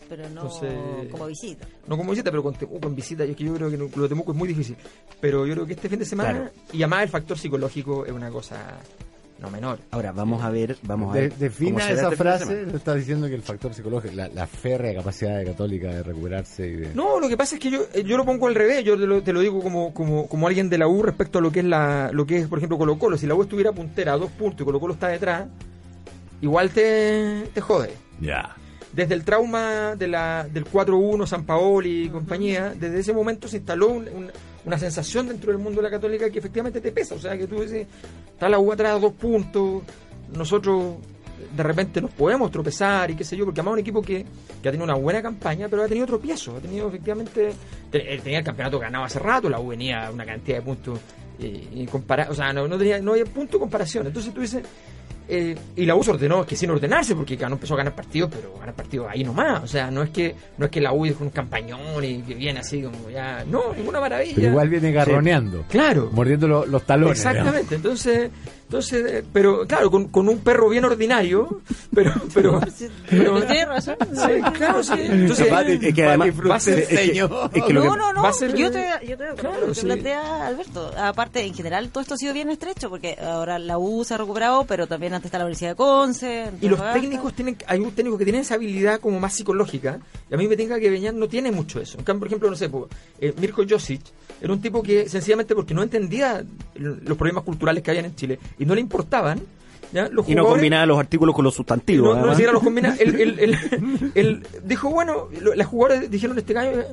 Pero 0.09 0.23
no 0.31 0.43
Entonces- 0.43 1.09
como 1.11 1.27
visita. 1.27 1.67
No 1.89 1.97
como 1.97 2.11
visita, 2.13 2.31
pero 2.31 2.43
con 2.45 2.55
Temuco 2.55 2.87
en 2.87 2.95
visita, 2.95 3.25
y 3.25 3.33
es 3.33 3.37
que 3.37 3.43
yo 3.45 3.55
creo 3.55 3.69
que 3.71 3.77
lo 3.77 4.03
de 4.05 4.09
Temuco 4.09 4.31
es 4.31 4.39
muy 4.39 4.47
difícil. 4.47 4.77
Pero 5.21 5.45
yo 5.47 5.55
creo 5.55 5.67
que 5.67 5.73
este 5.73 5.89
fin 5.89 5.99
de 5.99 6.05
semana, 6.05 6.33
Claro. 6.33 6.51
y 6.73 6.83
además 6.83 7.03
el 7.03 7.09
factor 7.09 7.37
psicológico 7.37 8.07
es 8.07 8.13
una 8.13 8.31
cosa 8.31 8.79
no 9.41 9.51
menor. 9.51 9.79
Ahora, 9.91 10.13
vamos 10.13 10.43
a 10.43 10.51
ver, 10.51 10.77
vamos 10.83 11.11
a 11.13 11.15
De- 11.15 11.21
ver. 11.23 11.31
cómo 11.31 11.41
defina 11.41 11.91
esa 11.91 12.05
este 12.05 12.17
frase, 12.17 12.63
lo 12.67 12.77
está 12.77 12.95
diciendo 12.95 13.27
que 13.29 13.35
el 13.35 13.43
factor 13.43 13.75
psicológico, 13.75 14.15
la, 14.15 14.29
la 14.29 14.47
férrea 14.47 14.95
capacidad 14.95 15.37
de 15.39 15.45
Católica 15.45 15.89
de 15.89 16.03
recuperarse 16.03 16.67
y 16.67 16.73
de... 16.77 16.95
No, 16.95 17.21
lo 17.21 17.29
que 17.29 17.37
pasa 17.37 17.57
es 17.57 17.61
que 17.61 17.71
yo, 17.71 17.83
eh, 17.93 18.03
yo 18.05 18.17
lo 18.17 18.25
pongo 18.25 18.47
al 18.49 18.55
revés, 18.55 18.83
yo 18.85 18.97
te 18.99 19.07
lo, 19.07 19.23
te 19.23 19.33
lo 19.33 19.41
digo 19.41 19.61
como, 19.63 19.93
como, 19.93 20.27
como 20.27 20.47
alguien 20.47 20.71
de 20.71 20.79
la 20.79 20.89
U 20.89 21.03
respecto 21.03 21.39
a 21.39 21.43
lo 21.43 21.53
que 21.53 21.61
es 21.61 21.67
la, 21.67 22.11
lo 22.13 22.25
que 22.27 22.39
es, 22.39 22.49
por 22.49 22.59
ejemplo, 22.59 22.79
Colo 22.79 22.99
Colo. 22.99 23.19
Si 23.19 23.27
la 23.27 23.35
U 23.35 23.43
estuviera 23.43 23.73
puntera 23.73 24.15
a 24.15 24.17
dos 24.19 24.31
puntos 24.31 24.63
y 24.63 24.65
Colo 24.65 24.81
Colo 24.81 24.95
está 24.95 25.09
detrás, 25.09 25.47
igual 26.41 26.71
te, 26.71 27.45
te 27.53 27.61
jode. 27.61 27.91
Ya. 28.21 28.57
Desde 28.93 29.13
el 29.15 29.25
trauma 29.25 29.95
de 29.97 30.09
la, 30.09 30.47
del 30.51 30.65
4-1, 30.65 31.27
San 31.27 31.45
Paoli 31.45 32.05
y 32.05 32.09
compañía, 32.09 32.73
desde 32.79 33.01
ese 33.01 33.13
momento 33.13 33.47
se 33.49 33.59
instaló 33.59 33.89
un- 33.89 34.09
un- 34.09 34.31
una 34.67 34.79
sensación 34.79 35.29
dentro 35.29 35.53
del 35.53 35.61
mundo 35.61 35.81
de 35.81 35.85
la 35.89 35.91
católica 35.91 36.29
que 36.29 36.39
efectivamente 36.41 36.81
te 36.81 36.93
pesa. 36.93 37.15
O 37.15 37.19
sea, 37.19 37.39
que 37.39 37.47
tú 37.47 37.61
dices, 37.63 37.87
está 38.33 38.49
la 38.49 38.59
U 38.59 38.71
atrás 38.73 39.01
dos 39.01 39.13
puntos, 39.15 39.83
nosotros 40.35 40.97
de 41.55 41.63
repente 41.63 42.01
nos 42.01 42.11
podemos 42.13 42.51
tropezar 42.51 43.11
y 43.11 43.15
qué 43.15 43.23
sé 43.25 43.37
yo, 43.37 43.45
porque 43.45 43.61
además 43.61 43.75
un 43.75 43.79
equipo 43.81 44.03
que, 44.03 44.25
que 44.63 44.69
ha 44.69 44.73
tenido 44.73 44.85
una 44.85 44.95
buena 44.95 45.23
campaña, 45.23 45.69
pero 45.69 45.83
ha 45.85 45.87
tenido 45.89 46.07
tropiezos, 46.07 46.57
ha 46.57 46.61
tenido 46.61 46.89
efectivamente, 46.89 47.53
te- 47.91 48.15
eh, 48.15 48.21
tenía 48.23 48.39
el 48.39 48.45
campeonato 48.45 48.79
ganado 48.79 49.05
hace 49.05 49.19
rato, 49.19 49.49
la 49.49 49.61
U 49.61 49.69
venía 49.69 50.11
una 50.13 50.25
cantidad 50.25 50.59
de 50.59 50.63
puntos 50.63 50.99
eh, 51.39 51.69
incompara- 51.75 52.29
o 52.31 52.35
sea, 52.35 52.53
no, 52.55 52.67
no 52.67 52.79
tenía, 52.79 52.99
no 53.01 53.13
había 53.13 53.27
punto 53.27 53.53
de 53.59 53.61
comparación. 53.61 54.07
Entonces 54.07 54.33
tú 54.33 54.41
dices, 54.41 54.63
eh, 55.29 55.57
y 55.77 55.85
la 55.87 55.95
U 55.97 56.03
se 56.05 56.11
ordenó, 56.11 56.47
que 56.47 56.55
sin 56.57 56.71
ordenarse, 56.71 57.15
porque 57.17 57.37
ganó, 57.37 57.55
empezó 57.57 57.75
a 57.75 57.79
ganar 57.79 57.95
partidos, 57.95 58.31
pero 58.33 58.55
ganar 58.59 58.75
partidos 58.75 59.07
ahí 59.11 59.25
nomás. 59.25 59.63
O 59.63 59.67
sea, 59.67 59.91
no 59.91 60.03
es 60.03 60.11
que 60.11 60.35
no 60.59 60.67
es 60.67 60.71
que 60.71 60.81
la 60.81 60.93
U 60.93 61.05
es 61.07 61.17
un 61.21 61.31
campañón 61.31 62.05
y 62.05 62.23
que 62.23 62.35
viene 62.35 62.61
así 62.61 62.83
como 62.83 63.11
ya. 63.11 63.45
No, 63.47 63.75
ninguna 63.75 64.01
maravilla. 64.01 64.35
Pero 64.37 64.49
igual 64.49 64.69
viene 64.69 64.93
garroneando. 64.93 65.65
Claro. 65.69 66.11
Mordiendo 66.13 66.47
lo- 66.49 66.67
los 66.67 66.83
talones. 66.85 67.19
Exactamente, 67.19 67.75
entonces, 67.75 68.31
entonces, 68.69 69.13
eh, 69.13 69.25
pero 69.33 69.67
claro, 69.67 69.91
con, 69.91 70.09
con 70.09 70.29
un 70.29 70.39
perro 70.41 70.69
bien 70.69 70.85
ordinario, 70.85 71.61
pero, 71.95 72.13
pero, 72.35 72.61
pero, 73.09 73.41
Tiene 73.47 73.65
razón. 73.67 73.97
sí, 74.13 74.43
claro, 74.55 74.83
sí. 74.83 74.93
Entonces, 74.99 75.49
Es 75.83 75.95
que 75.95 76.05
además 76.05 76.29
va 76.51 76.55
a 76.57 76.61
ser- 76.61 76.79
es 76.81 76.89
que- 76.89 77.29
es 77.55 77.65
que 77.65 77.73
lo 77.73 77.85
no, 77.85 77.97
no, 77.97 78.13
no, 78.13 78.23
va 78.23 78.29
a 78.31 78.33
ser- 78.33 78.55
yo 78.57 78.71
te, 78.71 78.85
yo 79.07 79.17
te 79.17 79.25
Claro, 79.37 79.61
lo 79.61 79.67
que 79.69 79.75
sí. 79.75 79.87
plantea 79.87 80.47
Alberto. 80.47 80.91
Aparte, 80.99 81.45
en 81.45 81.55
general, 81.55 81.89
todo 81.91 82.03
esto 82.03 82.15
ha 82.15 82.19
sido 82.19 82.35
bien 82.35 82.51
estrecho, 82.51 82.89
porque 82.91 83.17
ahora 83.21 83.59
la 83.59 83.79
U 83.79 84.05
se 84.05 84.15
ha 84.15 84.19
recuperado, 84.19 84.65
pero 84.65 84.87
también 84.87 85.15
antes 85.15 85.27
está 85.27 85.39
la 85.39 85.45
Universidad 85.45 85.71
de 85.71 85.77
Conce. 85.77 86.51
Y 86.61 86.69
los 86.69 86.81
técnicos 86.93 87.33
tienen, 87.35 87.57
hay 87.67 87.81
un 87.81 87.93
técnico 87.93 88.19
que 88.19 88.25
tiene 88.25 88.41
esa 88.41 88.55
habilidad 88.55 89.01
como 89.01 89.21
más 89.21 89.33
psicológica, 89.35 90.01
y 90.31 90.35
a 90.35 90.37
mí 90.37 90.49
me 90.49 90.57
tenga 90.57 90.79
que 90.81 90.91
Beñat 90.91 91.15
no 91.15 91.29
tiene 91.29 91.53
mucho 91.53 91.81
eso. 91.81 91.99
En 91.99 92.05
cambio, 92.05 92.21
por 92.21 92.27
ejemplo, 92.29 92.51
no 92.51 92.57
sé, 92.57 92.69
po, 92.69 92.89
eh, 93.21 93.33
Mirko 93.39 93.63
Josic 93.69 94.01
era 94.41 94.53
un 94.53 94.61
tipo 94.61 94.83
que 94.83 95.09
sencillamente 95.09 95.55
porque 95.55 95.73
no 95.73 95.83
entendía 95.83 96.45
los 96.75 97.17
problemas 97.17 97.43
culturales 97.45 97.83
que 97.83 97.91
habían 97.91 98.05
en 98.07 98.15
Chile 98.17 98.39
y 98.59 98.65
no 98.67 98.75
le 98.75 98.81
importaban, 98.81 99.41
¿ya? 99.93 100.09
los 100.09 100.29
Y 100.29 100.35
no 100.35 100.45
combinaba 100.47 100.87
los 100.87 100.99
artículos 100.99 101.35
con 101.35 101.45
los 101.45 101.55
sustantivos. 101.55 102.17
no, 102.17 102.27
no 102.27 102.33
siquiera 102.33 102.53
los 102.53 102.63
combina. 102.63 102.97
Él, 102.99 103.15
él- 103.21 103.39
él- 103.39 104.03
él 104.15 104.47
dijo, 104.65 104.91
bueno, 104.91 105.29
las 105.55 105.67
jugadoras 105.67 106.11
dijeron 106.11 106.39
este 106.39 106.53
gallo, 106.53 106.85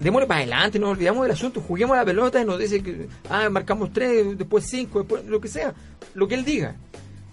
démosle 0.00 0.26
para 0.26 0.40
adelante, 0.40 0.78
nos 0.78 0.90
olvidamos 0.90 1.22
del 1.22 1.32
asunto, 1.32 1.60
juguemos 1.60 1.96
la 1.96 2.04
pelota 2.04 2.40
y 2.40 2.44
nos 2.44 2.58
dice 2.58 2.82
que, 2.82 3.08
ah, 3.30 3.48
marcamos 3.50 3.92
tres, 3.92 4.36
después 4.36 4.66
cinco, 4.68 5.00
después 5.00 5.24
lo 5.26 5.40
que 5.40 5.48
sea, 5.48 5.74
lo 6.14 6.26
que 6.28 6.34
él 6.34 6.44
diga. 6.44 6.74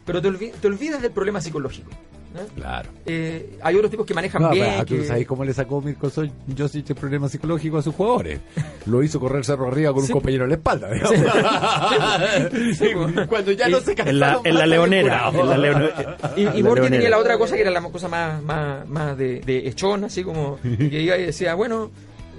Pero 0.05 0.21
te, 0.21 0.29
olvi- 0.29 0.51
te 0.51 0.67
olvidas 0.67 1.01
del 1.01 1.11
problema 1.11 1.39
psicológico. 1.41 1.89
¿No? 2.33 2.41
Claro. 2.55 2.89
Eh, 3.05 3.57
hay 3.61 3.75
otros 3.75 3.89
tipos 3.91 4.05
que 4.05 4.13
manejan 4.13 4.41
No, 4.41 4.51
bien. 4.51 4.67
pero 4.69 4.85
tú 4.85 4.95
que- 4.97 5.05
sabes 5.05 5.25
cómo 5.27 5.43
le 5.45 5.53
sacó 5.53 5.81
Mirko 5.81 6.09
Sol- 6.09 6.31
Josic 6.57 6.89
el 6.89 6.95
problema 6.95 7.27
psicológico 7.29 7.77
a 7.77 7.81
sus 7.81 7.95
jugadores. 7.95 8.39
Lo 8.85 9.01
hizo 9.03 9.19
correr 9.19 9.43
cerro 9.45 9.67
arriba 9.67 9.93
con 9.93 10.03
Sí. 10.05 10.11
un 10.11 10.19
compañero 10.19 10.43
en 10.43 10.49
la 10.49 10.55
espalda. 10.55 10.89
Sí. 12.73 12.87
Cuando 13.27 13.51
ya 13.51 13.67
no 13.69 13.79
se 13.79 13.93
En 13.97 14.19
la, 14.19 14.39
en 14.43 14.55
la 14.55 14.65
leonera. 14.65 15.29
En 15.33 15.49
la 15.49 15.57
leonera. 15.57 16.17
Y, 16.35 16.47
y 16.59 16.61
Borghi 16.61 16.89
tenía 16.89 17.09
la 17.09 17.17
otra 17.17 17.37
cosa 17.37 17.55
que 17.55 17.61
era 17.61 17.71
la 17.71 17.81
cosa 17.81 18.07
más, 18.07 18.41
más, 18.43 18.87
más 18.87 19.17
de, 19.17 19.41
de 19.41 19.67
echón, 19.67 20.03
así 20.03 20.23
como 20.23 20.59
que 20.61 21.01
iba 21.01 21.17
y 21.17 21.25
decía, 21.27 21.55
bueno, 21.55 21.91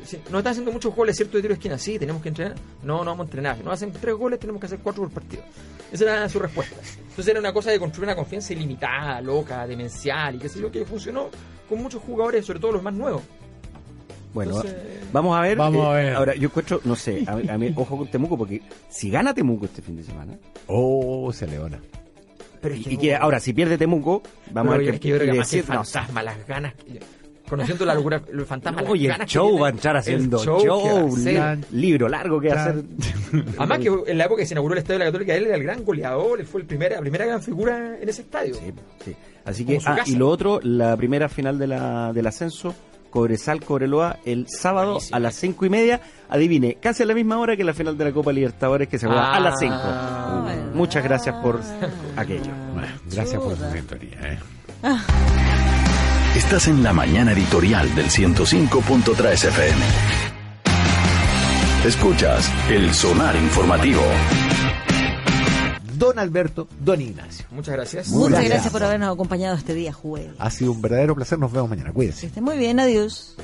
si 0.04 0.16
no 0.30 0.38
están 0.38 0.52
haciendo 0.52 0.72
muchos 0.72 0.94
goles, 0.94 1.16
¿cierto? 1.16 1.36
De 1.36 1.42
tiro 1.42 1.52
de 1.54 1.58
esquina, 1.58 1.78
sí, 1.78 1.98
tenemos 1.98 2.22
que 2.22 2.28
entrenar. 2.30 2.56
No, 2.82 2.98
no 2.98 3.10
vamos 3.10 3.20
a 3.20 3.26
entrenar. 3.28 3.56
Si 3.58 3.62
no 3.62 3.70
hacen 3.72 3.92
tres 3.92 4.14
goles, 4.14 4.38
tenemos 4.40 4.60
que 4.60 4.66
hacer 4.66 4.78
cuatro 4.80 5.02
por 5.04 5.12
partido. 5.12 5.42
Esa 5.92 6.04
era 6.04 6.28
su 6.28 6.38
respuesta. 6.38 6.76
Entonces 7.00 7.28
era 7.28 7.40
una 7.40 7.52
cosa 7.52 7.70
de 7.70 7.78
construir 7.78 8.08
una 8.08 8.16
confianza 8.16 8.52
ilimitada, 8.52 9.20
loca, 9.20 9.66
demencial 9.66 10.36
y 10.36 10.38
qué 10.38 10.48
sé 10.48 10.60
yo, 10.60 10.70
que 10.70 10.84
funcionó 10.84 11.28
con 11.68 11.82
muchos 11.82 12.02
jugadores, 12.02 12.44
sobre 12.46 12.60
todo 12.60 12.72
los 12.72 12.82
más 12.82 12.94
nuevos. 12.94 13.22
Bueno, 14.32 14.52
Entonces- 14.56 14.76
vamos 15.12 15.36
a 15.36 15.42
ver. 15.42 15.56
Vamos 15.58 15.84
eh, 15.84 15.88
a 15.88 15.92
ver. 15.92 16.14
Ahora, 16.14 16.34
yo 16.36 16.44
encuentro, 16.48 16.80
no 16.84 16.94
sé, 16.94 17.24
a, 17.26 17.34
mí- 17.36 17.48
a 17.48 17.58
mí, 17.58 17.72
ojo 17.76 17.96
con 17.96 18.08
Temuco, 18.08 18.38
porque 18.38 18.62
si 18.88 19.10
gana 19.10 19.34
Temuco 19.34 19.64
este 19.66 19.82
fin 19.82 19.96
de 19.96 20.04
semana, 20.04 20.38
Oh, 20.68 21.32
se 21.32 21.46
leona. 21.48 21.80
Pero 22.60 22.74
y, 22.76 22.84
y 22.90 22.96
que 22.96 23.16
ahora, 23.16 23.40
si 23.40 23.52
pierde 23.52 23.76
Temuco, 23.78 24.22
vamos 24.52 24.72
Pero 24.72 24.82
a 24.82 24.86
ver 24.86 24.94
es 24.94 25.00
que 25.00 25.08
yo 25.08 25.16
creo 25.16 25.28
y 25.28 25.32
que 25.32 25.38
decir- 25.38 25.64
no, 25.68 25.82
fantasma, 25.82 26.22
las 26.22 26.46
ganas. 26.46 26.74
que- 26.74 27.00
Conociendo 27.50 27.84
la 27.84 27.94
locura, 27.94 28.22
el 28.32 28.46
fantasma, 28.46 28.82
Oye, 28.88 29.08
el 29.08 29.26
show 29.26 29.58
va 29.58 29.66
a 29.66 29.70
entrar 29.70 29.96
el 29.96 30.00
haciendo 30.00 30.38
show 30.38 30.60
show, 30.64 31.16
libro 31.72 32.08
largo 32.08 32.40
que 32.40 32.48
va 32.48 32.54
a 32.54 32.64
hacer. 32.66 32.84
Además 33.58 33.78
que 33.80 33.88
en 34.06 34.16
la 34.18 34.24
época 34.24 34.40
que 34.42 34.46
se 34.46 34.54
inauguró 34.54 34.74
el 34.74 34.78
Estadio 34.78 35.00
de 35.00 35.04
la 35.04 35.10
Católica, 35.10 35.34
él 35.34 35.46
era 35.46 35.56
el 35.56 35.62
gran 35.64 35.84
goleador, 35.84 36.38
él 36.40 36.46
fue 36.46 36.60
el 36.60 36.66
primer, 36.66 36.92
la 36.92 37.00
primera 37.00 37.26
gran 37.26 37.42
figura 37.42 37.98
en 38.00 38.08
ese 38.08 38.22
estadio. 38.22 38.54
Sí, 38.54 38.72
sí. 39.04 39.16
Así 39.44 39.64
que, 39.64 39.80
ah, 39.84 39.98
y 40.06 40.14
lo 40.14 40.28
otro, 40.28 40.60
la 40.62 40.96
primera 40.96 41.28
final 41.28 41.58
de 41.58 41.66
la, 41.66 42.12
del 42.12 42.26
ascenso, 42.26 42.72
Cobresal 43.10 43.60
Cobreloa, 43.64 44.18
el 44.24 44.46
sábado 44.48 44.92
Buenísimo. 44.92 45.16
a 45.16 45.20
las 45.20 45.34
cinco 45.34 45.66
y 45.66 45.70
media. 45.70 46.00
Adivine, 46.28 46.76
casi 46.80 47.02
a 47.02 47.06
la 47.06 47.14
misma 47.14 47.38
hora 47.40 47.56
que 47.56 47.64
la 47.64 47.74
final 47.74 47.98
de 47.98 48.04
la 48.04 48.12
Copa 48.12 48.32
Libertadores 48.32 48.86
que 48.86 48.98
se 49.00 49.06
juega 49.06 49.32
Ah. 49.32 49.36
a 49.36 49.40
las 49.40 49.58
cinco. 49.58 49.74
¿verdad? 49.76 50.72
Muchas 50.74 51.02
gracias 51.02 51.34
por 51.42 51.58
aquello. 52.16 52.52
Bueno, 52.74 52.88
gracias 53.10 53.42
por 53.42 53.56
su 53.56 53.64
mentoría. 53.64 54.18
¿eh? 54.22 54.38
Estás 56.36 56.68
en 56.68 56.80
la 56.84 56.92
mañana 56.92 57.32
editorial 57.32 57.92
del 57.96 58.06
105.3 58.06 59.48
FM. 59.48 59.80
Escuchas 61.84 62.48
el 62.70 62.94
sonar 62.94 63.34
informativo. 63.34 64.00
Don 65.94 66.20
Alberto, 66.20 66.68
Don 66.78 67.00
Ignacio. 67.00 67.46
Muchas 67.50 67.74
gracias. 67.74 68.08
Muchas 68.10 68.30
gracias. 68.30 68.52
gracias 68.52 68.72
por 68.72 68.84
habernos 68.84 69.12
acompañado 69.12 69.56
este 69.56 69.74
día 69.74 69.92
jueves. 69.92 70.30
Ha 70.38 70.50
sido 70.50 70.70
un 70.70 70.80
verdadero 70.80 71.16
placer. 71.16 71.36
Nos 71.36 71.50
vemos 71.50 71.68
mañana. 71.68 71.92
Cuídense. 71.92 72.20
Que 72.20 72.26
esté 72.28 72.40
muy 72.40 72.56
bien, 72.56 72.78
adiós. 72.78 73.34